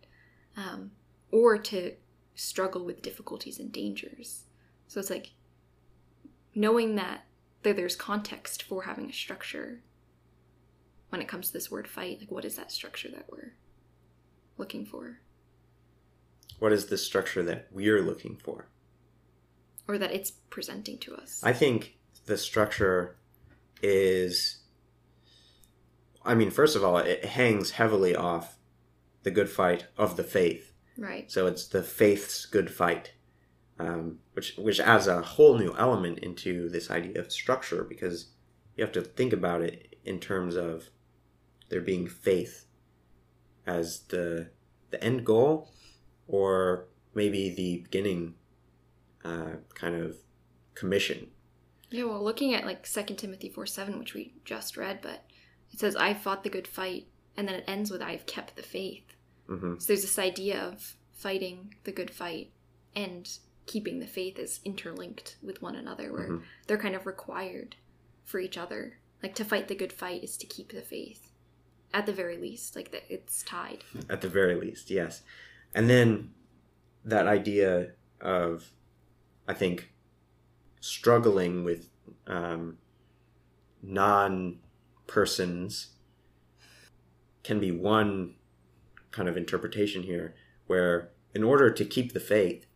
um, 0.57 0.93
or 1.31 1.59
to 1.59 1.93
struggle 2.35 2.85
with 2.85 3.03
difficulties 3.03 3.59
and 3.59 3.71
dangers. 3.71 4.45
So 4.89 5.01
it's 5.01 5.11
like 5.11 5.33
knowing 6.55 6.95
that 6.97 7.25
that 7.63 7.77
there's 7.77 7.95
context 7.97 8.63
for 8.65 8.83
having 8.83 9.09
a 9.09 9.13
structure 9.13 9.81
when 11.11 11.21
it 11.23 11.29
comes 11.29 11.47
to 11.49 11.53
this 11.53 11.71
word 11.71 11.87
fight. 11.87 12.19
Like, 12.21 12.31
what 12.31 12.45
is 12.45 12.57
that 12.57 12.73
structure 12.73 13.09
that 13.11 13.27
we're 13.31 13.55
looking 14.59 14.85
for, 14.85 15.19
What 16.59 16.73
is 16.73 16.87
the 16.87 16.99
structure 16.99 17.43
that 17.45 17.69
we're 17.71 18.03
looking 18.03 18.37
for? 18.37 18.69
or 19.89 19.99
that 19.99 20.13
it's 20.13 20.31
presenting 20.51 20.97
to 20.99 21.15
us? 21.15 21.41
I 21.43 21.53
think 21.53 21.97
the 22.27 22.37
structure 22.39 23.17
is. 23.83 24.59
I 26.25 26.35
mean, 26.37 26.51
first 26.51 26.77
of 26.77 26.85
all, 26.85 26.99
it 26.99 27.25
hangs 27.25 27.73
heavily 27.73 28.15
off 28.15 28.57
the 29.25 29.31
good 29.33 29.49
fight 29.51 29.87
of 29.97 30.17
the 30.17 30.23
faith. 30.25 30.73
right. 30.97 31.31
So 31.31 31.47
it's 31.49 31.67
the 31.67 31.83
faith's 31.83 32.47
good 32.47 32.71
fight, 32.73 33.13
um, 33.79 34.19
which 34.35 34.57
which 34.57 34.81
adds 34.81 35.07
a 35.07 35.23
whole 35.23 35.59
new 35.59 35.75
element 35.77 36.19
into 36.19 36.69
this 36.69 36.91
idea 36.91 37.21
of 37.21 37.33
structure 37.33 37.85
because 37.85 38.31
you 38.77 38.85
have 38.85 38.93
to 38.93 39.03
think 39.03 39.33
about 39.33 39.63
it 39.63 39.97
in 40.05 40.19
terms 40.21 40.57
of 40.57 40.89
there 41.69 41.81
being 41.81 42.07
faith 42.07 42.67
as 43.67 44.01
the 44.09 44.51
the 44.91 45.03
end 45.03 45.25
goal, 45.25 45.73
or 46.27 46.87
maybe 47.15 47.49
the 47.55 47.79
beginning 47.79 48.35
uh, 49.25 49.53
kind 49.75 49.95
of 49.95 50.17
commission. 50.75 51.29
Yeah. 51.91 52.05
Well, 52.05 52.23
looking 52.23 52.55
at 52.55 52.67
like 52.67 52.87
Second 52.87 53.17
Timothy 53.17 53.49
four 53.49 53.67
seven, 53.67 53.99
which 53.99 54.15
we 54.15 54.35
just 54.45 54.77
read, 54.77 55.01
but 55.03 55.25
it 55.73 55.81
says, 55.81 55.97
"I 55.97 56.15
fought 56.15 56.45
the 56.45 56.51
good 56.51 56.69
fight," 56.69 57.07
and 57.37 57.49
then 57.49 57.57
it 57.57 57.65
ends 57.67 57.91
with, 57.91 58.03
"I've 58.03 58.27
kept 58.27 58.57
the 58.57 58.63
faith." 58.63 59.15
hmm 59.47 59.79
So 59.79 59.87
there's 59.89 60.03
this 60.03 60.19
idea 60.19 60.61
of 60.61 60.97
fighting 61.13 61.75
the 61.85 61.93
good 61.93 62.11
fight 62.11 62.51
and 62.95 63.29
keeping 63.67 64.01
the 64.01 64.07
faith 64.07 64.39
is 64.39 64.61
interlinked 64.65 65.37
with 65.43 65.63
one 65.63 65.75
another, 65.77 66.13
where 66.13 66.29
Mhm. 66.29 66.43
they're 66.67 66.79
kind 66.79 66.95
of 66.95 67.07
required 67.07 67.77
for 68.25 68.39
each 68.41 68.59
other. 68.59 68.99
Like 69.23 69.35
to 69.37 69.45
fight 69.45 69.69
the 69.69 69.75
good 69.75 69.93
fight 69.93 70.25
is 70.25 70.37
to 70.39 70.47
keep 70.47 70.73
the 70.73 70.83
faith, 70.83 71.31
at 71.95 72.07
the 72.07 72.13
very 72.13 72.37
least, 72.37 72.75
like 72.75 72.91
that 72.91 73.05
it's 73.09 73.43
tied. 73.43 73.85
at 74.09 74.21
the 74.21 74.29
very 74.29 74.55
least, 74.57 74.91
yes. 74.91 75.23
And 75.75 75.89
then 75.89 76.35
that 77.05 77.27
idea 77.27 77.93
of, 78.21 78.73
I 79.47 79.55
think, 79.55 79.93
struggling 80.81 81.65
with 81.65 81.89
um, 82.27 82.79
non 83.83 84.61
persons 85.07 85.91
can 87.43 87.59
be 87.61 87.71
one 87.73 88.37
kind 89.11 89.29
of 89.29 89.37
interpretation 89.37 90.03
here, 90.05 90.35
where 90.67 91.11
in 91.35 91.43
order 91.43 91.71
to 91.71 91.85
keep 91.85 92.13
the 92.13 92.21
faith, 92.21 92.67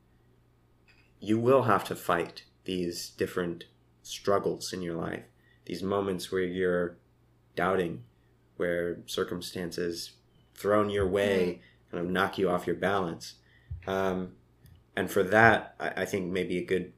you 1.27 1.39
will 1.41 1.65
have 1.65 1.83
to 1.83 1.97
fight 1.97 2.45
these 2.65 3.11
different 3.11 3.65
struggles 4.03 4.73
in 4.73 4.81
your 4.81 4.95
life, 4.95 5.25
these 5.65 5.83
moments 5.83 6.31
where 6.31 6.43
you're 6.43 6.97
doubting, 7.57 8.05
where 8.57 8.99
circumstances 9.07 10.13
thrown 10.55 10.89
your 10.89 11.07
way 11.07 11.61
kind 11.91 12.05
of 12.05 12.11
knock 12.11 12.39
you 12.39 12.49
off 12.49 12.67
your 12.67 12.77
balance. 12.77 13.35
Um, 13.89 14.35
and 14.95 15.11
for 15.11 15.25
that, 15.25 15.75
I, 15.81 16.03
I 16.03 16.05
think 16.05 16.31
maybe 16.31 16.59
a 16.59 16.65
good 16.65 16.93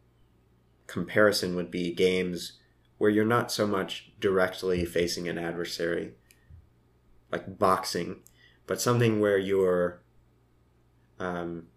comparison 0.87 1.57
would 1.57 1.71
be 1.71 1.95
games 1.95 2.59
where 2.99 3.11
you're 3.11 3.25
not 3.25 3.51
so 3.51 3.67
much 3.67 4.13
directly 4.21 4.85
facing 4.85 5.27
an 5.27 5.39
adversary, 5.39 6.13
like 7.33 7.59
boxing, 7.59 8.21
but 8.67 8.81
something 8.81 9.21
where 9.21 9.39
you're 9.39 10.03
um, 11.19 11.69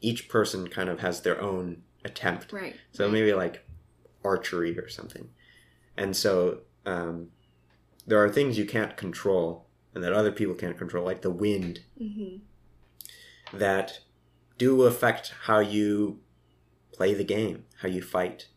each 0.00 0.28
person 0.28 0.68
kind 0.68 0.88
of 0.88 1.00
has 1.00 1.20
their 1.20 1.40
own 1.40 1.82
attempt. 2.04 2.52
Right. 2.52 2.76
So 2.92 3.04
right. 3.04 3.12
maybe 3.12 3.32
like 3.32 3.64
archery 4.24 4.78
or 4.78 4.88
something. 4.88 5.28
And 5.96 6.16
so 6.16 6.60
um, 6.86 7.28
there 8.06 8.22
are 8.22 8.28
things 8.28 8.58
you 8.58 8.64
can't 8.64 8.96
control 8.96 9.66
and 9.94 10.04
that 10.04 10.12
other 10.12 10.32
people 10.32 10.54
can't 10.54 10.78
control, 10.78 11.04
like 11.04 11.22
the 11.22 11.30
wind, 11.30 11.80
hmm 11.98 12.36
that 13.52 14.00
do 14.58 14.82
affect 14.82 15.34
how 15.44 15.58
you 15.58 16.20
play 16.92 17.14
the 17.14 17.24
game, 17.24 17.64
how 17.80 17.88
you 17.88 18.02
fight 18.02 18.48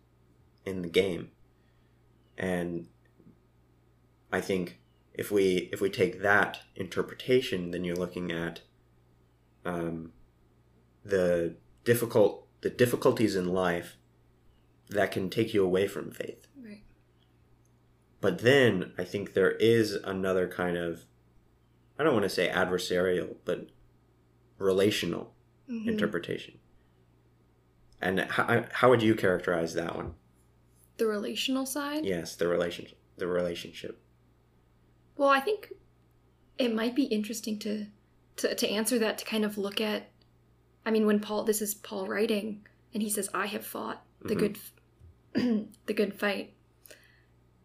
in 0.65 0.81
the 0.81 0.89
game. 0.89 1.31
And 2.37 2.87
I 4.31 4.41
think 4.41 4.79
if 5.13 5.31
we 5.31 5.69
if 5.71 5.79
we 5.81 5.89
take 5.89 6.21
that 6.21 6.59
interpretation, 6.75 7.71
then 7.71 7.83
you're 7.83 7.95
looking 7.95 8.31
at 8.31 8.61
um, 9.65 10.11
the 11.05 11.55
difficult 11.83 12.42
the 12.63 12.69
difficulties 12.69 13.35
in 13.35 13.47
life 13.53 13.97
that 14.89 15.11
can 15.11 15.29
take 15.29 15.53
you 15.53 15.63
away 15.63 15.87
from 15.87 16.11
faith. 16.11 16.47
Right. 16.59 16.83
But 18.21 18.39
then 18.39 18.93
I 18.97 19.03
think 19.03 19.33
there 19.33 19.51
is 19.51 19.93
another 19.93 20.47
kind 20.47 20.77
of 20.77 21.05
I 21.99 22.03
don't 22.03 22.13
want 22.13 22.23
to 22.23 22.29
say 22.29 22.49
adversarial, 22.49 23.35
but 23.45 23.67
relational 24.57 25.35
Mhm. 25.69 25.87
interpretation. 25.87 26.57
And 28.01 28.19
how, 28.21 28.65
how 28.71 28.89
would 28.89 29.01
you 29.03 29.13
characterize 29.15 29.75
that 29.75 29.95
one? 29.95 30.15
The 30.97 31.05
relational 31.05 31.65
side. 31.65 32.03
Yes, 32.05 32.35
the 32.35 32.47
relationship. 32.47 32.97
The 33.17 33.27
relationship. 33.27 34.01
Well, 35.15 35.29
I 35.29 35.39
think 35.39 35.71
it 36.57 36.73
might 36.73 36.95
be 36.95 37.03
interesting 37.03 37.59
to, 37.59 37.85
to 38.37 38.55
to 38.55 38.67
answer 38.69 38.97
that 38.99 39.17
to 39.19 39.25
kind 39.25 39.45
of 39.45 39.57
look 39.57 39.79
at. 39.79 40.09
I 40.85 40.91
mean, 40.91 41.05
when 41.05 41.19
Paul, 41.19 41.43
this 41.43 41.61
is 41.61 41.73
Paul 41.75 42.07
writing, 42.07 42.65
and 42.93 43.01
he 43.01 43.09
says, 43.09 43.29
"I 43.33 43.47
have 43.47 43.65
fought 43.65 44.05
the 44.21 44.35
Mhm. 44.35 44.39
good, 45.33 45.69
the 45.85 45.93
good 45.93 46.13
fight." 46.19 46.53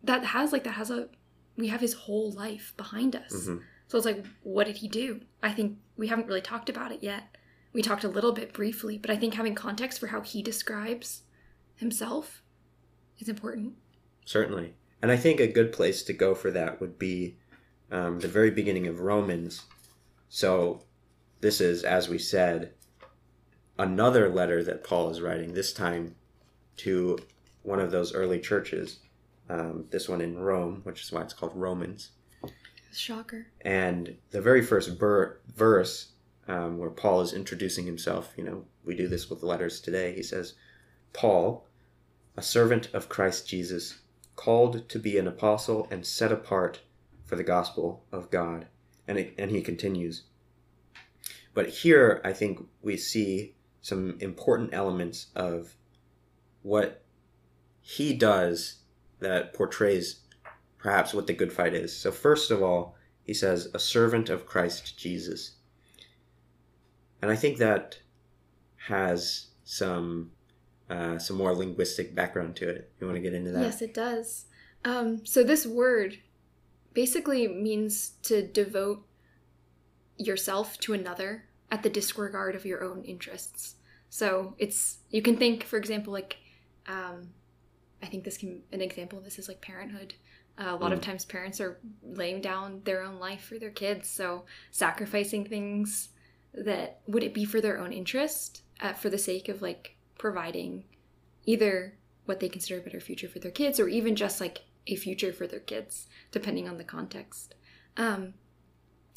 That 0.03 0.25
has 0.27 0.53
like 0.53 0.65
that 0.65 0.73
has 0.73 0.91
a, 0.91 1.09
we 1.57 1.69
have 1.69 1.81
his 1.81 1.95
whole 1.95 2.31
life 2.33 2.73
behind 2.77 3.17
us. 3.17 3.33
Mhm. 3.33 3.63
So 3.89 3.97
it's 3.99 4.07
like, 4.07 4.25
what 4.43 4.67
did 4.67 4.77
he 4.79 4.89
do? 4.89 5.21
I 5.43 5.53
think 5.53 5.79
we 5.97 6.09
haven't 6.09 6.27
really 6.27 6.41
talked 6.43 6.69
about 6.69 6.93
it 6.93 7.03
yet. 7.03 7.37
We 7.73 7.83
talked 7.83 8.05
a 8.05 8.09
little 8.09 8.33
bit 8.33 8.53
briefly, 8.53 8.99
but 8.99 9.11
I 9.11 9.17
think 9.17 9.35
having 9.35 9.55
context 9.55 9.99
for 9.99 10.09
how 10.09 10.21
he 10.21 10.43
describes 10.43 11.23
himself 11.75 12.43
is 13.19 13.29
important. 13.29 13.75
Certainly. 14.25 14.75
And 15.01 15.11
I 15.11 15.17
think 15.17 15.41
a 15.41 15.47
good 15.47 15.73
place 15.73 16.03
to 16.05 16.13
go 16.13 16.35
for 16.35 16.51
that 16.51 16.81
would 16.81 16.99
be 16.99 17.39
um, 17.91 18.21
the 18.21 18.29
very 18.29 18.51
beginning 18.51 18.87
of 18.87 19.01
Romans. 19.01 19.63
So, 20.29 20.85
this 21.41 21.61
is, 21.61 21.83
as 21.85 22.09
we 22.09 22.19
said, 22.19 22.75
another 23.79 24.29
letter 24.29 24.63
that 24.65 24.85
Paul 24.85 25.11
is 25.11 25.21
writing, 25.21 25.55
this 25.55 25.73
time 25.73 26.15
to 26.79 27.19
one 27.63 27.81
of 27.81 27.91
those 27.91 28.15
early 28.15 28.41
churches, 28.41 28.99
um, 29.49 29.87
this 29.91 30.09
one 30.09 30.21
in 30.21 30.39
Rome, 30.39 30.81
which 30.85 31.03
is 31.03 31.13
why 31.13 31.23
it's 31.23 31.35
called 31.35 31.53
Romans. 31.55 32.11
Shocker. 32.93 33.47
And 33.61 34.17
the 34.31 34.41
very 34.41 34.63
first 34.63 34.99
ver- 34.99 35.41
verse 35.55 36.13
um, 36.49 36.79
where 36.79 36.91
Paul 36.91 37.21
is 37.21 37.33
introducing 37.33 37.87
himself, 37.87 38.33
you 38.37 38.45
know, 38.45 38.65
we 38.85 38.97
do 38.97 39.07
this 39.07 39.29
with 39.29 39.43
letters 39.43 39.81
today. 39.81 40.15
He 40.15 40.23
says, 40.23 40.55
Paul, 41.13 41.67
a 42.37 42.43
servant 42.43 42.89
of 42.93 43.09
Christ 43.09 43.47
Jesus, 43.47 43.99
called 44.35 44.89
to 44.89 44.99
be 44.99 45.19
an 45.19 45.29
apostle 45.29 45.87
and 45.91 46.07
set 46.07 46.33
apart 46.33 46.81
for 47.25 47.37
the 47.37 47.45
gospel 47.45 48.05
of 48.11 48.31
God. 48.31 48.67
And, 49.07 49.19
it, 49.19 49.35
and 49.39 49.51
he 49.51 49.61
continues. 49.61 50.25
But 51.55 51.69
here, 51.69 52.21
I 52.25 52.33
think 52.33 52.65
we 52.83 52.97
see 52.97 53.55
some 53.89 54.17
important 54.21 54.71
elements 54.73 55.29
of 55.35 55.75
what 56.63 57.03
he 57.81 58.13
does 58.13 58.77
that 59.21 59.55
portrays 59.55 60.21
perhaps 60.77 61.15
what 61.15 61.27
the 61.27 61.33
good 61.33 61.53
fight 61.53 61.75
is. 61.75 61.97
So, 61.97 62.13
first 62.13 62.51
of 62.51 62.63
all, 62.63 62.95
he 63.25 63.35
says, 63.35 63.69
a 63.75 63.79
servant 63.79 64.31
of 64.31 64.47
Christ 64.47 64.99
Jesus. 64.99 65.57
And 67.21 67.31
I 67.31 67.37
think 67.37 67.59
that 67.59 67.99
has 68.87 69.49
some 69.65 70.31
uh, 70.89 71.19
some 71.19 71.37
more 71.37 71.55
linguistic 71.55 72.15
background 72.15 72.57
to 72.57 72.69
it. 72.69 72.91
You 72.99 73.07
want 73.07 73.17
to 73.17 73.23
get 73.23 73.35
into 73.35 73.51
that? 73.51 73.63
Yes, 73.63 73.83
it 73.83 73.93
does. 73.93 74.47
Um, 74.85 75.27
so 75.27 75.43
this 75.43 75.67
word 75.67 76.19
basically 76.95 77.47
means 77.47 78.13
to 78.23 78.47
devote 78.47 79.05
yourself 80.17 80.79
to 80.81 80.95
another 80.95 81.45
at 81.71 81.83
the 81.83 81.91
disregard 81.91 82.55
of 82.55 82.65
your 82.65 82.83
own 82.83 83.03
interests. 83.05 83.75
So 84.11 84.55
it's 84.59 84.99
you 85.11 85.23
can 85.23 85.37
think, 85.37 85.65
for 85.65 85.77
example, 85.77 86.13
like 86.13 86.39
um, 86.87 87.31
I 88.03 88.07
think 88.07 88.25
this 88.25 88.39
can 88.39 88.63
an 88.73 88.81
example 88.81 89.19
of 89.19 89.25
this 89.25 89.39
is 89.39 89.49
like 89.49 89.61
parenthood. 89.61 90.15
Uh, 90.59 90.75
a 90.75 90.77
lot 90.77 90.93
of 90.93 90.99
Mm. 90.99 91.03
times, 91.03 91.25
parents 91.25 91.61
are 91.61 91.79
laying 92.03 92.41
down 92.41 92.83
their 92.85 93.03
own 93.03 93.21
life 93.21 93.43
for 93.45 93.59
their 93.59 93.71
kids, 93.71 94.09
so 94.09 94.45
sacrificing 94.73 95.45
things 95.45 96.09
that 96.53 97.01
would 97.07 97.23
it 97.23 97.33
be 97.33 97.45
for 97.45 97.61
their 97.61 97.79
own 97.79 97.93
interest, 97.93 98.63
uh, 98.81 98.93
for 98.93 99.09
the 99.09 99.19
sake 99.19 99.49
of 99.49 99.63
like 99.63 99.97
providing 100.19 100.85
either 101.45 101.97
what 102.25 102.41
they 102.41 102.49
consider 102.49 102.81
a 102.81 102.83
better 102.83 102.99
future 103.01 103.29
for 103.29 103.39
their 103.39 103.53
kids 103.53 103.79
or 103.79 103.87
even 103.89 104.17
just 104.17 104.41
like 104.41 104.63
a 104.89 104.97
future 104.97 105.33
for 105.33 105.47
their 105.47 105.61
kids 105.61 106.09
depending 106.33 106.69
on 106.69 106.77
the 106.77 106.85
context 106.85 107.55
um, 107.97 108.35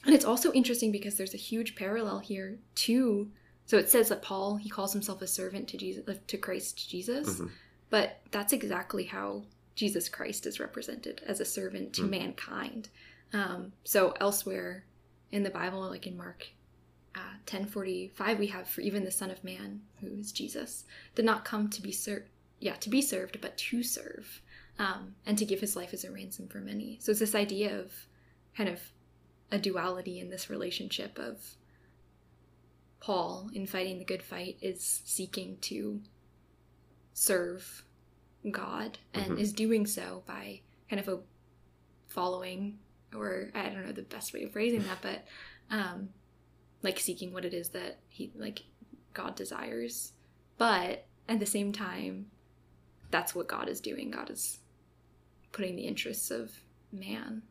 and 0.06 0.14
it's 0.16 0.24
also 0.26 0.52
interesting 0.54 0.92
because 0.92 1.16
there's 1.18 1.34
a 1.34 1.38
huge 1.38 1.76
parallel 1.76 2.20
here 2.20 2.60
to 2.76 3.30
so 3.72 3.78
it 3.78 3.90
says 3.90 4.10
that 4.10 4.22
paul 4.22 4.56
he 4.58 4.70
calls 4.70 4.92
himself 4.94 5.22
a 5.22 5.28
servant 5.28 5.66
to 5.70 5.78
jesus 5.78 6.04
uh, 6.08 6.14
to 6.28 6.38
christ 6.38 6.90
jesus 6.90 7.28
Mhm. 7.40 7.50
but 7.90 8.08
that's 8.32 8.52
exactly 8.54 9.06
how 9.06 9.44
jesus 9.76 10.10
christ 10.10 10.46
is 10.46 10.60
represented 10.60 11.22
as 11.26 11.40
a 11.40 11.46
servant 11.58 11.94
to 11.94 12.02
Mm. 12.04 12.10
mankind 12.20 12.90
um, 13.34 13.72
so 13.86 14.14
elsewhere 14.20 14.84
in 15.32 15.44
the 15.44 15.50
bible 15.62 15.82
like 15.96 16.06
in 16.12 16.18
mark 16.18 16.42
uh, 17.16 17.36
1045 17.46 18.40
we 18.40 18.48
have 18.48 18.68
for 18.68 18.82
even 18.82 19.04
the 19.06 19.12
son 19.22 19.32
of 19.32 19.44
man 19.44 19.82
who 20.02 20.08
is 20.20 20.32
jesus 20.34 20.84
did 21.16 21.26
not 21.26 21.46
come 21.46 21.70
to 21.70 21.82
be 21.82 21.92
served 21.92 22.28
yeah 22.60 22.76
to 22.76 22.90
be 22.90 23.02
served 23.02 23.40
but 23.42 23.58
to 23.58 23.84
serve 23.84 24.42
um, 24.80 25.16
and 25.26 25.38
to 25.38 25.46
give 25.46 25.60
his 25.62 25.76
life 25.76 25.94
as 25.94 26.04
a 26.04 26.12
ransom 26.12 26.48
for 26.48 26.60
many 26.60 26.98
so 27.02 27.12
it's 27.12 27.20
this 27.20 27.36
idea 27.36 27.70
of 27.80 27.92
kind 28.58 28.70
of 28.70 28.80
a 29.52 29.58
duality 29.60 30.20
in 30.20 30.30
this 30.30 30.50
relationship 30.50 31.18
of 31.20 31.36
paul 33.02 33.50
in 33.54 33.66
fighting 33.66 33.98
the 34.00 34.06
good 34.06 34.24
fight 34.24 34.58
is 34.62 35.02
seeking 35.06 35.58
to 35.60 36.00
serve 37.14 37.84
god 38.50 38.98
and 39.14 39.34
Mhm. 39.34 39.40
is 39.40 39.54
doing 39.54 39.86
so 39.86 40.24
by 40.26 40.62
kind 40.90 41.00
of 41.00 41.08
a 41.08 41.20
following 42.08 42.80
or 43.14 43.52
i 43.54 43.64
don't 43.70 43.86
know 43.86 43.92
the 43.92 44.02
best 44.02 44.34
way 44.34 44.44
of 44.44 44.52
phrasing 44.52 44.84
that 44.84 45.02
but 45.02 45.26
um 45.70 46.10
like 46.82 47.00
seeking 47.00 47.32
what 47.34 47.46
it 47.46 47.54
is 47.54 47.70
that 47.70 48.00
he 48.08 48.32
like 48.36 48.64
god 49.14 49.36
desires 49.36 50.14
but 50.58 51.06
at 51.28 51.40
the 51.40 51.46
same 51.46 51.72
time 51.72 52.30
that's 53.12 53.36
what 53.36 53.48
god 53.48 53.68
is 53.70 53.80
doing 53.82 54.10
god 54.10 54.30
is 54.30 54.60
putting 55.52 55.76
the 55.76 55.84
interests 55.88 56.32
of 56.32 56.52
man 56.92 57.42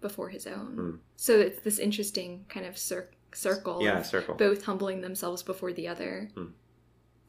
before 0.00 0.28
his 0.30 0.46
own 0.46 0.76
Mm. 0.76 0.98
so 1.16 1.38
it's 1.38 1.60
this 1.62 1.78
interesting 1.78 2.44
kind 2.48 2.66
of 2.66 2.76
cir- 2.76 3.10
circle 3.34 3.82
Yeah, 3.82 4.02
circle. 4.02 4.34
both 4.34 4.64
humbling 4.64 5.00
themselves 5.00 5.42
before 5.42 5.72
the 5.72 5.88
other 5.88 6.30
Hmm. 6.34 6.46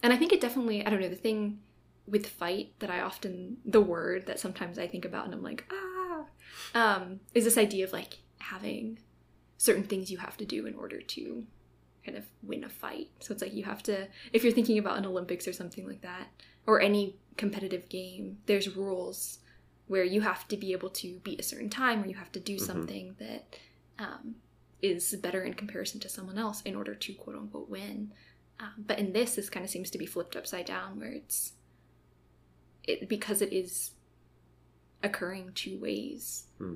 and 0.03 0.13
i 0.13 0.17
think 0.17 0.31
it 0.33 0.41
definitely 0.41 0.85
i 0.85 0.89
don't 0.89 1.01
know 1.01 1.09
the 1.09 1.15
thing 1.15 1.59
with 2.07 2.27
fight 2.27 2.73
that 2.79 2.89
i 2.91 2.99
often 3.01 3.57
the 3.65 3.81
word 3.81 4.25
that 4.27 4.39
sometimes 4.39 4.77
i 4.77 4.87
think 4.87 5.05
about 5.05 5.25
and 5.25 5.33
i'm 5.33 5.41
like 5.43 5.65
ah 5.71 6.25
um 6.75 7.19
is 7.33 7.43
this 7.43 7.57
idea 7.57 7.83
of 7.83 7.91
like 7.93 8.19
having 8.39 8.99
certain 9.57 9.83
things 9.83 10.11
you 10.11 10.17
have 10.19 10.37
to 10.37 10.45
do 10.45 10.65
in 10.67 10.75
order 10.75 11.01
to 11.01 11.45
kind 12.05 12.17
of 12.17 12.25
win 12.43 12.63
a 12.63 12.69
fight. 12.69 13.09
So 13.19 13.33
it's 13.33 13.41
like 13.41 13.53
you 13.55 13.63
have 13.63 13.81
to, 13.83 14.07
if 14.31 14.43
you're 14.43 14.53
thinking 14.53 14.77
about 14.77 14.99
an 14.99 15.07
Olympics 15.07 15.47
or 15.47 15.53
something 15.53 15.87
like 15.87 16.01
that, 16.01 16.27
or 16.67 16.79
any 16.79 17.15
competitive 17.35 17.89
game, 17.89 18.37
there's 18.45 18.75
rules 18.75 19.39
where 19.87 20.03
you 20.03 20.21
have 20.21 20.47
to 20.49 20.57
be 20.57 20.71
able 20.71 20.89
to 20.91 21.19
beat 21.23 21.39
a 21.39 21.43
certain 21.43 21.69
time 21.69 22.03
or 22.03 22.07
you 22.07 22.13
have 22.13 22.31
to 22.33 22.39
do 22.39 22.57
Mhm. 22.57 22.59
something 22.59 23.15
that 23.17 23.57
um, 23.97 24.35
is 24.81 25.15
better 25.15 25.41
in 25.43 25.53
comparison 25.53 25.99
to 26.01 26.09
someone 26.09 26.37
else 26.37 26.61
in 26.63 26.75
order 26.75 26.93
to 26.95 27.13
quote 27.13 27.35
unquote 27.37 27.69
win. 27.69 28.11
Um, 28.59 28.73
but 28.85 28.99
in 28.99 29.13
this, 29.13 29.35
this 29.35 29.49
kind 29.49 29.63
of 29.63 29.69
seems 29.69 29.89
to 29.91 29.97
be 29.97 30.05
flipped 30.05 30.35
upside 30.35 30.65
down 30.65 30.99
where 30.99 31.11
it's 31.11 31.53
it 32.83 33.09
because 33.09 33.41
it 33.41 33.51
is 33.51 33.91
occurring 35.03 35.51
two 35.55 35.77
ways. 35.79 36.45
Hmm. 36.57 36.75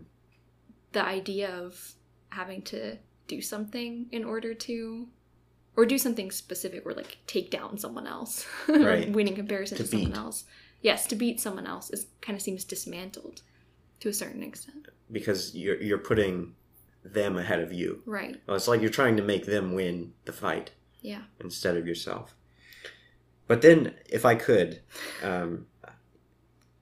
The 0.91 1.03
idea 1.05 1.49
of 1.55 1.93
having 2.29 2.61
to 2.63 2.97
do 3.27 3.41
something 3.41 4.07
in 4.11 4.23
order 4.23 4.53
to 4.53 5.07
or 5.75 5.85
do 5.85 5.97
something 5.97 6.31
specific 6.31 6.85
or 6.85 6.93
like 6.93 7.17
take 7.27 7.51
down 7.51 7.77
someone 7.77 8.07
else 8.07 8.45
Right. 8.67 9.09
win 9.11 9.27
in 9.27 9.35
comparison 9.35 9.77
To 9.77 9.83
to, 9.83 9.89
someone 9.89 10.13
else 10.13 10.45
yes 10.81 11.05
to 11.07 11.15
beat 11.15 11.39
someone 11.39 11.67
else 11.67 11.89
is 11.91 12.07
kind 12.21 12.35
of 12.35 12.41
seems 12.41 12.63
dismantled 12.65 13.43
to 13.99 14.09
a 14.09 14.13
certain 14.13 14.41
extent 14.43 14.87
because 15.11 15.55
you're 15.55 15.79
you're 15.79 15.99
putting 15.99 16.55
them 17.03 17.37
ahead 17.37 17.59
of 17.59 17.71
you. 17.73 18.01
right 18.05 18.39
it's 18.47 18.67
like 18.67 18.81
you're 18.81 18.89
trying 18.89 19.17
to 19.17 19.23
make 19.23 19.45
them 19.45 19.73
win 19.73 20.13
the 20.25 20.33
fight 20.33 20.71
yeah 21.01 21.21
instead 21.39 21.77
of 21.77 21.87
yourself. 21.87 22.35
But 23.47 23.63
then, 23.63 23.95
if 24.07 24.25
I 24.25 24.35
could, 24.35 24.81
um, 25.23 25.65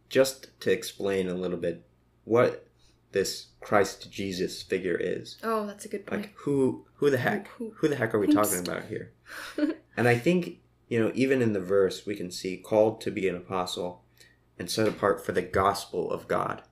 just 0.09 0.59
to 0.61 0.71
explain 0.71 1.27
a 1.27 1.33
little 1.33 1.57
bit 1.57 1.85
what 2.23 2.67
this 3.11 3.47
Christ 3.61 4.11
Jesus 4.11 4.61
figure 4.61 4.97
is, 4.99 5.37
oh 5.43 5.65
that's 5.65 5.85
a 5.85 5.89
good 5.89 6.05
point 6.05 6.21
like 6.23 6.33
who 6.39 6.85
who 6.95 7.09
the 7.09 7.17
heck 7.17 7.47
Who- 7.49 7.71
who 7.77 7.87
the 7.87 7.95
heck 7.95 8.13
are 8.13 8.19
we 8.19 8.27
talking 8.27 8.59
about 8.59 8.85
here? 8.85 9.11
and 9.97 10.07
I 10.07 10.17
think 10.17 10.59
you 10.87 10.99
know 10.99 11.11
even 11.15 11.41
in 11.41 11.53
the 11.53 11.59
verse 11.61 12.05
we 12.05 12.15
can 12.15 12.31
see 12.31 12.57
called 12.57 13.01
to 13.01 13.11
be 13.11 13.27
an 13.27 13.35
apostle 13.35 14.03
and 14.59 14.69
set 14.69 14.87
apart 14.87 15.25
for 15.25 15.31
the 15.33 15.41
gospel 15.41 16.11
of 16.11 16.27
God. 16.27 16.63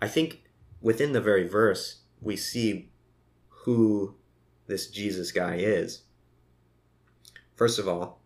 I 0.00 0.08
think 0.08 0.42
within 0.80 1.12
the 1.12 1.20
very 1.20 1.46
verse 1.48 2.00
we 2.26 2.36
see 2.36 2.90
who 3.48 4.14
this 4.66 4.88
Jesus 4.88 5.30
guy 5.32 5.56
is. 5.56 6.02
First 7.54 7.78
of 7.78 7.88
all, 7.88 8.20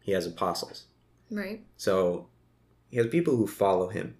he 0.00 0.12
has 0.12 0.26
apostles. 0.26 0.86
right 1.30 1.64
So 1.76 2.28
he 2.88 2.96
has 2.96 3.06
people 3.08 3.36
who 3.36 3.46
follow 3.46 3.88
him. 3.88 4.16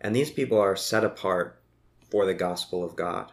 And 0.00 0.14
these 0.14 0.32
people 0.32 0.58
are 0.58 0.74
set 0.74 1.04
apart 1.04 1.62
for 2.10 2.26
the 2.26 2.34
gospel 2.34 2.82
of 2.82 2.96
God. 2.96 3.30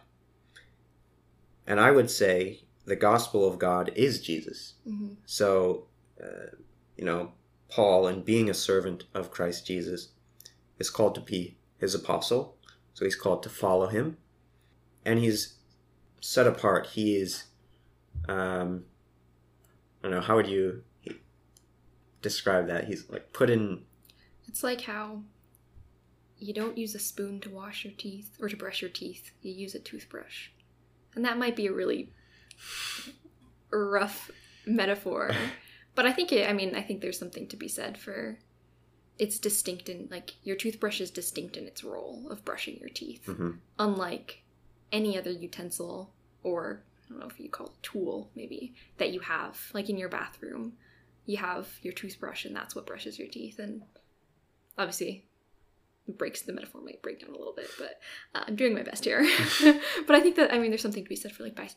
And 1.66 1.80
I 1.80 1.90
would 1.90 2.10
say 2.10 2.62
the 2.84 2.96
gospel 2.96 3.46
of 3.46 3.58
God 3.58 3.90
is 3.96 4.22
Jesus. 4.22 4.74
hmm 4.84 5.14
So, 5.26 5.86
uh, 6.22 6.54
you 6.96 7.04
know, 7.04 7.32
Paul, 7.68 8.06
in 8.06 8.22
being 8.22 8.48
a 8.48 8.54
servant 8.54 9.04
of 9.12 9.30
Christ 9.32 9.66
Jesus, 9.66 10.08
is 10.78 10.90
called 10.90 11.14
to 11.16 11.20
be 11.20 11.56
his 11.78 11.94
apostle. 11.94 12.56
So 13.00 13.06
he's 13.06 13.16
called 13.16 13.42
to 13.44 13.48
follow 13.48 13.86
him. 13.86 14.18
And 15.06 15.18
he's 15.18 15.54
set 16.20 16.46
apart. 16.46 16.88
He 16.88 17.16
is, 17.16 17.44
um, 18.28 18.84
I 20.04 20.08
don't 20.08 20.10
know, 20.10 20.20
how 20.20 20.36
would 20.36 20.46
you 20.46 20.82
describe 22.20 22.66
that? 22.66 22.88
He's 22.88 23.08
like 23.08 23.32
put 23.32 23.48
in, 23.48 23.84
it's 24.46 24.62
like 24.62 24.82
how 24.82 25.22
you 26.38 26.52
don't 26.52 26.76
use 26.76 26.94
a 26.94 26.98
spoon 26.98 27.40
to 27.40 27.48
wash 27.48 27.86
your 27.86 27.94
teeth 27.96 28.36
or 28.38 28.50
to 28.50 28.56
brush 28.56 28.82
your 28.82 28.90
teeth 28.90 29.30
you 29.42 29.52
use 29.52 29.74
a 29.74 29.78
toothbrush 29.78 30.48
and 31.14 31.22
that 31.22 31.36
might 31.36 31.54
be 31.54 31.66
a 31.66 31.72
really 31.72 32.10
rough 33.70 34.30
metaphor 34.64 35.32
but 35.94 36.06
i 36.06 36.12
think 36.12 36.32
it 36.32 36.48
i 36.48 36.52
mean 36.54 36.74
i 36.74 36.80
think 36.80 37.02
there's 37.02 37.18
something 37.18 37.46
to 37.46 37.56
be 37.56 37.68
said 37.68 37.98
for 37.98 38.38
it's 39.20 39.38
distinct 39.38 39.88
in 39.88 40.08
like 40.10 40.34
your 40.42 40.56
toothbrush 40.56 41.00
is 41.00 41.10
distinct 41.10 41.56
in 41.56 41.64
its 41.66 41.84
role 41.84 42.26
of 42.30 42.44
brushing 42.44 42.76
your 42.80 42.88
teeth. 42.88 43.24
Mhm. 43.26 43.58
unlike 43.78 44.42
any 44.92 45.16
other 45.18 45.30
utensil 45.30 46.12
or 46.42 46.82
i 47.04 47.08
don't 47.10 47.20
know 47.20 47.26
if 47.26 47.38
you 47.38 47.48
call 47.48 47.66
it 47.68 47.82
tool 47.82 48.30
maybe 48.34 48.74
that 48.96 49.12
you 49.12 49.20
have 49.20 49.70
like 49.74 49.88
in 49.90 49.96
your 49.98 50.08
bathroom. 50.08 50.76
You 51.26 51.36
have 51.36 51.78
your 51.82 51.92
toothbrush 51.92 52.44
and 52.46 52.56
that's 52.56 52.74
what 52.74 52.86
brushes 52.86 53.18
your 53.20 53.28
teeth. 53.28 53.58
And 53.60 53.82
obviously 54.78 55.12
it 56.08 56.16
breaks 56.18 56.42
the 56.42 56.52
metaphor 56.52 56.80
might 56.80 57.02
break 57.02 57.20
down 57.20 57.30
a 57.30 57.38
little 57.38 57.52
bit 57.52 57.70
but 57.78 58.00
uh, 58.34 58.42
i'm 58.48 58.56
doing 58.56 58.74
my 58.74 58.82
best 58.82 59.04
here. 59.04 59.20
But 60.06 60.16
i 60.16 60.20
think 60.20 60.36
that 60.36 60.52
i 60.52 60.58
mean 60.58 60.70
there's 60.70 60.82
something 60.82 61.04
to 61.04 61.08
be 61.08 61.14
said 61.22 61.32
for 61.32 61.42
like 61.44 61.54
by 61.54 61.68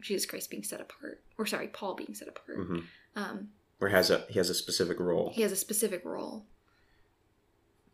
jesus 0.00 0.24
christ 0.30 0.48
being 0.50 0.62
set 0.62 0.80
apart 0.80 1.22
or 1.36 1.44
sorry 1.46 1.68
paul 1.68 1.94
being 1.94 2.14
set 2.14 2.28
apart. 2.28 2.58
Mhm, 2.58 2.84
um, 3.16 3.48
where 3.78 3.90
has 3.90 4.10
a 4.10 4.24
he 4.28 4.38
has 4.38 4.50
a 4.50 4.54
specific 4.54 5.00
role, 5.00 5.32
he 5.34 5.42
has 5.42 5.52
a 5.52 5.56
specific 5.56 6.04
role. 6.04 6.46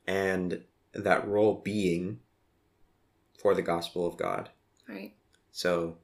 And 0.07 0.63
that 0.93 1.27
role 1.27 1.61
being 1.65 2.21
for 3.39 3.55
the 3.55 3.63
gospel 3.63 4.07
of 4.07 4.17
God. 4.17 4.51
right. 4.89 5.15
So, 5.51 5.99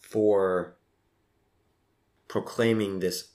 for 0.00 0.76
proclaiming 2.28 2.98
this 3.00 3.28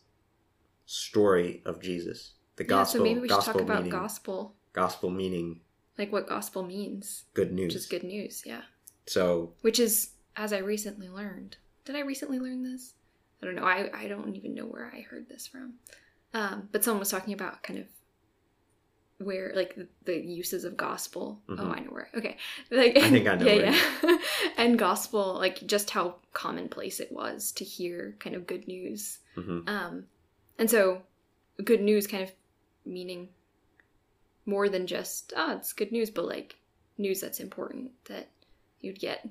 story 0.85 1.61
of 1.65 1.81
Jesus, 1.81 2.33
the 2.57 2.63
gospel, 2.63 2.99
yeah 2.99 2.99
so 2.99 3.03
maybe 3.03 3.19
we 3.21 3.29
should 3.29 3.41
talk 3.41 3.61
about 3.61 3.83
meaning, 3.83 3.91
gospel. 3.91 4.55
gospel 4.73 5.09
meaning 5.09 5.61
like 5.97 6.11
what 6.11 6.27
gospel 6.27 6.63
means. 6.63 7.25
Good 7.33 7.51
news. 7.51 7.73
which 7.73 7.75
is 7.75 7.85
good 7.85 8.03
news 8.03 8.43
yeah. 8.45 8.61
So, 9.05 9.53
which 9.61 9.79
is 9.79 10.11
as 10.35 10.53
i 10.53 10.57
recently 10.59 11.09
learned. 11.09 11.57
Did 11.85 11.95
i 11.95 12.01
recently 12.01 12.39
learn 12.39 12.63
this 12.63 12.93
i 13.41 13.45
don't 13.45 13.55
know. 13.55 13.63
I, 13.63 13.89
I 13.93 14.07
don't 14.07 14.35
even 14.35 14.53
know 14.55 14.65
where 14.65 14.91
i 14.93 15.01
heard 15.01 15.27
this 15.29 15.47
from. 15.47 15.73
Um, 16.33 16.69
but 16.71 16.83
someone 16.83 16.99
was 16.99 17.09
talking 17.11 17.33
about 17.33 17.63
kind 17.63 17.79
of 17.79 17.85
where 19.19 19.51
like 19.55 19.75
the, 19.75 19.87
the 20.05 20.15
uses 20.15 20.63
of 20.63 20.77
gospel. 20.77 21.41
Oh 21.49 21.53
Mhm. 21.55 21.71
i 21.75 21.79
know 21.79 21.91
where 21.91 22.09
okay. 22.15 22.37
Like 22.69 22.97
I 22.97 23.09
think 23.09 23.27
I 23.27 23.35
know 23.35 23.45
yeah 23.51 23.55
where 23.55 24.11
yeah. 24.11 24.17
And 24.57 24.77
gospel 24.77 25.33
like 25.35 25.65
just 25.65 25.89
how 25.89 26.15
commonplace 26.33 26.99
it 26.99 27.11
was 27.11 27.51
to 27.53 27.63
hear 27.63 28.15
kind 28.19 28.35
of 28.35 28.45
good 28.45 28.67
news. 28.67 29.19
Mhm, 29.35 29.67
um, 29.67 30.05
and 30.59 30.69
so 30.69 31.01
good 31.63 31.81
news 31.81 32.05
kind 32.05 32.23
of 32.23 32.31
meaning 32.85 33.29
more 34.45 34.69
than 34.69 34.85
just 34.87 35.33
ah 35.35 35.55
it's 35.55 35.73
good 35.73 35.91
news 35.91 36.09
but 36.09 36.25
like 36.25 36.55
news 36.97 37.21
that's 37.21 37.39
important 37.39 37.91
that 38.05 38.29
you'd 38.81 38.99
get 38.99 39.27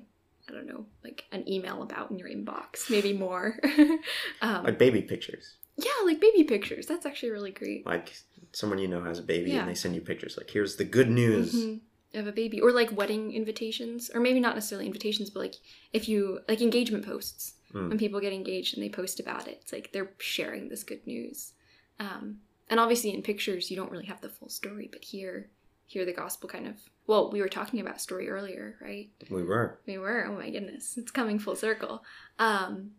i 0.49 0.51
don't 0.53 0.67
know 0.67 0.85
like 1.03 1.25
an 1.31 1.47
email 1.49 1.81
about 1.83 2.09
in 2.11 2.17
your 2.19 2.29
inbox 2.29 2.89
maybe 2.89 3.13
more 3.13 3.59
um, 4.41 4.63
like 4.63 4.77
baby 4.79 5.01
pictures. 5.01 5.55
yeah 5.77 5.91
like 6.05 6.19
baby 6.19 6.43
pictures 6.43 6.85
that's 6.85 7.05
actually 7.05 7.29
really 7.31 7.51
great 7.51 7.85
Like 7.85 8.13
someone 8.53 8.79
you 8.79 8.87
know 8.87 9.03
has 9.03 9.19
a 9.19 9.23
baby 9.23 9.51
Yeah. 9.51 9.59
and 9.61 9.69
they 9.69 9.75
send 9.75 9.93
you 9.93 10.01
pictures. 10.01 10.37
Like, 10.37 10.49
here's 10.49 10.77
the 10.77 10.85
good 10.85 11.09
news. 11.09 11.53
Mhm. 11.53 11.81
of 12.13 12.25
a 12.27 12.31
baby 12.31 12.61
or 12.61 12.71
like 12.71 12.91
wedding 12.95 13.33
invitations 13.33 14.09
or 14.13 14.19
maybe 14.21 14.39
not 14.39 14.55
necessarily 14.55 14.85
invitations 14.87 15.29
but 15.29 15.41
like 15.41 15.55
if 15.93 16.07
you 16.09 16.39
like 16.47 16.61
engagement 16.61 17.05
posts 17.05 17.53
Mm. 17.73 17.89
when 17.89 17.97
people 17.97 18.21
get 18.21 18.31
engaged 18.31 18.75
and 18.75 18.81
they 18.83 18.87
post 18.89 19.19
about 19.19 19.45
it 19.45 19.57
it's 19.61 19.73
like 19.73 19.91
they're 19.91 20.11
sharing 20.19 20.69
this 20.69 20.83
good 20.85 21.05
news 21.05 21.51
um, 21.99 22.37
and 22.69 22.79
obviously 22.79 23.13
in 23.13 23.21
pictures 23.21 23.69
you 23.69 23.75
don't 23.75 23.91
really 23.91 24.05
have 24.05 24.21
the 24.21 24.29
full 24.29 24.47
story 24.47 24.87
but 24.89 25.03
here 25.03 25.49
here 25.85 26.05
the 26.05 26.13
gospel 26.13 26.47
kind 26.47 26.65
of 26.65 26.75
well 27.07 27.31
we 27.31 27.41
were 27.41 27.49
talking 27.49 27.79
about 27.79 27.99
story 28.01 28.29
earlier 28.29 28.75
right? 28.81 29.09
We 29.29 29.43
were. 29.43 29.79
we 29.87 29.97
were. 29.97 30.25
Oh 30.27 30.33
my 30.37 30.49
goodness. 30.49 30.97
It's 30.97 31.11
coming 31.11 31.39
full 31.39 31.55
circle. 31.55 32.03
Um, 32.37 32.91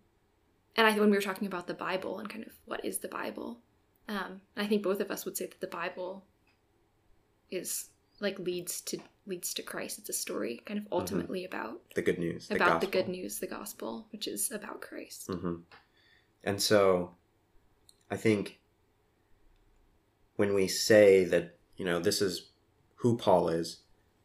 and 0.76 0.86
i 0.86 0.92
when 0.98 1.10
we 1.10 1.16
were 1.16 1.22
talking 1.22 1.46
about 1.46 1.66
the 1.66 1.74
bible 1.74 2.18
and 2.18 2.28
kind 2.28 2.44
of 2.44 2.52
what 2.66 2.84
is 2.84 2.98
the 2.98 3.08
bible 3.08 3.58
um, 4.08 4.40
i 4.56 4.64
think 4.66 4.82
both 4.82 5.00
of 5.00 5.10
us 5.10 5.24
would 5.24 5.36
say 5.36 5.46
that 5.46 5.60
the 5.60 5.66
bible 5.66 6.24
is 7.50 7.88
like 8.20 8.38
leads 8.38 8.80
to 8.82 8.98
leads 9.26 9.52
to 9.54 9.62
christ. 9.62 9.98
It's 9.98 10.08
a 10.08 10.12
story 10.12 10.62
kind 10.64 10.78
of 10.78 10.86
ultimately 10.92 11.44
about 11.44 11.80
The 11.94 12.02
good 12.02 12.18
news. 12.18 12.48
about 12.50 12.80
the 12.80 12.86
gospel. 12.86 12.90
good 13.02 13.08
news 13.08 13.38
the 13.40 13.46
gospel 13.46 14.06
which 14.12 14.26
is 14.28 14.50
about 14.52 14.80
christ. 14.80 15.28
Hmm 15.30 15.56
And 16.44 16.62
so, 16.62 17.14
I 18.10 18.16
think 18.16 18.58
when 20.36 20.54
we 20.54 20.68
say 20.68 21.24
that, 21.24 21.56
you 21.76 21.84
know, 21.84 21.98
this 21.98 22.22
is 22.22 22.50
who 22.96 23.16
Paul 23.16 23.48
is, 23.48 23.78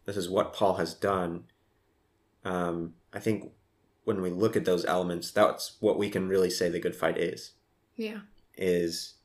this 0.05 0.17
is 0.17 0.29
what 0.29 0.53
Paul 0.53 0.75
has 0.75 0.93
done, 0.93 1.45
um, 2.45 2.93
I 3.13 3.19
think 3.19 3.51
when 4.03 4.21
we 4.21 4.29
look 4.29 4.55
at 4.55 4.65
those 4.65 4.85
elements, 4.85 5.31
that's 5.31 5.77
what 5.79 5.97
we 5.97 6.09
can 6.09 6.27
really 6.27 6.49
say 6.49 6.69
the 6.69 6.79
good 6.79 6.95
fight 6.95 7.17
is, 7.17 7.51
yeah 7.95 8.19
is 8.55 9.15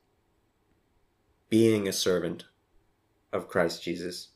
being 1.48 1.88
a 1.88 1.92
servant 1.92 2.44
of 3.32 3.48
Christ 3.48 3.82
Jesus. 3.82 4.28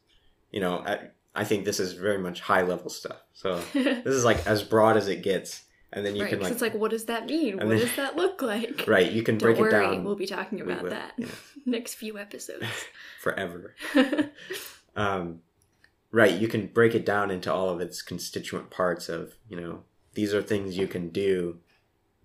You 0.50 0.60
know, 0.60 0.78
I, 0.86 0.98
I 1.34 1.44
think 1.44 1.64
this 1.64 1.80
is 1.80 1.94
very 1.94 2.18
much 2.18 2.40
high 2.40 2.62
level 2.62 2.90
stuff. 2.90 3.22
So 3.32 3.60
this 3.72 4.06
is 4.06 4.24
like 4.24 4.46
as 4.46 4.62
broad 4.62 4.96
as 4.96 5.08
it 5.08 5.22
gets. 5.22 5.64
And 5.94 6.06
then 6.06 6.16
you 6.16 6.24
can 6.26 6.40
like, 6.40 6.52
it's 6.52 6.62
like 6.62 6.74
what 6.74 6.90
does 6.90 7.04
that 7.04 7.26
mean 7.26 7.58
what 7.58 7.68
then- 7.68 7.78
does 7.78 7.96
that 7.96 8.16
look 8.16 8.40
like 8.40 8.84
right, 8.88 9.12
you 9.12 9.22
can 9.22 9.36
don't 9.36 9.48
break 9.48 9.58
worry 9.58 9.68
it 9.68 9.72
down. 9.72 10.04
we'll 10.04 10.16
be 10.16 10.26
talking 10.26 10.62
about 10.62 10.84
will, 10.84 10.90
that 10.90 11.12
yeah. 11.18 11.26
next 11.66 11.94
few 11.96 12.18
episodes 12.18 12.64
forever. 13.20 13.74
Um, 14.96 15.40
right 16.12 16.38
you 16.38 16.46
can 16.46 16.66
break 16.68 16.94
it 16.94 17.04
down 17.04 17.30
into 17.30 17.52
all 17.52 17.70
of 17.70 17.80
its 17.80 18.02
constituent 18.02 18.70
parts 18.70 19.08
of 19.08 19.34
you 19.48 19.60
know 19.60 19.82
these 20.14 20.32
are 20.32 20.42
things 20.42 20.76
you 20.76 20.86
can 20.86 21.08
do 21.08 21.58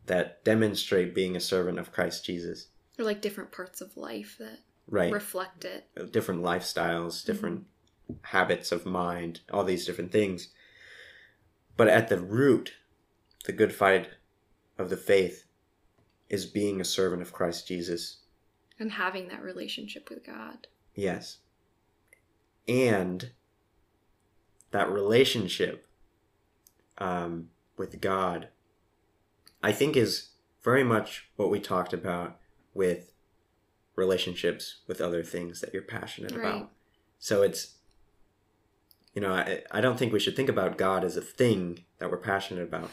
that 0.05 0.43
demonstrate 0.43 1.15
being 1.15 1.35
a 1.35 1.39
servant 1.39 1.79
of 1.79 1.91
christ 1.91 2.23
jesus. 2.23 2.67
Or 2.99 3.05
like 3.05 3.21
different 3.21 3.51
parts 3.51 3.81
of 3.81 3.95
life 3.95 4.37
that 4.39 4.59
right. 4.87 5.11
reflect 5.11 5.65
it. 5.65 5.87
Uh, 5.99 6.03
different 6.03 6.43
lifestyles 6.43 7.21
mm-hmm. 7.21 7.31
different 7.31 7.65
habits 8.23 8.71
of 8.71 8.85
mind 8.85 9.39
all 9.51 9.63
these 9.63 9.85
different 9.85 10.11
things. 10.11 10.49
But 11.75 11.87
at 11.87 12.09
the 12.09 12.19
root 12.19 12.73
the 13.45 13.53
good 13.53 13.73
fight 13.73 14.09
of 14.77 14.89
the 14.89 14.97
faith 14.97 15.45
is 16.29 16.45
being 16.45 16.81
a 16.81 16.85
servant 16.85 17.21
of 17.21 17.33
christ 17.33 17.67
jesus. 17.67 18.17
And 18.79 18.91
having 18.91 19.29
that 19.29 19.41
relationship 19.41 20.09
with 20.09 20.25
god. 20.25 20.67
Yes. 20.93 21.37
And 22.67 23.31
that 24.71 24.89
relationship 24.89 25.85
um, 26.97 27.49
with 27.77 28.01
God, 28.01 28.49
I 29.63 29.71
think, 29.71 29.95
is 29.95 30.29
very 30.63 30.83
much 30.83 31.29
what 31.35 31.49
we 31.49 31.59
talked 31.59 31.93
about 31.93 32.37
with 32.73 33.13
relationships 33.95 34.77
with 34.87 35.01
other 35.01 35.23
things 35.23 35.61
that 35.61 35.73
you're 35.73 35.81
passionate 35.81 36.31
Right. 36.31 36.39
about. 36.39 36.71
So 37.19 37.41
it's, 37.41 37.75
you 39.13 39.21
know, 39.21 39.33
I, 39.33 39.63
I 39.71 39.81
don't 39.81 39.97
think 39.97 40.13
we 40.13 40.19
should 40.19 40.35
think 40.35 40.49
about 40.49 40.77
God 40.77 41.03
as 41.03 41.17
a 41.17 41.21
thing 41.21 41.85
that 41.97 42.11
we're 42.11 42.17
passionate 42.17 42.63
about. 42.63 42.91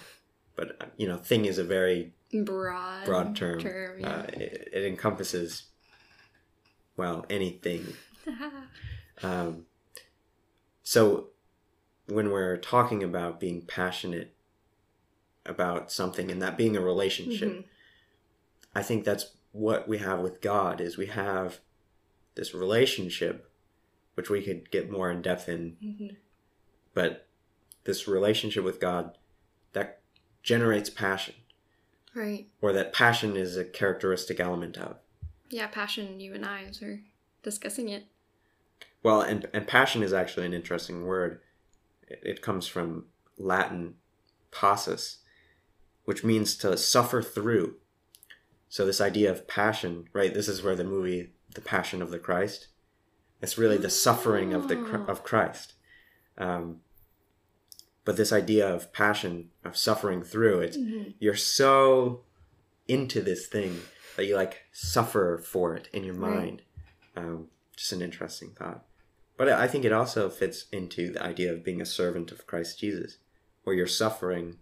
But, 0.56 0.76
uh, 0.80 0.86
you 0.96 1.06
know, 1.08 1.16
thing 1.16 1.44
is 1.44 1.58
a 1.58 1.64
very 1.64 2.14
broad 2.32 3.04
broad 3.04 3.36
term. 3.36 3.60
term 3.60 4.00
yeah. 4.00 4.08
uh, 4.08 4.22
it, 4.32 4.68
it 4.72 4.84
encompasses, 4.86 5.64
well, 6.96 7.26
anything 7.28 7.94
um, 9.22 9.66
so, 10.82 11.28
when 12.06 12.30
we're 12.30 12.56
talking 12.56 13.02
about 13.02 13.40
being 13.40 13.62
passionate 13.62 14.34
about 15.46 15.90
something 15.90 16.30
and 16.30 16.40
that 16.42 16.56
being 16.56 16.76
a 16.76 16.80
relationship, 16.80 17.50
Mhm. 17.52 17.64
I 18.74 18.82
think 18.82 19.04
that's 19.04 19.32
what 19.52 19.86
we 19.88 19.98
have 19.98 20.20
with 20.20 20.40
God 20.40 20.80
is 20.80 20.96
we 20.96 21.06
have 21.06 21.60
this 22.34 22.52
relationship, 22.54 23.48
which 24.14 24.28
we 24.28 24.42
could 24.42 24.70
get 24.70 24.90
more 24.90 25.10
in 25.10 25.22
depth 25.22 25.48
in, 25.48 25.76
Mhm. 25.82 26.16
but 26.92 27.26
this 27.84 28.08
relationship 28.08 28.64
with 28.64 28.80
God 28.80 29.16
that 29.72 30.00
generates 30.42 30.90
passion, 30.90 31.34
right 32.14 32.48
or 32.60 32.72
that 32.72 32.92
passion 32.92 33.36
is 33.36 33.56
a 33.56 33.64
characteristic 33.64 34.40
element 34.40 34.76
of. 34.78 34.98
yeah 35.50 35.66
passion 35.66 36.18
you 36.20 36.32
and 36.34 36.44
i 36.44 36.70
we're 36.80 37.02
discussing 37.42 37.88
it 37.88 38.04
Well, 39.02 39.20
and 39.20 39.48
and 39.52 39.66
passion 39.68 40.02
is 40.02 40.12
actually 40.14 40.46
an 40.46 40.54
interesting 40.54 41.04
word. 41.04 41.40
It, 42.08 42.20
it 42.22 42.42
comes 42.42 42.66
from 42.66 43.06
Latin 43.38 43.94
passus, 44.50 45.18
which 46.04 46.24
means 46.24 46.56
to 46.58 46.76
suffer 46.76 47.22
through. 47.22 47.76
So 48.68 48.84
this 48.84 49.00
idea 49.00 49.30
of 49.30 49.46
passion, 49.48 50.08
right? 50.12 50.32
This 50.34 50.48
is 50.48 50.62
where 50.62 50.74
the 50.76 50.84
movie 50.84 51.32
The 51.54 51.60
Passion 51.60 52.02
of 52.02 52.10
the 52.10 52.18
Christ. 52.18 52.68
It's 53.40 53.58
really 53.58 53.76
the 53.76 53.90
suffering 53.90 54.52
of 54.52 54.68
the 54.68 54.78
of 55.08 55.22
Christ. 55.22 55.74
Um, 56.38 56.80
but 58.04 58.16
this 58.16 58.32
idea 58.32 58.68
of 58.72 58.92
passion, 58.92 59.50
of 59.64 59.76
suffering 59.76 60.22
through, 60.22 60.60
it's 60.60 60.76
Mhm. 60.76 61.14
you're 61.18 61.36
so 61.36 62.24
into 62.88 63.22
this 63.22 63.46
thing 63.46 63.80
that 64.16 64.26
you 64.26 64.34
like 64.36 64.64
suffer 64.72 65.38
for 65.38 65.74
it 65.74 65.88
in 65.92 66.04
your 66.04 66.14
Right. 66.14 66.34
mind. 66.44 66.62
Um, 67.16 67.48
just 67.76 67.92
an 67.92 68.02
interesting 68.02 68.52
thought. 68.54 68.84
But 69.36 69.48
I 69.48 69.66
think 69.66 69.84
it 69.84 69.92
also 69.92 70.30
fits 70.30 70.66
into 70.70 71.10
the 71.10 71.22
idea 71.22 71.52
of 71.52 71.64
being 71.64 71.80
a 71.80 71.86
servant 71.86 72.30
of 72.30 72.46
Christ 72.46 72.78
Jesus, 72.78 73.18
where 73.64 73.74
you're 73.74 73.86
suffering 73.86 74.58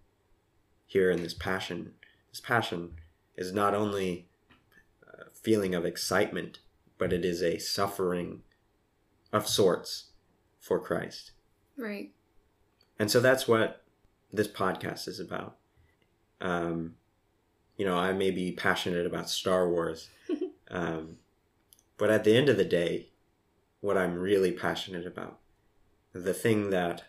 here 0.86 1.10
in 1.10 1.22
this 1.22 1.34
passion. 1.34 1.92
This 2.30 2.40
passion 2.40 2.92
is 3.36 3.52
not 3.52 3.74
only 3.74 4.28
a 5.06 5.30
feeling 5.34 5.74
of 5.74 5.84
excitement, 5.84 6.60
but 6.96 7.12
it 7.12 7.24
is 7.24 7.42
a 7.42 7.58
suffering 7.58 8.42
of 9.32 9.48
sorts 9.48 10.10
for 10.60 10.78
Christ. 10.78 11.32
right 11.76 12.10
And 12.98 13.10
so 13.10 13.20
that's 13.20 13.48
what 13.48 13.82
this 14.32 14.48
podcast 14.48 15.08
is 15.08 15.18
about. 15.18 15.56
Um, 16.40 16.94
you 17.76 17.84
know, 17.84 17.96
I 17.96 18.12
may 18.12 18.30
be 18.30 18.52
passionate 18.52 19.06
about 19.06 19.28
Star 19.28 19.68
Wars, 19.68 20.08
um, 20.70 21.16
but 21.98 22.10
at 22.10 22.24
the 22.24 22.36
end 22.36 22.48
of 22.48 22.56
the 22.56 22.64
day, 22.64 23.08
what 23.82 23.98
I'm 23.98 24.14
really 24.18 24.52
passionate 24.52 25.06
about, 25.06 25.38
the 26.14 26.32
thing 26.32 26.70
that 26.70 27.04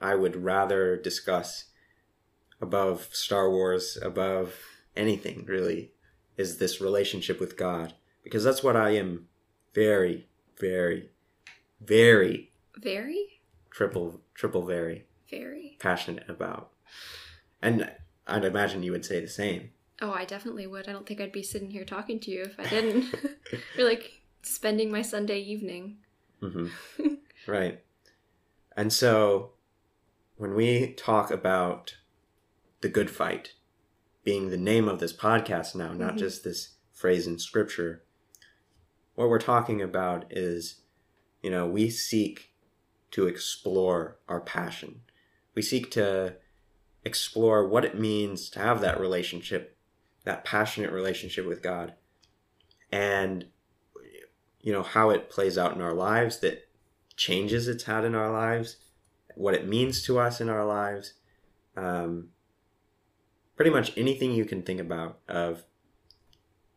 I 0.00 0.16
would 0.16 0.34
rather 0.42 0.96
discuss 0.96 1.66
above 2.60 3.08
Star 3.12 3.48
Wars, 3.48 3.96
above 4.02 4.56
anything 4.96 5.44
really, 5.46 5.92
is 6.36 6.58
this 6.58 6.80
relationship 6.80 7.38
with 7.38 7.56
God. 7.56 7.94
Because 8.24 8.42
that's 8.42 8.62
what 8.64 8.76
I 8.76 8.90
am 8.90 9.28
very, 9.74 10.26
very, 10.58 11.10
very 11.80 12.50
very 12.78 13.42
triple, 13.70 14.20
triple, 14.34 14.64
very 14.64 15.04
very 15.30 15.76
passionate 15.78 16.28
about. 16.28 16.70
And 17.60 17.90
I'd 18.26 18.44
imagine 18.44 18.82
you 18.82 18.92
would 18.92 19.04
say 19.04 19.20
the 19.20 19.28
same. 19.28 19.70
oh 20.00 20.12
i 20.12 20.24
definitely 20.24 20.66
would 20.66 20.88
i 20.88 20.92
don't 20.92 21.06
think 21.06 21.20
i'd 21.20 21.32
be 21.32 21.42
sitting 21.42 21.70
here 21.70 21.84
talking 21.84 22.18
to 22.20 22.30
you 22.30 22.42
if 22.44 22.58
i 22.58 22.66
didn't 22.68 23.14
you're 23.76 23.88
like 23.88 24.21
spending 24.42 24.90
my 24.90 25.02
sunday 25.02 25.38
evening 25.40 25.96
hmm 26.40 26.66
right. 27.46 27.80
And 28.76 28.92
so 28.92 29.52
when 30.36 30.54
we 30.54 30.92
talk 30.94 31.30
about 31.30 31.96
the 32.80 32.88
good 32.88 33.10
fight 33.10 33.52
being 34.24 34.50
the 34.50 34.56
name 34.56 34.88
of 34.88 34.98
this 34.98 35.12
podcast 35.12 35.74
now, 35.74 35.92
not 35.92 36.14
Mhm. 36.14 36.18
just 36.18 36.42
this 36.44 36.76
phrase 36.92 37.26
in 37.26 37.38
scripture, 37.38 38.02
what 39.14 39.28
we're 39.28 39.38
talking 39.38 39.82
about 39.82 40.24
is, 40.32 40.82
you 41.42 41.50
know, 41.50 41.66
we 41.66 41.90
seek 41.90 42.54
to 43.12 43.26
explore 43.26 44.18
our 44.28 44.40
passion. 44.40 45.02
We 45.54 45.62
seek 45.62 45.90
to 45.92 46.36
explore 47.04 47.68
what 47.68 47.84
it 47.84 47.98
means 47.98 48.48
to 48.50 48.58
have 48.58 48.80
that 48.80 48.98
relationship, 48.98 49.76
that 50.24 50.44
passionate 50.44 50.90
relationship 50.92 51.46
with 51.46 51.62
God, 51.62 51.94
and 52.90 53.46
you 54.62 54.72
know 54.72 54.82
how 54.82 55.10
it 55.10 55.28
plays 55.28 55.58
out 55.58 55.74
in 55.74 55.82
our 55.82 55.92
lives, 55.92 56.38
that 56.38 56.68
changes 57.16 57.68
it's 57.68 57.84
had 57.84 58.04
in 58.04 58.14
our 58.14 58.30
lives, 58.30 58.76
what 59.34 59.54
it 59.54 59.68
means 59.68 60.02
to 60.04 60.18
us 60.18 60.40
in 60.40 60.48
our 60.48 60.64
lives, 60.64 61.14
um, 61.76 62.28
pretty 63.56 63.70
much 63.70 63.96
anything 63.96 64.32
you 64.32 64.44
can 64.44 64.62
think 64.62 64.80
about 64.80 65.18
of 65.28 65.64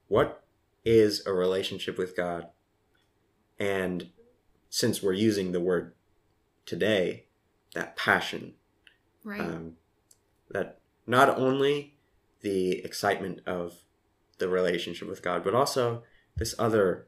what 0.07 0.43
is 0.83 1.25
a 1.25 1.33
relationship 1.33 1.97
with 1.97 2.15
God, 2.15 2.47
and 3.59 4.09
since 4.69 5.01
we're 5.01 5.13
using 5.13 5.51
the 5.51 5.59
word 5.59 5.93
today, 6.65 7.25
that 7.73 7.95
passion 7.95 8.53
right. 9.23 9.39
um, 9.41 9.73
that 10.49 10.79
not 11.07 11.38
only 11.38 11.95
the 12.41 12.83
excitement 12.83 13.41
of 13.45 13.83
the 14.38 14.47
relationship 14.47 15.07
with 15.07 15.21
God, 15.21 15.43
but 15.43 15.55
also 15.55 16.03
this 16.38 16.53
other 16.59 17.07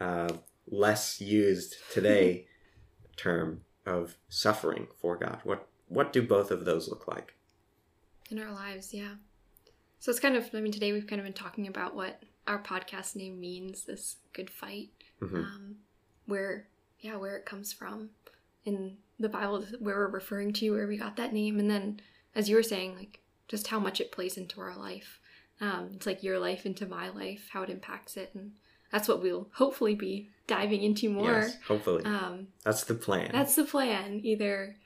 uh, 0.00 0.32
less 0.66 1.20
used 1.20 1.76
today 1.92 2.46
term 3.16 3.62
of 3.86 4.16
suffering 4.28 4.86
for 5.00 5.16
God. 5.16 5.40
What 5.44 5.66
what 5.88 6.12
do 6.12 6.22
both 6.22 6.50
of 6.50 6.64
those 6.64 6.88
look 6.88 7.06
like? 7.08 7.34
in 8.30 8.38
our 8.38 8.52
lives 8.52 8.94
yeah 8.94 9.14
so 9.98 10.08
it's 10.08 10.20
kind 10.20 10.36
of 10.36 10.48
i 10.54 10.60
mean 10.60 10.70
today 10.70 10.92
we've 10.92 11.08
kind 11.08 11.18
of 11.20 11.24
been 11.24 11.32
talking 11.32 11.66
about 11.66 11.96
what 11.96 12.22
our 12.46 12.62
podcast 12.62 13.16
name 13.16 13.40
means 13.40 13.82
this 13.86 14.18
good 14.32 14.48
fight 14.48 14.90
Mhm. 15.20 15.34
um, 15.44 15.76
where 16.26 16.68
yeah 17.00 17.16
where 17.16 17.36
it 17.36 17.44
comes 17.44 17.72
from 17.72 18.10
in 18.64 18.98
the 19.18 19.28
bible 19.28 19.64
where 19.80 19.96
we're 19.96 20.06
referring 20.06 20.52
to 20.52 20.70
where 20.70 20.86
we 20.86 20.96
got 20.96 21.16
that 21.16 21.32
name 21.32 21.58
and 21.58 21.68
then 21.68 22.00
as 22.36 22.48
you 22.48 22.54
were 22.54 22.62
saying 22.62 22.94
like 22.94 23.18
just 23.48 23.66
how 23.66 23.80
much 23.80 24.00
it 24.00 24.12
plays 24.12 24.36
into 24.36 24.60
our 24.60 24.76
life 24.76 25.18
um, 25.60 25.90
it's 25.92 26.06
like 26.06 26.22
your 26.22 26.38
life 26.38 26.64
into 26.64 26.86
my 26.86 27.08
life 27.08 27.48
how 27.52 27.62
it 27.62 27.68
impacts 27.70 28.16
it 28.16 28.30
and 28.32 28.52
that's 28.92 29.08
what 29.08 29.22
we'll 29.22 29.48
hopefully 29.54 29.94
be 29.94 30.30
diving 30.46 30.82
into 30.82 31.08
more 31.08 31.30
Yes, 31.40 31.56
hopefully 31.66 32.04
um, 32.04 32.48
that's 32.64 32.84
the 32.84 32.94
plan. 32.94 33.30
that's 33.32 33.54
the 33.54 33.64
plan 33.64 34.20
either 34.24 34.76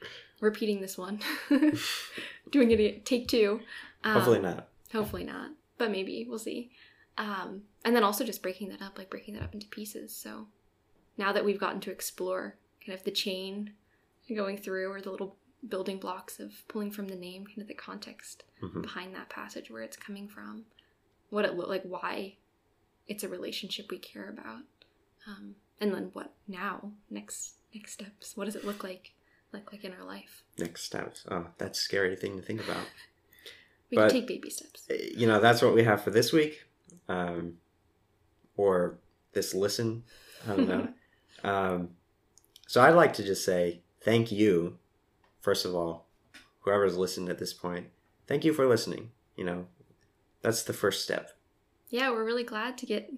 repeating 0.41 0.81
this 0.81 0.99
one 0.99 1.21
doing 2.51 2.71
it 2.71 3.05
take 3.07 3.29
two 3.29 3.61
um, 4.03 4.15
hopefully 4.15 4.41
not. 4.41 4.69
Hopefully 4.93 5.25
not, 5.25 5.51
but 5.79 5.91
maybe 5.91 6.27
we'll 6.29 6.39
see. 6.39 6.71
Um, 7.19 7.63
and 7.85 7.97
then 7.97 8.05
also 8.05 8.23
just 8.25 8.43
breaking 8.43 8.69
that 8.69 8.83
up, 8.83 8.97
like 8.99 9.09
breaking 9.11 9.35
that 9.35 9.43
up 9.43 9.55
into 9.55 9.67
pieces. 9.67 10.15
So 10.15 10.47
now 11.17 11.33
that 11.33 11.45
we've 11.45 11.59
gotten 11.59 11.81
to 11.81 11.91
explore 11.91 12.57
kind 12.85 12.97
of 12.97 13.05
the 13.05 13.11
chain 13.11 13.73
going 14.37 14.59
through, 14.59 14.91
or 14.93 15.01
the 15.01 15.11
little 15.11 15.37
building 15.69 15.99
blocks 15.99 16.39
of 16.39 16.53
pulling 16.69 16.91
from 16.93 17.09
the 17.09 17.17
name, 17.17 17.45
kind 17.47 17.63
of 17.63 17.67
the 17.67 17.75
context 17.75 18.45
Mhm. 18.63 18.83
behind 18.83 19.15
that 19.15 19.31
passage, 19.31 19.71
where 19.71 19.83
it's 19.83 19.97
coming 19.97 20.29
from, 20.29 20.67
what 21.31 21.45
it 21.47 21.55
looked 21.55 21.71
like, 21.71 21.83
why 21.85 22.37
it's 23.09 23.23
a 23.25 23.29
relationship 23.29 23.91
we 23.91 23.99
care 23.99 24.29
about, 24.29 24.63
um, 25.27 25.55
and 25.81 25.93
then 25.95 26.11
what 26.13 26.33
now 26.49 26.93
next 27.11 27.55
Next 27.75 27.95
steps. 27.95 28.37
What 28.37 28.45
does 28.45 28.55
it 28.55 28.65
look 28.65 28.85
like? 28.85 29.15
Look 29.53 29.73
like 29.73 29.83
in 29.83 29.93
our 29.93 30.05
life? 30.05 30.45
Next 30.59 30.85
steps. 30.85 31.25
Oh, 31.29 31.49
that's 31.59 31.81
a 31.81 31.83
scary 31.83 32.15
thing 32.15 32.37
to 32.37 32.43
think 32.43 32.63
about. 32.63 32.87
We 33.91 33.97
But- 33.97 34.11
can 34.13 34.21
take 34.21 34.29
baby 34.29 34.49
steps. 34.49 34.87
Uh, 34.91 34.95
You 35.17 35.27
know, 35.27 35.41
that's 35.41 35.61
what 35.61 35.75
we 35.75 35.83
have 35.83 36.03
for 36.03 36.11
this 36.11 36.33
week, 36.33 36.65
um, 37.09 37.59
or 38.57 38.99
this 39.33 39.55
listen. 39.55 40.05
I 40.47 40.57
don't 40.57 40.69
know. 40.69 40.89
um, 41.45 41.91
so 42.67 42.81
I'd 42.81 42.95
like 42.95 43.13
to 43.15 43.25
just 43.25 43.45
say 43.45 43.83
thank 44.01 44.31
you, 44.33 44.79
first 45.41 45.65
of 45.65 45.75
all, 45.75 46.07
whoever's 46.61 46.97
listened 46.97 47.29
at 47.29 47.39
this 47.39 47.53
point. 47.53 47.89
Thank 48.27 48.45
you 48.45 48.53
for 48.55 48.67
listening. 48.67 49.11
You 49.37 49.45
know, 49.45 49.67
that's 50.43 50.63
the 50.63 50.73
first 50.73 51.03
step. 51.03 51.34
Yeah, 51.95 52.11
we're 52.11 52.25
really 52.25 52.43
glad 52.43 52.77
to 52.79 52.87
get 52.87 53.13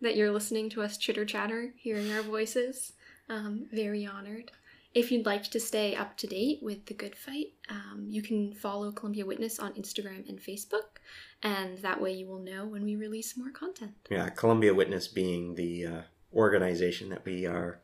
that 0.00 0.14
you're 0.14 0.30
listening 0.30 0.70
to 0.70 0.82
us 0.82 0.96
chitter 0.96 1.24
chatter, 1.24 1.74
hearing 1.76 2.12
our 2.12 2.22
voices. 2.22 2.92
Um, 3.28 3.66
very 3.72 4.06
honored. 4.06 4.52
If 4.94 5.10
you'd 5.10 5.26
like 5.26 5.42
to 5.50 5.58
stay 5.58 5.96
up 5.96 6.16
to 6.18 6.28
date 6.28 6.60
with 6.62 6.86
the 6.86 6.94
Good 6.94 7.16
Fight, 7.16 7.54
um, 7.68 8.06
you 8.08 8.22
can 8.22 8.54
follow 8.54 8.92
Columbia 8.92 9.26
Witness 9.26 9.58
on 9.58 9.72
Instagram 9.72 10.28
and 10.28 10.38
Facebook, 10.40 11.00
and 11.42 11.78
that 11.78 12.00
way 12.00 12.12
you 12.12 12.28
will 12.28 12.38
know 12.38 12.64
when 12.64 12.84
we 12.84 12.94
release 12.94 13.36
more 13.36 13.50
content. 13.50 13.94
Yeah, 14.08 14.28
Columbia 14.28 14.72
Witness 14.72 15.08
being 15.08 15.56
the 15.56 15.86
uh, 15.86 16.00
organization 16.32 17.08
that 17.08 17.24
we 17.24 17.44
are 17.44 17.80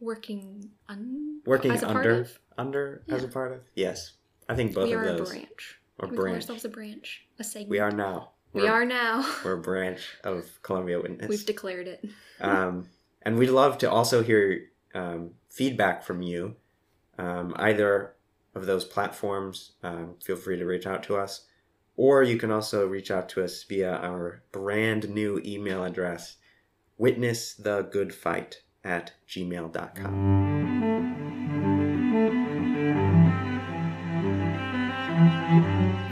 Working 0.00 0.68
un- 0.88 1.42
working 1.46 1.70
a 1.70 1.78
part 1.78 1.94
under 1.96 2.28
under 2.58 3.02
as 3.08 3.22
a 3.22 3.28
part 3.28 3.52
of. 3.52 3.60
Yes, 3.76 4.14
I 4.48 4.56
think 4.56 4.74
both 4.74 4.88
we 4.88 4.94
of 4.94 5.02
are 5.02 5.16
those 5.16 5.30
a 5.30 5.32
branch. 5.32 5.78
or 6.00 6.08
we 6.08 6.16
call 6.16 6.26
ourselves 6.26 6.64
a 6.64 6.68
branch, 6.68 7.24
a 7.38 7.44
segment. 7.44 7.70
We 7.70 7.78
are 7.78 7.92
now. 7.92 8.31
We 8.52 8.62
We're- 8.62 8.72
are 8.72 8.84
now. 8.84 9.26
We're 9.44 9.54
a 9.54 9.60
branch 9.60 10.00
of 10.24 10.46
Columbia 10.62 11.00
Witness. 11.00 11.28
We've 11.28 11.46
declared 11.46 11.88
it. 11.88 12.04
um, 12.40 12.88
and 13.22 13.38
we'd 13.38 13.50
love 13.50 13.78
to 13.78 13.90
also 13.90 14.22
hear 14.22 14.68
um, 14.94 15.30
feedback 15.48 16.02
from 16.02 16.22
you. 16.22 16.56
Um, 17.18 17.54
either 17.56 18.14
of 18.54 18.66
those 18.66 18.84
platforms, 18.84 19.72
um, 19.82 20.16
feel 20.22 20.36
free 20.36 20.58
to 20.58 20.66
reach 20.66 20.86
out 20.86 21.02
to 21.04 21.16
us. 21.16 21.46
Or 21.96 22.22
you 22.22 22.36
can 22.38 22.50
also 22.50 22.86
reach 22.86 23.10
out 23.10 23.28
to 23.30 23.44
us 23.44 23.62
via 23.64 23.92
our 23.96 24.42
brand 24.50 25.08
new 25.10 25.40
email 25.44 25.84
address, 25.84 26.36
witnessthegoodfight 26.98 28.56
at 28.84 29.12
gmail.com. 29.28 30.32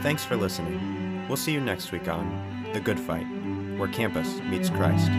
Thanks 0.01 0.23
for 0.23 0.35
listening. 0.35 1.00
We'll 1.31 1.37
see 1.37 1.53
you 1.53 1.61
next 1.61 1.93
week 1.93 2.09
on 2.09 2.69
The 2.73 2.81
Good 2.81 2.99
Fight, 2.99 3.25
where 3.77 3.87
campus 3.87 4.41
meets 4.41 4.69
Christ. 4.69 5.09